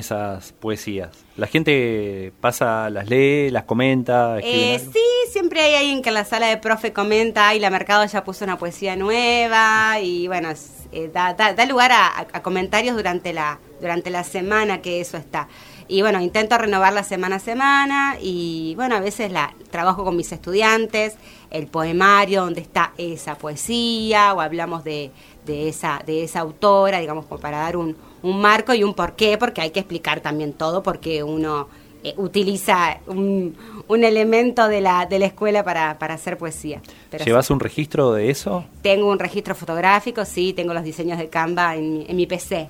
poesías? 0.61 1.11
¿La 1.37 1.47
gente 1.47 2.33
pasa, 2.41 2.89
las 2.91 3.09
lee, 3.09 3.51
las 3.51 3.65
comenta? 3.65 4.39
Eh, 4.41 4.81
sí, 4.93 5.01
siempre 5.33 5.61
hay 5.61 5.75
alguien 5.75 6.03
que 6.03 6.09
en 6.11 6.15
la 6.15 6.25
sala 6.25 6.47
de 6.49 6.57
profe 6.57 6.93
comenta, 6.93 7.49
ay, 7.49 7.61
la 7.61 7.71
Mercado 7.71 8.05
ya 8.07 8.25
puso 8.25 8.45
una 8.45 8.59
poesía 8.59 8.97
nueva 8.97 10.01
y 10.01 10.27
bueno, 10.29 10.51
eh, 10.93 11.11
da, 11.13 11.35
da- 11.35 11.53
da 11.55 11.65
lugar 11.67 11.93
a 11.93 12.43
comentarios 12.43 12.97
durante 12.97 13.33
la, 13.33 13.59
durante 13.81 14.11
la 14.11 14.25
semana 14.25 14.81
que 14.83 15.01
eso 15.01 15.17
está. 15.17 15.49
Y 15.89 16.03
bueno, 16.03 16.21
intento 16.21 16.59
renovarla 16.59 17.05
semana 17.05 17.37
a 17.37 17.39
semana 17.39 18.17
y 18.21 18.75
bueno, 18.75 18.97
a 18.97 19.01
veces 19.01 19.31
la 19.31 19.55
trabajo 19.71 20.03
con 20.05 20.17
mis 20.17 20.33
estudiantes, 20.33 21.15
el 21.51 21.69
poemario 21.69 22.43
donde 22.43 22.61
está 22.61 22.93
esa 22.99 23.37
poesía 23.39 24.35
o 24.35 24.41
hablamos 24.41 24.83
de, 24.83 25.13
de 25.45 25.69
esa, 25.69 26.03
de 26.05 26.25
esa 26.25 26.41
autora, 26.41 26.99
digamos, 26.99 27.27
como 27.27 27.41
para 27.41 27.59
dar 27.59 27.77
un, 27.77 27.97
un 28.27 28.41
marco 28.41 28.75
y 28.75 28.83
un 28.83 28.95
porqué, 28.95 29.39
porque 29.39 29.61
hay 29.61 29.71
que 29.71 29.81
explicar 29.81 30.21
también 30.21 30.53
todo, 30.53 30.83
porque 30.83 31.23
uno 31.23 31.69
eh, 32.03 32.15
utiliza 32.17 32.99
un, 33.07 33.57
un 33.89 34.05
elemento 34.05 34.69
de 34.69 34.81
la, 34.81 35.07
de 35.07 35.19
la 35.19 35.27
escuela 35.27 35.63
para, 35.65 35.99
para 35.99 36.15
hacer 36.15 36.37
poesía. 36.37 36.81
Pero 37.11 37.25
¿Llevas 37.25 37.47
sí, 37.47 37.53
un 37.53 37.61
registro 37.61 38.13
de 38.13 38.31
eso? 38.31 38.65
tengo 38.83 39.11
un 39.11 39.19
registro 39.19 39.55
fotográfico, 39.55 40.25
sí, 40.25 40.53
tengo 40.53 40.75
los 40.75 40.85
diseños 40.85 41.19
de 41.19 41.29
Canva 41.29 41.77
en 41.77 42.05
en 42.09 42.17
mi 42.17 42.27
PC. 42.27 42.69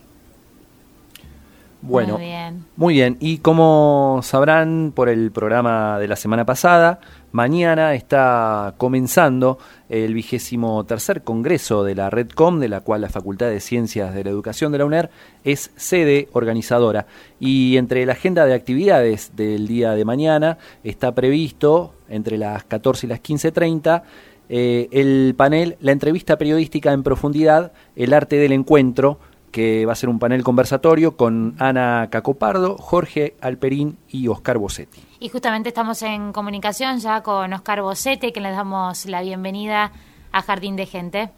Bueno, 1.83 2.15
Muy 2.15 2.27
bien. 2.27 2.65
Muy 2.77 2.95
bien, 2.95 3.17
y 3.21 3.39
como 3.39 4.21
sabrán 4.23 4.93
por 4.95 5.09
el 5.09 5.31
programa 5.31 5.99
de 5.99 6.09
la 6.09 6.17
semana 6.17 6.45
pasada, 6.45 7.01
mañana 7.33 7.95
está 7.95 8.75
comenzando 8.79 9.59
el 9.89 10.15
vigésimo 10.15 10.85
tercer 10.85 11.23
congreso 11.23 11.85
de 11.85 11.95
la 11.95 12.11
Redcom, 12.11 12.61
de 12.61 12.69
la 12.69 12.81
cual 12.81 13.03
la 13.03 13.09
Facultad 13.09 13.51
de 13.51 13.61
Ciencias 13.61 14.15
de 14.15 14.25
la 14.25 14.31
Educación 14.31 14.73
de 14.73 14.79
la 14.79 14.87
UNER 14.87 15.11
es 15.45 15.71
sede 15.77 16.29
organizadora. 16.33 17.07
Y 17.39 17.77
entre 17.77 18.07
la 18.07 18.15
agenda 18.15 18.47
de 18.47 18.55
actividades 18.55 19.33
del 19.37 19.69
día 19.69 19.93
de 19.93 20.05
mañana 20.05 20.59
está 20.83 21.15
previsto, 21.15 21.95
entre 22.09 22.39
las 22.39 22.65
14 22.65 23.07
y 23.07 23.09
las 23.11 23.23
15.30, 23.23 24.03
eh, 24.49 24.89
el 24.93 25.35
panel 25.37 25.77
La 25.81 25.93
entrevista 25.93 26.39
periodística 26.39 26.93
en 26.93 27.03
profundidad, 27.03 27.73
el 27.97 28.13
arte 28.13 28.37
del 28.37 28.53
encuentro, 28.53 29.19
que 29.57 29.87
va 29.87 29.93
a 29.93 29.97
ser 29.97 30.11
un 30.11 30.19
panel 30.19 30.45
conversatorio 30.45 31.17
con 31.17 31.55
Ana 31.59 32.09
Cacopardo, 32.11 32.77
Jorge 32.77 33.37
Alperín 33.41 33.97
y 34.07 34.29
Oscar 34.29 34.59
Bossetti. 34.59 35.01
Y 35.19 35.31
justamente 35.31 35.71
estamos 35.71 36.03
en 36.03 36.33
comunicación 36.33 36.99
ya 36.99 37.23
con 37.23 37.55
Oscar 37.55 37.81
Bocete, 37.81 38.35
que 38.35 38.41
les 38.43 38.55
damos 38.55 39.07
la 39.07 39.23
bienvenida 39.23 39.93
a 40.31 40.43
Jardín 40.43 40.77
de 40.77 40.85
Gente. 40.85 41.31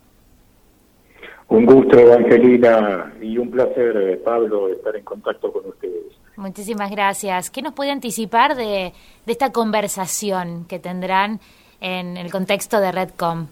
Un 1.47 1.64
gusto, 1.64 1.97
Evangelina, 1.97 3.14
y 3.23 3.39
un 3.39 3.53
placer, 3.53 3.97
eh, 3.97 4.16
Pablo, 4.16 4.69
estar 4.69 4.97
en 4.97 5.05
contacto 5.05 5.53
con 5.53 5.66
ustedes. 5.66 6.07
Muchísimas 6.35 6.91
gracias. 6.91 7.51
¿Qué 7.51 7.62
nos 7.62 7.73
puede 7.73 7.93
anticipar 7.93 8.57
de, 8.57 8.93
de 9.27 9.33
esta 9.33 9.53
conversación 9.53 10.64
que 10.64 10.81
tendrán 10.81 11.39
en 11.81 12.16
el 12.16 12.33
contexto 12.33 12.81
de 12.81 12.91
Redcom? 12.91 13.47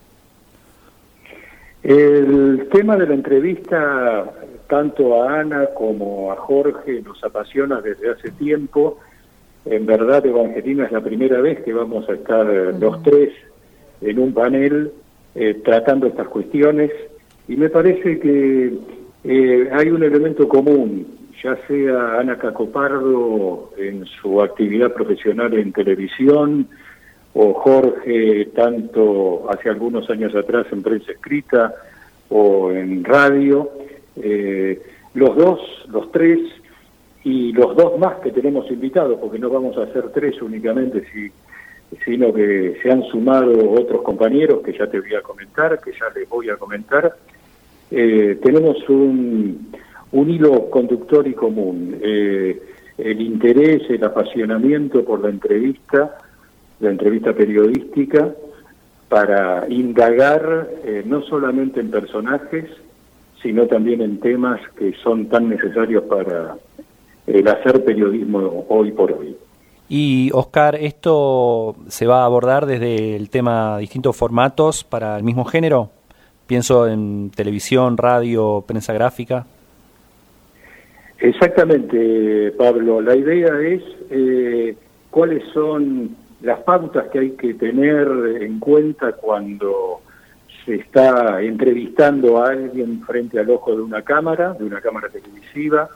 El 1.84 2.68
tema 2.72 2.96
de 2.96 3.06
la 3.06 3.14
entrevista, 3.14 4.24
tanto 4.68 5.22
a 5.22 5.40
Ana 5.40 5.66
como 5.74 6.32
a 6.32 6.36
Jorge, 6.36 7.02
nos 7.02 7.22
apasiona 7.22 7.80
desde 7.80 8.10
hace 8.10 8.30
tiempo. 8.32 8.98
En 9.64 9.86
verdad, 9.86 10.24
Evangelina, 10.24 10.86
es 10.86 10.92
la 10.92 11.00
primera 11.00 11.40
vez 11.40 11.62
que 11.62 11.72
vamos 11.72 12.08
a 12.08 12.14
estar 12.14 12.48
eh, 12.48 12.72
los 12.78 13.02
tres 13.02 13.32
en 14.00 14.18
un 14.18 14.32
panel 14.32 14.92
eh, 15.34 15.60
tratando 15.64 16.06
estas 16.06 16.28
cuestiones. 16.28 16.90
Y 17.48 17.56
me 17.56 17.68
parece 17.68 18.18
que 18.18 18.78
eh, 19.24 19.70
hay 19.72 19.90
un 19.90 20.02
elemento 20.02 20.48
común, 20.48 21.06
ya 21.42 21.56
sea 21.66 22.18
Ana 22.18 22.38
Cacopardo 22.38 23.70
en 23.76 24.04
su 24.06 24.40
actividad 24.42 24.92
profesional 24.92 25.54
en 25.54 25.72
televisión, 25.72 26.68
o 27.38 27.52
Jorge, 27.52 28.46
tanto 28.54 29.46
hace 29.50 29.68
algunos 29.68 30.08
años 30.08 30.34
atrás 30.34 30.66
en 30.72 30.82
prensa 30.82 31.12
escrita 31.12 31.74
o 32.30 32.72
en 32.72 33.04
radio, 33.04 33.70
eh, 34.22 34.82
los 35.14 35.36
dos, 35.36 35.60
los 35.88 36.10
tres, 36.12 36.38
y 37.24 37.52
los 37.52 37.76
dos 37.76 37.98
más 37.98 38.16
que 38.20 38.30
tenemos 38.30 38.70
invitados, 38.70 39.18
porque 39.20 39.38
no 39.38 39.50
vamos 39.50 39.76
a 39.76 39.82
hacer 39.82 40.10
tres 40.10 40.40
únicamente, 40.40 41.04
si, 41.12 41.30
sino 42.04 42.32
que 42.32 42.78
se 42.82 42.90
han 42.90 43.02
sumado 43.04 43.70
otros 43.72 44.02
compañeros 44.02 44.60
que 44.64 44.72
ya 44.72 44.86
te 44.86 45.00
voy 45.00 45.14
a 45.14 45.22
comentar, 45.22 45.80
que 45.80 45.92
ya 45.92 46.06
les 46.14 46.28
voy 46.28 46.50
a 46.50 46.56
comentar. 46.56 47.16
Eh, 47.90 48.38
tenemos 48.42 48.76
un, 48.88 49.72
hilo 50.12 50.70
conductor 50.70 51.26
y 51.26 51.34
común, 51.34 51.98
eh, 52.00 52.62
el 52.96 53.20
interés, 53.20 53.82
el 53.90 54.04
apasionamiento 54.04 55.04
por 55.04 55.20
la 55.20 55.28
entrevista, 55.28 56.18
la 56.80 56.90
entrevista 56.90 57.32
periodística 57.32 58.34
para 59.08 59.66
indagar 59.68 60.68
no 61.04 61.22
solamente 61.22 61.80
en 61.80 61.90
personajes, 61.90 62.66
sino 63.46 63.68
también 63.68 64.02
en 64.02 64.18
temas 64.18 64.60
que 64.76 64.92
son 65.04 65.28
tan 65.28 65.48
necesarios 65.48 66.02
para 66.04 66.56
el 67.28 67.46
hacer 67.46 67.84
periodismo 67.84 68.66
hoy 68.68 68.90
por 68.90 69.12
hoy. 69.12 69.36
Y 69.88 70.30
Oscar, 70.34 70.74
¿esto 70.74 71.76
se 71.86 72.08
va 72.08 72.22
a 72.22 72.24
abordar 72.24 72.66
desde 72.66 73.14
el 73.14 73.30
tema 73.30 73.78
distintos 73.78 74.16
formatos 74.16 74.82
para 74.82 75.16
el 75.16 75.22
mismo 75.22 75.44
género? 75.44 75.90
Pienso 76.48 76.88
en 76.88 77.30
televisión, 77.30 77.96
radio, 77.96 78.64
prensa 78.66 78.92
gráfica. 78.92 79.46
Exactamente, 81.20 82.52
Pablo. 82.58 83.00
La 83.00 83.14
idea 83.14 83.60
es 83.60 83.82
eh, 84.10 84.76
cuáles 85.12 85.44
son 85.54 86.16
las 86.42 86.58
pautas 86.64 87.06
que 87.12 87.20
hay 87.20 87.30
que 87.30 87.54
tener 87.54 88.08
en 88.40 88.58
cuenta 88.58 89.12
cuando 89.12 90.00
se 90.64 90.76
está 90.76 91.42
entrevistando 91.42 92.42
a 92.42 92.50
alguien 92.50 93.02
frente 93.02 93.38
al 93.38 93.50
ojo 93.50 93.74
de 93.74 93.82
una 93.82 94.02
cámara, 94.02 94.54
de 94.54 94.64
una 94.64 94.80
cámara 94.80 95.08
televisiva 95.08 95.88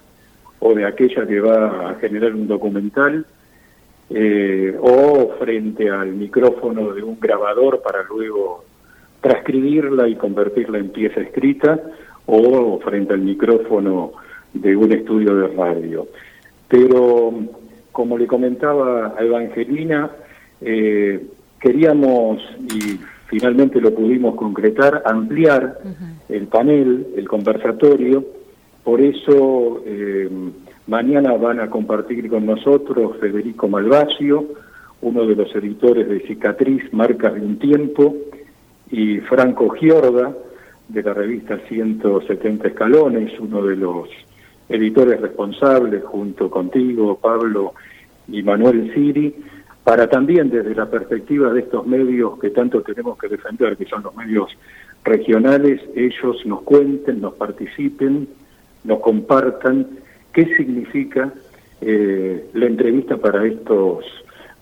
o 0.61 0.75
de 0.75 0.85
aquella 0.85 1.27
que 1.27 1.41
va 1.41 1.91
a 1.91 1.95
generar 1.95 2.35
un 2.35 2.47
documental, 2.47 3.27
eh, 4.11 4.77
o 4.81 5.35
frente 5.39 5.89
al 5.89 6.13
micrófono 6.13 6.93
de 6.93 7.03
un 7.03 7.19
grabador 7.19 7.81
para 7.83 8.03
luego 8.03 8.65
transcribirla 9.21 10.09
y 10.09 10.17
convertirla 10.17 10.79
en 10.79 10.91
pieza 10.91 11.21
escrita, 11.21 11.81
o 12.27 12.79
frente 12.81 13.15
al 13.15 13.21
micrófono 13.21 14.13
de 14.53 14.77
un 14.77 14.93
estudio 14.93 15.35
de 15.35 15.49
radio. 15.49 16.07
Pero, 16.69 17.33
como 17.93 18.19
le 18.19 18.27
comentaba 18.27 19.15
a 19.17 19.25
Evangelina, 19.25 20.11
eh, 20.61 21.27
queríamos, 21.61 22.39
y 22.61 23.01
finalmente 23.31 23.81
lo 23.81 23.95
pudimos 23.95 24.35
concretar, 24.35 25.03
ampliar 25.07 25.79
el 26.29 26.49
panel, 26.49 27.07
el 27.17 27.29
conversatorio, 27.29 28.25
por 28.83 29.01
eso 29.01 29.83
eh, 29.87 30.29
mañana 30.89 31.35
van 31.35 31.61
a 31.61 31.71
compartir 31.71 32.29
con 32.29 32.45
nosotros 32.45 33.17
Federico 33.21 33.69
Malvasio, 33.69 34.47
uno 35.03 35.25
de 35.25 35.37
los 35.37 35.55
editores 35.55 36.09
de 36.09 36.21
Cicatriz, 36.27 36.93
Marcas 36.93 37.35
de 37.35 37.41
un 37.41 37.59
Tiempo, 37.59 38.17
y 38.91 39.19
Franco 39.21 39.71
Giorda, 39.71 40.35
de 40.89 41.03
la 41.05 41.15
revista 41.15 41.57
170 41.69 42.67
Escalones, 42.67 43.39
uno 43.39 43.63
de 43.63 43.77
los 43.77 44.09
editores 44.69 45.21
responsables, 45.21 46.03
junto 46.05 46.51
contigo, 46.51 47.17
Pablo 47.17 47.75
y 48.27 48.43
Manuel 48.43 48.93
Siri, 48.93 49.37
para 49.91 50.09
también 50.09 50.51
desde 50.51 50.73
la 50.73 50.87
perspectiva 50.87 51.53
de 51.53 51.63
estos 51.63 51.85
medios 51.85 52.39
que 52.39 52.51
tanto 52.51 52.81
tenemos 52.81 53.19
que 53.19 53.27
defender, 53.27 53.77
que 53.77 53.87
son 53.87 54.05
los 54.05 54.15
medios 54.15 54.57
regionales, 55.03 55.81
ellos 55.97 56.47
nos 56.47 56.63
cuenten, 56.63 57.21
nos 57.21 57.35
participen, 57.35 58.29
nos 58.85 59.01
compartan 59.01 59.89
qué 60.33 60.47
significa 60.55 61.33
eh, 61.81 62.51
la 62.55 62.67
entrevista 62.67 63.17
para 63.17 63.45
estos 63.45 64.05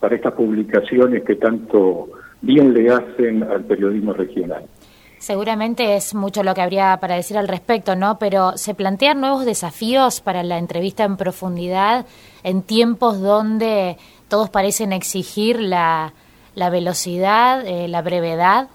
para 0.00 0.16
estas 0.16 0.32
publicaciones 0.32 1.22
que 1.24 1.34
tanto 1.34 2.08
bien 2.40 2.72
le 2.72 2.88
hacen 2.88 3.42
al 3.42 3.64
periodismo 3.64 4.14
regional. 4.14 4.64
Seguramente 5.18 5.96
es 5.96 6.14
mucho 6.14 6.42
lo 6.42 6.54
que 6.54 6.62
habría 6.62 6.96
para 7.00 7.16
decir 7.16 7.36
al 7.36 7.48
respecto, 7.48 7.96
¿no? 7.96 8.18
Pero 8.18 8.56
se 8.56 8.74
plantean 8.74 9.20
nuevos 9.20 9.44
desafíos 9.44 10.22
para 10.22 10.42
la 10.42 10.56
entrevista 10.58 11.04
en 11.04 11.18
profundidad 11.18 12.06
en 12.44 12.62
tiempos 12.62 13.20
donde 13.20 13.98
todos 14.28 14.50
parecen 14.50 14.92
exigir 14.92 15.60
la, 15.60 16.12
la 16.54 16.70
velocidad, 16.70 17.66
eh, 17.66 17.88
la 17.88 18.02
brevedad. 18.02 18.68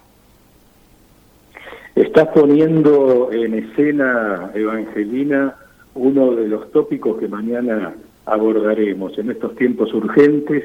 Estás 1.96 2.30
poniendo 2.30 3.30
en 3.32 3.54
escena, 3.54 4.52
Evangelina, 4.56 5.56
uno 5.94 6.32
de 6.32 6.48
los 6.48 6.72
tópicos 6.72 7.20
que 7.20 7.28
mañana 7.28 7.94
abordaremos 8.26 9.18
en 9.20 9.30
estos 9.30 9.56
tiempos 9.56 9.94
urgentes, 9.94 10.64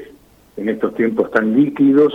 en 0.57 0.69
estos 0.69 0.95
tiempos 0.95 1.29
tan 1.31 1.55
líquidos, 1.55 2.13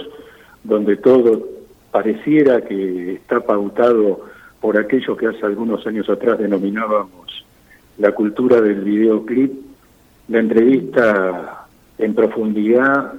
donde 0.64 0.96
todo 0.96 1.46
pareciera 1.92 2.62
que 2.62 3.14
está 3.14 3.40
pautado 3.40 4.22
por 4.60 4.78
aquello 4.78 5.16
que 5.16 5.28
hace 5.28 5.46
algunos 5.46 5.86
años 5.86 6.08
atrás 6.08 6.38
denominábamos 6.38 7.44
la 7.98 8.12
cultura 8.12 8.60
del 8.60 8.80
videoclip, 8.80 9.52
la 10.28 10.40
entrevista 10.40 11.63
en 11.98 12.14
profundidad 12.14 13.12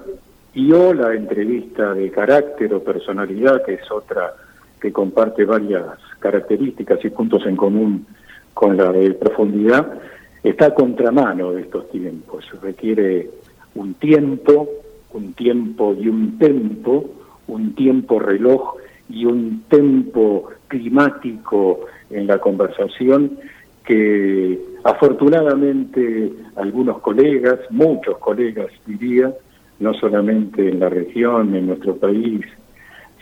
y 0.53 0.71
o 0.71 0.93
la 0.93 1.13
entrevista 1.13 1.93
de 1.93 2.09
carácter 2.11 2.73
o 2.73 2.83
personalidad, 2.83 3.63
que 3.63 3.73
es 3.75 3.91
otra 3.91 4.33
que 4.79 4.91
comparte 4.91 5.45
varias 5.45 5.85
características 6.19 7.03
y 7.03 7.09
puntos 7.09 7.45
en 7.45 7.55
común 7.55 8.05
con 8.53 8.77
la 8.77 8.91
de 8.91 9.13
profundidad, 9.13 9.99
está 10.43 10.67
a 10.67 10.73
contramano 10.73 11.51
de 11.51 11.61
estos 11.61 11.89
tiempos. 11.89 12.45
Requiere 12.61 13.29
un 13.75 13.95
tiempo, 13.95 14.69
un 15.13 15.33
tiempo 15.33 15.95
y 15.99 16.07
un 16.07 16.37
tempo, 16.37 17.09
un 17.47 17.75
tiempo 17.75 18.19
reloj 18.19 18.75
y 19.09 19.25
un 19.25 19.63
tempo 19.67 20.49
climático 20.67 21.81
en 22.09 22.27
la 22.27 22.39
conversación 22.39 23.37
que 23.83 24.59
afortunadamente 24.85 26.31
algunos 26.55 26.99
colegas, 26.99 27.59
muchos 27.71 28.19
colegas 28.19 28.67
diría, 28.85 29.33
no 29.79 29.95
solamente 29.95 30.69
en 30.69 30.79
la 30.79 30.89
región, 30.89 31.55
en 31.55 31.65
nuestro 31.67 31.95
país, 31.95 32.45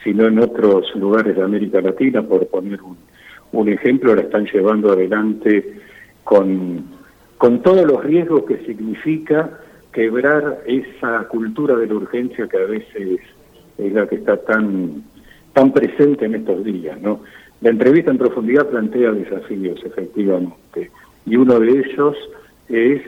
sino 0.04 0.26
en 0.26 0.38
otros 0.40 0.94
lugares 0.94 1.34
de 1.34 1.42
América 1.42 1.80
Latina, 1.80 2.22
por 2.22 2.46
poner 2.48 2.80
un, 3.52 3.68
ejemplo, 3.70 4.14
la 4.14 4.20
están 4.20 4.44
llevando 4.44 4.92
adelante 4.92 5.80
con, 6.22 6.84
con 7.38 7.62
todos 7.62 7.86
los 7.86 8.04
riesgos 8.04 8.44
que 8.44 8.58
significa 8.66 9.58
quebrar 9.90 10.64
esa 10.66 11.26
cultura 11.28 11.76
de 11.76 11.86
la 11.86 11.94
urgencia 11.94 12.46
que 12.46 12.58
a 12.58 12.66
veces 12.66 13.20
es 13.78 13.92
la 13.94 14.06
que 14.06 14.16
está 14.16 14.36
tan, 14.36 15.02
tan 15.54 15.72
presente 15.72 16.26
en 16.26 16.34
estos 16.34 16.62
días, 16.62 17.00
¿no? 17.00 17.20
La 17.62 17.70
entrevista 17.70 18.10
en 18.10 18.18
profundidad 18.18 18.68
plantea 18.68 19.12
desafíos, 19.12 19.80
efectivamente, 19.82 20.90
y 21.26 21.36
uno 21.36 21.58
de 21.58 21.70
ellos 21.70 22.16
es, 22.68 23.02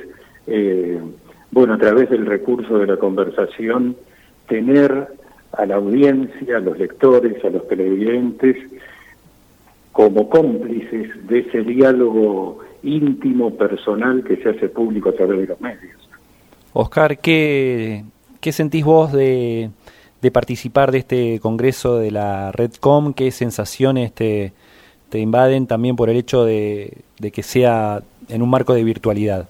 eh, 0.46 1.00
bueno, 1.50 1.74
a 1.74 1.78
través 1.78 2.10
del 2.10 2.26
recurso 2.26 2.78
de 2.78 2.86
la 2.86 2.96
conversación, 2.96 3.96
tener 4.48 5.08
a 5.52 5.66
la 5.66 5.76
audiencia, 5.76 6.56
a 6.56 6.60
los 6.60 6.78
lectores, 6.78 7.44
a 7.44 7.50
los 7.50 7.66
televidentes, 7.68 8.56
como 9.92 10.28
cómplices 10.28 11.26
de 11.26 11.38
ese 11.40 11.62
diálogo 11.62 12.58
íntimo, 12.82 13.56
personal 13.56 14.22
que 14.22 14.36
se 14.36 14.50
hace 14.50 14.68
público 14.68 15.08
a 15.08 15.12
través 15.12 15.38
de 15.40 15.46
los 15.46 15.60
medios. 15.60 16.08
Oscar, 16.72 17.18
¿qué, 17.18 18.04
qué 18.40 18.52
sentís 18.52 18.84
vos 18.84 19.12
de, 19.12 19.70
de 20.20 20.30
participar 20.30 20.92
de 20.92 20.98
este 20.98 21.40
congreso 21.40 21.96
de 21.96 22.10
la 22.10 22.52
Redcom? 22.52 23.14
¿Qué 23.14 23.30
sensaciones 23.30 24.12
te, 24.12 24.52
te 25.08 25.18
invaden 25.18 25.66
también 25.66 25.96
por 25.96 26.10
el 26.10 26.16
hecho 26.16 26.44
de, 26.44 26.98
que 27.18 27.42
sea 27.42 28.02
en 28.28 28.42
un 28.42 28.50
marco 28.50 28.74
de 28.74 28.84
virtualidad? 28.84 29.48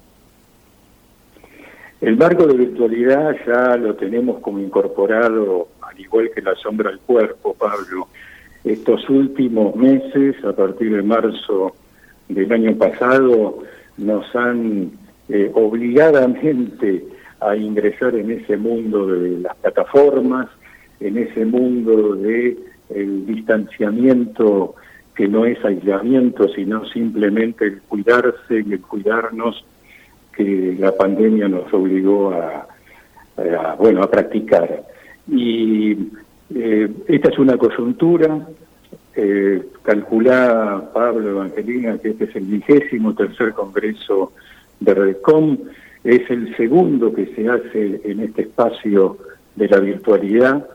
El 2.00 2.16
marco 2.16 2.46
de 2.46 2.54
virtualidad 2.54 3.34
ya 3.46 3.76
lo 3.76 3.94
tenemos 3.94 4.40
como 4.40 4.58
incorporado, 4.58 5.68
al 5.80 5.98
igual 5.98 6.30
que 6.34 6.42
la 6.42 6.54
sombra 6.56 6.90
al 6.90 7.00
cuerpo, 7.00 7.54
Pablo. 7.54 8.08
Estos 8.64 9.08
últimos 9.08 9.74
meses, 9.76 10.36
a 10.44 10.52
partir 10.52 10.94
de 10.94 11.02
marzo 11.02 11.74
del 12.28 12.52
año 12.52 12.76
pasado, 12.76 13.58
nos 13.96 14.36
han 14.36 14.90
eh, 15.28 15.50
obligadamente 15.54 17.04
a 17.40 17.56
ingresar 17.56 18.14
en 18.14 18.30
ese 18.30 18.56
mundo 18.56 19.06
de 19.06 19.38
las 19.38 19.56
plataformas, 19.56 20.48
en 21.00 21.18
ese 21.18 21.44
mundo 21.44 22.14
de 22.14 22.56
distanciamiento 22.88 24.74
que 25.16 25.26
no 25.26 25.46
es 25.46 25.64
aislamiento, 25.64 26.46
sino 26.48 26.84
simplemente 26.90 27.64
el 27.64 27.80
cuidarse 27.82 28.58
el 28.58 28.80
cuidarnos 28.82 29.64
que 30.36 30.76
la 30.78 30.92
pandemia 30.92 31.48
nos 31.48 31.72
obligó 31.72 32.32
a, 32.32 32.68
bueno 33.78 34.02
a 34.02 34.10
practicar. 34.10 34.84
Y 35.26 35.92
eh, 36.54 36.92
esta 37.08 37.30
es 37.30 37.38
una 37.38 37.56
coyuntura, 37.56 38.46
eh, 39.14 39.62
Pablo 40.92 41.30
Evangelina 41.30 41.96
que 41.96 42.10
este 42.10 42.24
es 42.24 42.36
el 42.36 42.44
vigésimo 42.44 43.14
tercer 43.14 43.54
congreso 43.54 44.32
de 44.80 44.92
Redcom, 44.92 45.56
es 46.04 46.30
el 46.30 46.54
segundo 46.56 47.14
que 47.14 47.26
se 47.34 47.48
hace 47.48 48.02
en 48.04 48.20
este 48.20 48.42
espacio 48.42 49.16
de 49.54 49.68
la 49.68 49.80
virtualidad 49.80 50.68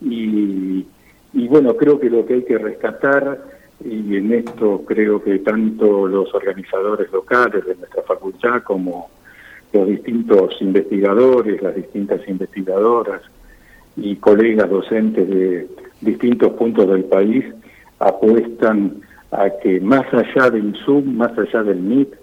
y 0.00 0.86
bueno, 1.32 1.76
creo 1.76 1.98
que 1.98 2.08
lo 2.08 2.24
que 2.24 2.34
hay 2.34 2.44
que 2.44 2.58
rescatar, 2.58 3.59
y 3.84 4.16
en 4.16 4.32
esto 4.32 4.82
creo 4.86 5.22
que 5.22 5.38
tanto 5.38 6.06
los 6.06 6.32
organizadores 6.34 7.10
locales 7.12 7.64
de 7.64 7.76
nuestra 7.76 8.02
facultad 8.02 8.62
como 8.62 9.08
los 9.72 9.88
distintos 9.88 10.60
investigadores, 10.60 11.62
las 11.62 11.74
distintas 11.74 12.26
investigadoras 12.28 13.22
y 13.96 14.16
colegas 14.16 14.68
docentes 14.68 15.28
de 15.28 15.68
distintos 16.00 16.52
puntos 16.52 16.88
del 16.88 17.04
país 17.04 17.44
apuestan 17.98 19.00
a 19.30 19.48
que 19.62 19.80
más 19.80 20.06
allá 20.12 20.50
del 20.50 20.74
Zoom, 20.84 21.16
más 21.16 21.36
allá 21.38 21.62
del 21.62 21.80
Meet, 21.80 22.14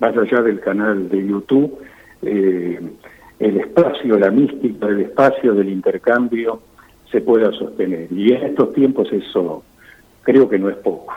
más 0.00 0.16
allá 0.16 0.42
del 0.42 0.60
canal 0.60 1.08
de 1.08 1.26
YouTube, 1.26 1.78
eh, 2.22 2.80
el 3.38 3.56
espacio, 3.56 4.18
la 4.18 4.30
mística, 4.30 4.86
el 4.86 5.00
espacio 5.00 5.54
del 5.54 5.70
intercambio 5.70 6.60
se 7.10 7.20
pueda 7.20 7.50
sostener. 7.52 8.12
Y 8.12 8.32
en 8.32 8.44
estos 8.44 8.72
tiempos 8.74 9.10
eso 9.12 9.64
creo 10.22 10.48
que 10.48 10.58
no 10.58 10.68
es 10.68 10.76
poco. 10.76 11.12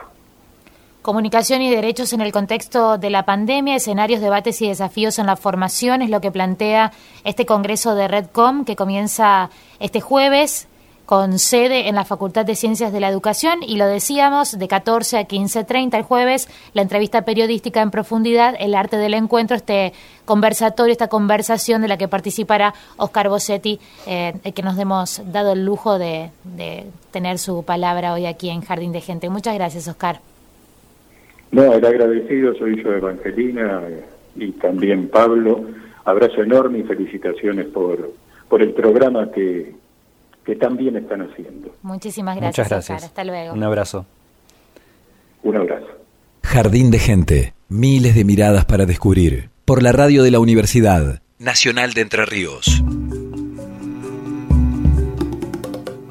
Comunicación 1.02 1.60
y 1.60 1.70
derechos 1.70 2.14
en 2.14 2.22
el 2.22 2.32
contexto 2.32 2.96
de 2.96 3.10
la 3.10 3.26
pandemia, 3.26 3.76
escenarios, 3.76 4.22
debates 4.22 4.62
y 4.62 4.68
desafíos 4.68 5.18
en 5.18 5.26
la 5.26 5.36
formación 5.36 6.00
es 6.00 6.08
lo 6.08 6.22
que 6.22 6.30
plantea 6.30 6.92
este 7.24 7.44
Congreso 7.44 7.94
de 7.94 8.08
Redcom 8.08 8.64
que 8.64 8.74
comienza 8.74 9.50
este 9.80 10.00
jueves 10.00 10.66
con 11.06 11.38
sede 11.38 11.88
en 11.88 11.94
la 11.94 12.04
Facultad 12.04 12.46
de 12.46 12.54
Ciencias 12.54 12.92
de 12.92 13.00
la 13.00 13.08
Educación 13.08 13.62
y 13.66 13.76
lo 13.76 13.86
decíamos 13.86 14.58
de 14.58 14.68
14 14.68 15.18
a 15.18 15.28
15.30 15.28 15.96
el 15.96 16.02
jueves, 16.02 16.48
la 16.72 16.82
entrevista 16.82 17.24
periodística 17.24 17.82
en 17.82 17.90
profundidad, 17.90 18.54
el 18.58 18.74
arte 18.74 18.96
del 18.96 19.14
encuentro, 19.14 19.56
este 19.56 19.92
conversatorio, 20.24 20.92
esta 20.92 21.08
conversación 21.08 21.82
de 21.82 21.88
la 21.88 21.98
que 21.98 22.08
participará 22.08 22.74
Oscar 22.96 23.28
Bossetti, 23.28 23.78
eh, 24.06 24.34
que 24.54 24.62
nos 24.62 24.78
hemos 24.78 25.20
dado 25.30 25.52
el 25.52 25.64
lujo 25.64 25.98
de, 25.98 26.30
de 26.44 26.86
tener 27.10 27.38
su 27.38 27.64
palabra 27.64 28.14
hoy 28.14 28.26
aquí 28.26 28.48
en 28.48 28.62
Jardín 28.62 28.92
de 28.92 29.00
Gente. 29.00 29.28
Muchas 29.28 29.54
gracias, 29.54 29.86
Oscar. 29.88 30.20
No, 31.52 31.72
el 31.72 31.84
agradecido 31.84 32.54
soy 32.54 32.82
yo, 32.82 32.92
Evangelina, 32.92 33.82
y 34.36 34.52
también 34.52 35.08
Pablo. 35.08 35.64
Abrazo 36.04 36.42
enorme 36.42 36.80
y 36.80 36.82
felicitaciones 36.82 37.66
por, 37.66 38.10
por 38.48 38.60
el 38.60 38.72
programa 38.72 39.30
que, 39.30 39.72
que 40.44 40.56
también 40.56 40.96
están 40.96 41.22
haciendo. 41.22 41.74
Muchísimas 41.82 42.36
gracias. 42.36 42.58
Muchas 42.58 42.68
gracias. 42.70 42.96
Oscar. 42.96 43.08
Hasta 43.08 43.24
luego. 43.24 43.54
Un 43.54 43.62
abrazo. 43.62 44.06
Un 45.42 45.56
abrazo. 45.56 45.86
Jardín 46.42 46.90
de 46.90 46.98
Gente. 46.98 47.54
Miles 47.68 48.14
de 48.14 48.24
miradas 48.24 48.64
para 48.64 48.86
descubrir. 48.86 49.50
Por 49.64 49.82
la 49.82 49.92
radio 49.92 50.22
de 50.22 50.30
la 50.30 50.40
Universidad 50.40 51.22
Nacional 51.38 51.94
de 51.94 52.02
Entre 52.02 52.24
Ríos. 52.26 52.82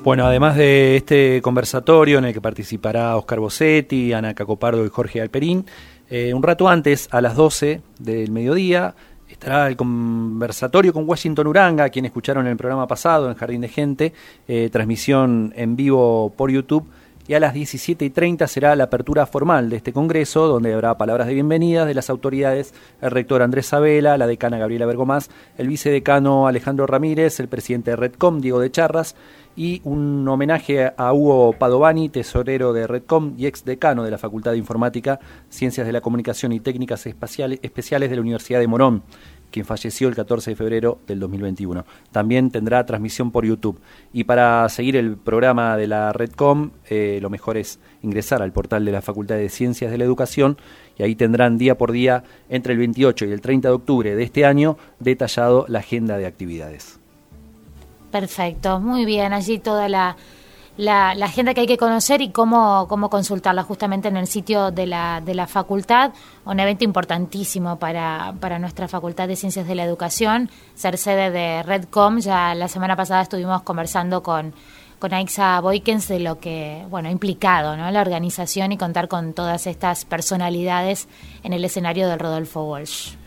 Bueno, 0.04 0.26
además 0.26 0.58
de 0.58 0.98
este 0.98 1.42
conversatorio 1.42 2.18
en 2.18 2.26
el 2.26 2.34
que 2.34 2.42
participará 2.42 3.16
Oscar 3.16 3.40
Bossetti, 3.40 4.12
Ana 4.12 4.34
Cacopardo 4.34 4.86
y 4.86 4.90
Jorge 4.90 5.22
Alperín, 5.22 5.66
eh, 6.10 6.34
un 6.34 6.44
rato 6.44 6.68
antes, 6.68 7.08
a 7.12 7.22
las 7.22 7.38
12 7.38 7.82
del 8.00 8.30
mediodía, 8.30 8.96
estará 9.44 9.68
el 9.68 9.76
conversatorio 9.76 10.94
con 10.94 11.04
Washington 11.06 11.48
Uranga, 11.48 11.90
quien 11.90 12.06
escucharon 12.06 12.46
en 12.46 12.54
el 12.54 12.58
programa 12.58 12.88
pasado 12.88 13.30
en 13.30 13.36
Jardín 13.36 13.60
de 13.60 13.68
Gente, 13.68 14.14
eh, 14.48 14.70
transmisión 14.72 15.52
en 15.58 15.76
vivo 15.76 16.32
por 16.38 16.50
YouTube. 16.50 16.88
Y 17.28 17.34
a 17.34 17.42
las 17.42 17.54
17 17.54 18.06
y 18.06 18.10
30 18.10 18.48
será 18.48 18.76
la 18.76 18.86
apertura 18.86 19.26
formal 19.26 19.70
de 19.70 19.78
este 19.78 19.92
congreso, 19.92 20.48
donde 20.48 20.74
habrá 20.74 20.98
palabras 20.98 21.28
de 21.28 21.34
bienvenida 21.34 21.86
de 21.86 21.94
las 21.94 22.10
autoridades, 22.10 22.74
el 23.02 23.12
rector 23.12 23.42
Andrés 23.42 23.68
Sabela, 23.68 24.18
la 24.18 24.28
decana 24.28 24.58
Gabriela 24.58 24.86
Bergomás, 24.86 25.30
el 25.58 25.68
vicedecano 25.68 26.48
Alejandro 26.48 26.86
Ramírez, 26.86 27.40
el 27.42 27.50
presidente 27.50 27.92
de 27.92 27.98
Redcom, 27.98 28.40
Diego 28.40 28.60
de 28.60 28.72
Charras, 28.72 29.16
y 29.56 29.82
un 29.84 30.28
homenaje 30.28 30.92
a 30.98 31.14
Hugo 31.14 31.54
Padovani, 31.54 32.10
tesorero 32.10 32.74
de 32.74 32.88
Redcom 32.88 33.36
y 33.38 33.46
ex 33.46 33.64
decano 33.64 34.04
de 34.04 34.12
la 34.12 34.18
Facultad 34.18 34.52
de 34.52 34.58
Informática, 34.58 35.20
Ciencias 35.50 35.86
de 35.86 35.94
la 35.94 36.02
Comunicación 36.02 36.52
y 36.54 36.60
Técnicas 36.60 37.06
Espaciales, 37.06 37.60
Especiales 37.62 38.10
de 38.10 38.16
la 38.16 38.22
Universidad 38.22 38.60
de 38.60 38.68
Morón, 38.68 39.04
quien 39.54 39.66
falleció 39.68 40.08
el 40.10 40.16
14 40.16 40.50
de 40.50 40.56
febrero 40.56 40.98
del 41.06 41.20
2021. 41.20 41.86
También 42.12 42.50
tendrá 42.50 42.86
transmisión 42.88 43.32
por 43.32 43.46
YouTube. 43.46 43.80
Y 44.12 44.24
para 44.24 44.68
seguir 44.68 44.98
el 44.98 45.16
programa 45.16 45.78
de 45.78 45.86
la 45.86 46.12
Redcom, 46.12 46.72
eh, 46.90 47.20
lo 47.22 47.30
mejor 47.30 47.58
es 47.58 47.80
ingresar 48.02 48.42
al 48.42 48.52
portal 48.52 48.84
de 48.84 48.92
la 48.92 49.04
Facultad 49.04 49.36
de 49.36 49.50
Ciencias 49.50 49.92
de 49.92 50.00
la 50.00 50.06
Educación 50.06 50.58
y 50.98 51.04
ahí 51.04 51.16
tendrán 51.16 51.60
día 51.60 51.78
por 51.78 51.92
día, 51.92 52.24
entre 52.50 52.74
el 52.74 52.80
28 52.80 53.26
y 53.26 53.32
el 53.32 53.42
30 53.42 53.68
de 53.68 53.74
octubre 53.76 54.16
de 54.16 54.24
este 54.24 54.44
año, 54.44 54.76
detallado 55.00 55.66
la 55.68 55.80
agenda 55.80 56.18
de 56.18 56.26
actividades. 56.26 57.00
Perfecto, 58.12 58.80
muy 58.80 59.06
bien. 59.06 59.34
Allí 59.34 59.60
toda 59.60 59.88
la, 59.88 60.18
la, 60.78 61.14
la, 61.14 61.26
agenda 61.26 61.54
que 61.54 61.62
hay 61.62 61.68
que 61.68 61.78
conocer 61.78 62.22
y 62.22 62.30
cómo, 62.30 62.88
cómo 62.88 63.10
consultarla 63.10 63.64
justamente 63.64 64.08
en 64.08 64.18
el 64.18 64.28
sitio 64.28 64.72
de 64.72 64.88
la, 64.88 65.22
de 65.22 65.36
la 65.36 65.46
facultad. 65.46 66.14
Un 66.46 66.60
evento 66.60 66.84
importantísimo 66.84 67.78
para, 67.78 68.34
para 68.40 68.60
nuestra 68.60 68.88
Facultad 68.88 69.28
de 69.28 69.36
Ciencias 69.36 69.68
de 69.68 69.76
la 69.76 69.84
Educación, 69.84 70.50
ser 70.74 70.98
sede 70.98 71.32
de 71.32 71.64
Redcom. 71.64 72.20
Ya 72.20 72.56
la 72.56 72.68
semana 72.68 72.96
pasada 72.96 73.22
estuvimos 73.22 73.62
conversando 73.62 74.24
con, 74.24 74.54
con 74.98 75.14
Aixa 75.14 75.60
Boykens 75.62 76.08
de 76.08 76.20
lo 76.20 76.40
que, 76.40 76.86
bueno, 76.90 77.10
implicado 77.10 77.78
¿no? 77.78 77.92
la 77.92 78.02
organización 78.02 78.72
y 78.72 78.78
contar 78.78 79.08
con 79.08 79.34
todas 79.34 79.68
estas 79.68 80.06
personalidades 80.06 81.08
en 81.44 81.54
el 81.54 81.64
escenario 81.66 82.08
del 82.08 82.20
Rodolfo 82.20 82.64
Walsh. 82.64 83.23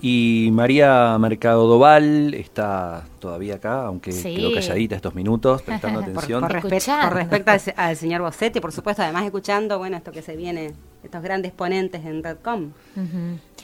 Y 0.00 0.50
María 0.52 1.16
Mercado 1.18 1.66
Doval 1.66 2.32
está 2.34 3.04
todavía 3.18 3.56
acá, 3.56 3.86
aunque 3.86 4.12
Sí. 4.12 4.36
quedó 4.36 4.52
calladita 4.54 4.94
estos 4.94 5.14
minutos, 5.14 5.62
prestando 5.62 5.98
Por, 6.04 6.08
atención. 6.10 6.40
por 6.42 6.52
respecto, 6.52 6.92
por 7.02 7.14
respecto 7.14 7.50
al, 7.50 7.60
al 7.76 7.96
señor 7.96 8.22
Bossetti, 8.22 8.60
por 8.60 8.70
supuesto, 8.70 9.02
además 9.02 9.24
escuchando, 9.24 9.76
bueno, 9.78 9.96
esto 9.96 10.12
que 10.12 10.22
se 10.22 10.36
viene, 10.36 10.72
estos 11.02 11.20
grandes 11.20 11.50
ponentes 11.50 12.04
en 12.04 12.22
Redcom. 12.22 12.70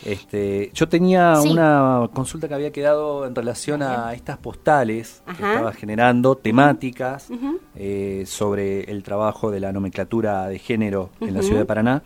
Este, 0.05 0.71
yo 0.75 0.89
tenía 0.89 1.37
Sí. 1.37 1.51
una 1.53 2.09
consulta 2.13 2.49
que 2.49 2.55
había 2.55 2.73
quedado 2.73 3.27
en 3.27 3.35
relación 3.35 3.83
a 3.83 4.13
estas 4.13 4.37
postales 4.39 5.23
que 5.27 5.33
estaba 5.33 5.73
generando, 5.73 6.35
temáticas 6.37 7.29
eh, 7.77 8.25
sobre 8.27 8.91
el 8.91 9.05
trabajo 9.05 9.53
de 9.53 9.61
la 9.61 9.73
nomenclatura 9.73 10.49
de 10.49 10.59
género 10.59 11.11
en 11.21 11.33
la 11.35 11.43
ciudad 11.43 11.61
de 11.61 11.65
Paraná. 11.67 12.03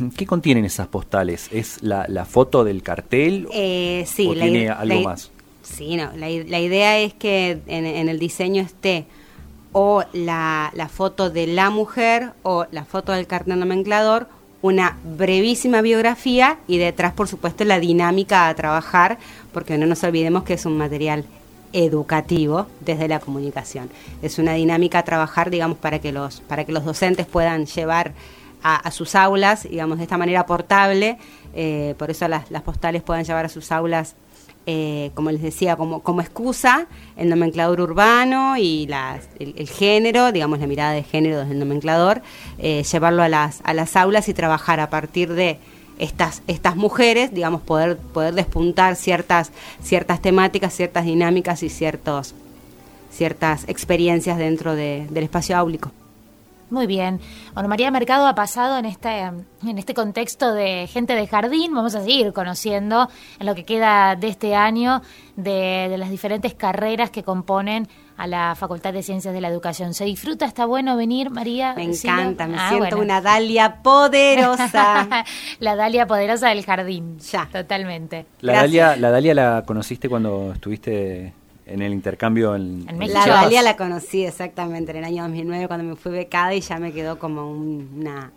¿Qué 0.16 0.26
contienen 0.26 0.64
esas 0.64 0.88
postales? 0.88 1.48
¿Es 1.52 1.82
la, 1.82 2.06
la 2.08 2.24
foto 2.24 2.64
del 2.64 2.82
cartel 2.82 3.48
Eh, 3.52 4.04
sí, 4.06 4.26
o 4.26 4.34
la 4.34 4.44
tiene 4.44 4.68
algo 4.68 4.94
la 4.94 5.00
más? 5.00 5.30
Sí, 5.62 5.96
no, 5.96 6.10
la, 6.16 6.28
idea 6.30 6.98
es 6.98 7.14
que 7.14 7.60
en, 7.66 7.86
en 7.86 8.08
el 8.08 8.18
diseño 8.18 8.62
esté 8.62 9.06
o 9.72 10.04
la, 10.12 10.70
la 10.74 10.88
foto 10.88 11.30
de 11.30 11.46
la 11.46 11.70
mujer 11.70 12.32
o 12.42 12.66
la 12.70 12.84
foto 12.84 13.12
del 13.12 13.26
cartel 13.26 13.58
nomenclador, 13.58 14.28
una 14.60 14.98
brevísima 15.02 15.80
biografía 15.80 16.58
y 16.68 16.78
detrás, 16.78 17.12
por 17.14 17.28
supuesto, 17.28 17.64
la 17.64 17.80
dinámica 17.80 18.48
a 18.48 18.54
trabajar, 18.54 19.18
porque 19.52 19.78
no 19.78 19.86
nos 19.86 20.04
olvidemos 20.04 20.44
que 20.44 20.54
es 20.54 20.66
un 20.66 20.76
material 20.76 21.24
educativo 21.72 22.66
desde 22.80 23.08
la 23.08 23.18
comunicación. 23.18 23.90
Es 24.20 24.38
una 24.38 24.52
dinámica 24.54 25.00
a 25.00 25.04
trabajar, 25.04 25.50
digamos, 25.50 25.78
para 25.78 25.98
que 25.98 26.12
los, 26.12 26.40
para 26.42 26.64
que 26.64 26.72
los 26.72 26.84
docentes 26.84 27.26
puedan 27.26 27.66
llevar 27.66 28.12
a, 28.62 28.76
a 28.76 28.90
sus 28.90 29.14
aulas, 29.14 29.64
digamos, 29.68 29.98
de 29.98 30.04
esta 30.04 30.18
manera 30.18 30.46
portable, 30.46 31.18
eh, 31.54 31.94
por 31.98 32.10
eso 32.10 32.26
las, 32.28 32.50
las 32.50 32.62
postales 32.62 33.02
puedan 33.02 33.24
llevar 33.24 33.44
a 33.44 33.48
sus 33.48 33.72
aulas 33.72 34.14
eh, 34.64 35.10
como 35.14 35.32
les 35.32 35.42
decía, 35.42 35.74
como, 35.74 36.02
como 36.04 36.20
excusa 36.20 36.86
el 37.16 37.28
nomenclador 37.28 37.80
urbano 37.80 38.56
y 38.56 38.88
el, 39.40 39.68
género, 39.68 40.30
digamos 40.30 40.60
la 40.60 40.68
mirada 40.68 40.92
de 40.92 41.02
género 41.02 41.40
desde 41.40 41.52
el 41.54 41.58
nomenclador, 41.58 42.22
eh, 42.58 42.84
llevarlo 42.84 43.24
a 43.24 43.28
las, 43.28 43.60
a 43.64 43.74
las 43.74 43.96
aulas 43.96 44.28
y 44.28 44.34
trabajar 44.34 44.78
a 44.78 44.88
partir 44.88 45.32
de 45.32 45.58
estas, 45.98 46.42
estas 46.46 46.76
mujeres, 46.76 47.34
digamos, 47.34 47.60
poder, 47.62 47.96
poder 47.96 48.34
despuntar 48.34 48.94
ciertas, 48.94 49.50
ciertas 49.82 50.22
temáticas, 50.22 50.72
ciertas 50.72 51.06
dinámicas 51.06 51.64
y 51.64 51.68
ciertos, 51.68 52.34
ciertas 53.10 53.64
experiencias 53.68 54.38
dentro 54.38 54.76
de- 54.76 55.08
del 55.10 55.24
espacio 55.24 55.56
áulico. 55.56 55.90
Muy 56.72 56.86
bien. 56.86 57.20
Bueno, 57.52 57.68
María 57.68 57.90
Mercado 57.90 58.26
ha 58.26 58.34
pasado 58.34 58.78
en 58.78 58.86
este, 58.86 59.20
en 59.20 59.76
este 59.78 59.92
contexto 59.92 60.54
de 60.54 60.86
gente 60.86 61.14
de 61.14 61.26
jardín. 61.26 61.74
Vamos 61.74 61.94
a 61.94 62.00
seguir 62.00 62.32
conociendo 62.32 63.10
en 63.38 63.46
lo 63.46 63.54
que 63.54 63.64
queda 63.66 64.16
de 64.16 64.28
este 64.28 64.54
año 64.54 65.02
de, 65.36 65.88
de 65.90 65.98
las 65.98 66.08
diferentes 66.08 66.54
carreras 66.54 67.10
que 67.10 67.22
componen 67.24 67.88
a 68.16 68.26
la 68.26 68.54
Facultad 68.54 68.94
de 68.94 69.02
Ciencias 69.02 69.34
de 69.34 69.42
la 69.42 69.48
Educación. 69.48 69.92
¿Se 69.92 70.06
disfruta? 70.06 70.46
¿Está 70.46 70.64
bueno 70.64 70.96
venir, 70.96 71.28
María? 71.28 71.74
Me 71.74 71.84
encanta, 71.84 72.46
me 72.46 72.56
Ah, 72.58 72.68
siento 72.70 72.96
bueno. 72.96 73.02
una 73.02 73.20
Dalia 73.20 73.82
poderosa. 73.82 75.08
la 75.60 75.76
Dalia 75.76 76.06
poderosa 76.06 76.48
del 76.48 76.64
jardín. 76.64 77.18
Ya. 77.18 77.50
Totalmente. 77.52 78.24
La 78.40 78.54
Dalia, 78.54 78.96
la 78.96 79.10
Dalia 79.10 79.34
la 79.34 79.62
conociste 79.66 80.08
cuando 80.08 80.52
estuviste 80.54 81.34
en 81.66 81.82
el 81.82 81.92
intercambio 81.92 82.54
en, 82.56 82.84
en 82.88 82.98
La 82.98 83.06
Chiapas? 83.24 83.42
Dalia 83.44 83.62
la 83.62 83.76
conocí 83.76 84.24
exactamente 84.24 84.90
en 84.92 84.98
el 84.98 85.04
año 85.04 85.22
2009 85.22 85.68
cuando 85.68 85.84
me 85.84 85.96
fui 85.96 86.12
becada 86.12 86.54
y 86.54 86.60
ya 86.60 86.78
me 86.78 86.92
quedó 86.92 87.18
como 87.18 87.50
un- 87.50 87.90
una, 88.00 88.32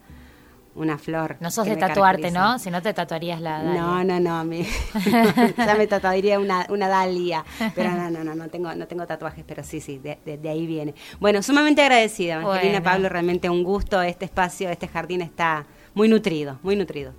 una 0.76 0.97
flor. 0.97 1.38
No 1.39 1.49
sos 1.51 1.65
de 1.65 1.76
tatuarte, 1.78 2.21
caracteriza. 2.23 2.39
¿no? 2.39 2.59
Si 2.59 2.69
no 2.69 2.82
te 2.82 2.93
tatuarías 2.93 3.39
la 3.41 3.63
Dalia. 3.63 3.82
No, 3.82 4.03
no, 4.03 4.19
no, 4.19 4.43
mi- 4.43 4.67
ya 5.57 5.76
me 5.78 5.88
tatuaría 5.88 6.39
una, 6.39 6.65
una 6.69 6.88
Dalia, 6.88 7.43
pero 7.73 7.91
no, 7.91 8.09
no, 8.11 8.23
no, 8.23 8.36
no 8.36 8.47
tengo, 8.49 8.73
no 8.76 8.86
tengo 8.88 9.07
tatuajes, 9.07 9.43
pero 9.47 9.63
sí, 9.63 9.80
sí, 9.82 9.97
de, 9.99 10.17
de- 10.26 10.38
de 10.38 10.49
ahí 10.49 10.67
viene. 10.67 10.93
Bueno, 11.19 11.41
sumamente 11.41 11.82
agradecida, 11.82 12.36
Angelina 12.36 12.80
Bueno. 12.80 12.84
Pablo, 12.84 13.09
realmente 13.09 13.49
un 13.49 13.63
gusto, 13.63 14.01
este 14.01 14.26
espacio, 14.26 14.69
este 14.69 14.88
jardín 14.88 15.21
está 15.21 15.65
muy 15.93 16.09
nutrido, 16.09 16.59
muy 16.61 16.76
nutrido. 16.76 17.13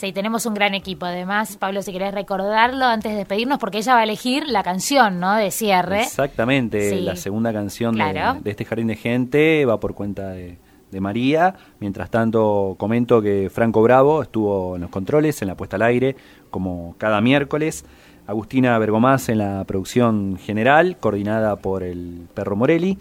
Sí, 0.00 0.12
tenemos 0.14 0.46
un 0.46 0.54
gran 0.54 0.72
equipo. 0.74 1.04
Además, 1.04 1.58
Pablo, 1.58 1.82
si 1.82 1.92
querés 1.92 2.14
recordarlo 2.14 2.86
antes 2.86 3.12
de 3.12 3.18
despedirnos, 3.18 3.58
porque 3.58 3.78
ella 3.78 3.92
va 3.92 4.00
a 4.00 4.04
elegir 4.04 4.48
la 4.48 4.62
canción, 4.62 5.20
¿no? 5.20 5.34
De 5.34 5.50
cierre. 5.50 6.00
Exactamente, 6.00 6.88
Sí. 6.90 7.00
la 7.00 7.16
segunda 7.16 7.52
canción 7.52 7.94
de- 7.94 8.10
Claro. 8.10 8.40
de, 8.40 8.50
este 8.50 8.64
jardín 8.64 8.86
de 8.86 8.96
gente 8.96 9.66
va 9.66 9.78
por 9.78 9.94
cuenta 9.94 10.30
de, 10.30 10.56
de 10.90 11.00
María. 11.02 11.54
Mientras 11.80 12.08
tanto, 12.10 12.76
comento 12.78 13.20
que 13.20 13.50
Franco 13.52 13.82
Bravo 13.82 14.22
estuvo 14.22 14.76
en 14.76 14.80
los 14.80 14.90
controles, 14.90 15.42
en 15.42 15.48
la 15.48 15.54
puesta 15.54 15.76
al 15.76 15.82
aire, 15.82 16.16
como 16.48 16.94
cada 16.96 17.20
miércoles. 17.20 17.84
Agustina 18.26 18.78
Bergomás 18.78 19.28
en 19.28 19.36
la 19.38 19.64
producción 19.64 20.38
general, 20.38 20.96
coordinada 20.98 21.56
por 21.56 21.82
el 21.82 22.26
Perro 22.32 22.56
Morelli, 22.56 22.96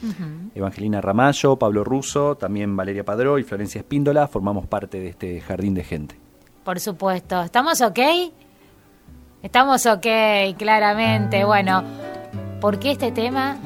Evangelina 0.56 1.00
Ramallo, 1.02 1.56
Pablo 1.58 1.84
Russo, 1.84 2.36
también 2.36 2.76
Valeria 2.76 3.06
Padró 3.06 3.38
y 3.40 3.44
Florencia 3.44 3.80
Espíndola, 3.80 4.28
formamos 4.28 4.66
parte 4.68 5.00
de 5.00 5.08
este 5.10 5.40
jardín 5.40 5.76
de 5.76 5.84
gente. 5.84 6.16
Por 6.70 6.80
supuesto. 6.80 7.42
¿Estamos 7.42 7.82
ok? 7.82 7.98
Estamos 9.42 9.88
ok, 9.88 10.06
claramente. 10.56 11.44
Bueno, 11.44 11.84
¿por 12.62 12.78
qué 12.78 12.92
este 12.92 13.12
tema 13.12 13.58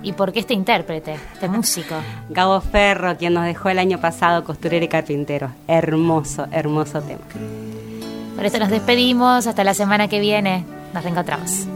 y 0.00 0.12
por 0.12 0.32
qué 0.32 0.38
este 0.38 0.54
intérprete, 0.54 1.14
este 1.32 1.48
músico? 1.48 1.96
Gabo 2.28 2.60
Ferro, 2.60 3.16
quien 3.16 3.34
nos 3.34 3.46
dejó 3.46 3.70
el 3.70 3.80
año 3.80 4.00
pasado 4.00 4.44
costurero 4.44 4.84
y 4.84 4.86
carpintero. 4.86 5.50
Hermoso, 5.66 6.46
hermoso 6.52 7.02
tema. 7.02 7.22
Por 8.36 8.46
eso 8.46 8.60
nos 8.60 8.70
despedimos. 8.70 9.48
Hasta 9.48 9.64
la 9.64 9.74
semana 9.74 10.06
que 10.06 10.20
viene. 10.20 10.64
Nos 10.94 11.02
reencontramos. 11.02 11.66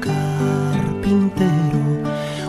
carpintero, 0.00 1.80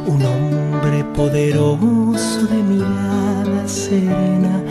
un 0.06 0.24
hombre 0.24 1.04
poderoso 1.16 2.46
de 2.46 2.62
mirada 2.62 3.68
serena, 3.68 4.64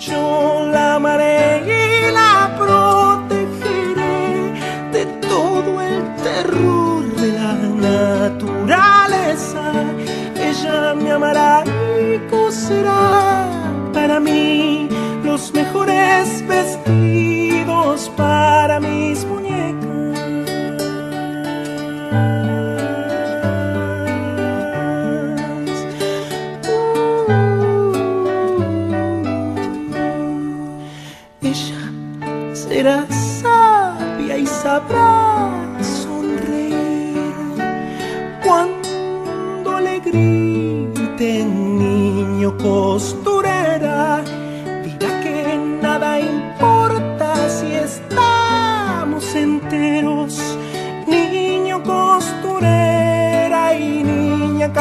Yo 0.00 0.68
la 0.72 0.96
amaré 0.96 1.62
y 1.62 2.10
la 2.12 2.52
protegeré 2.58 3.30
de 4.90 5.06
todo 5.20 5.80
el 5.80 6.02
terror 6.16 7.04
de 7.14 7.28
la 7.32 7.54
naturaleza. 7.88 9.62
Ella 10.34 10.94
me 10.94 11.12
amará 11.12 11.62
y 11.64 12.18
coserá 12.28 13.56
para 13.92 14.18
mí 14.18 14.88
los 15.22 15.54
mejores 15.54 16.44
vestidos 16.48 18.10
para 18.16 18.80
mis 18.80 19.24
muñecas. 19.26 19.45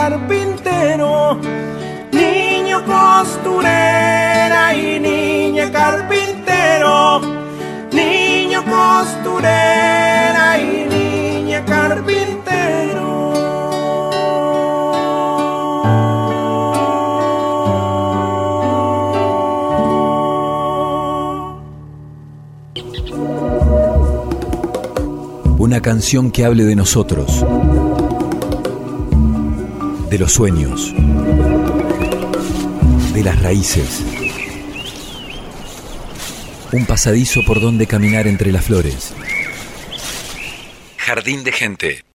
Carpintero. 0.10 1.40
Niño 2.12 2.78
costurera 2.86 4.76
y 4.76 5.00
niña 5.00 5.72
carpintero. 5.72 7.22
Niño 7.92 8.64
costurera 8.66 10.60
y 10.60 10.86
niña 10.96 11.66
carpintero. 11.66 12.36
Una 25.58 25.82
canción 25.82 26.30
que 26.30 26.46
hable 26.46 26.64
de 26.64 26.76
nosotros, 26.76 27.44
de 30.16 30.20
los 30.20 30.32
sueños, 30.32 30.94
de 33.14 33.22
las 33.22 33.42
raíces. 33.42 34.02
Un 36.72 36.86
pasadizo 36.86 37.44
por 37.46 37.60
donde 37.60 37.86
caminar 37.86 38.26
entre 38.26 38.54
las 38.54 38.64
flores. 38.64 39.14
Jardín 40.96 41.44
de 41.44 41.52
gente. 41.52 42.04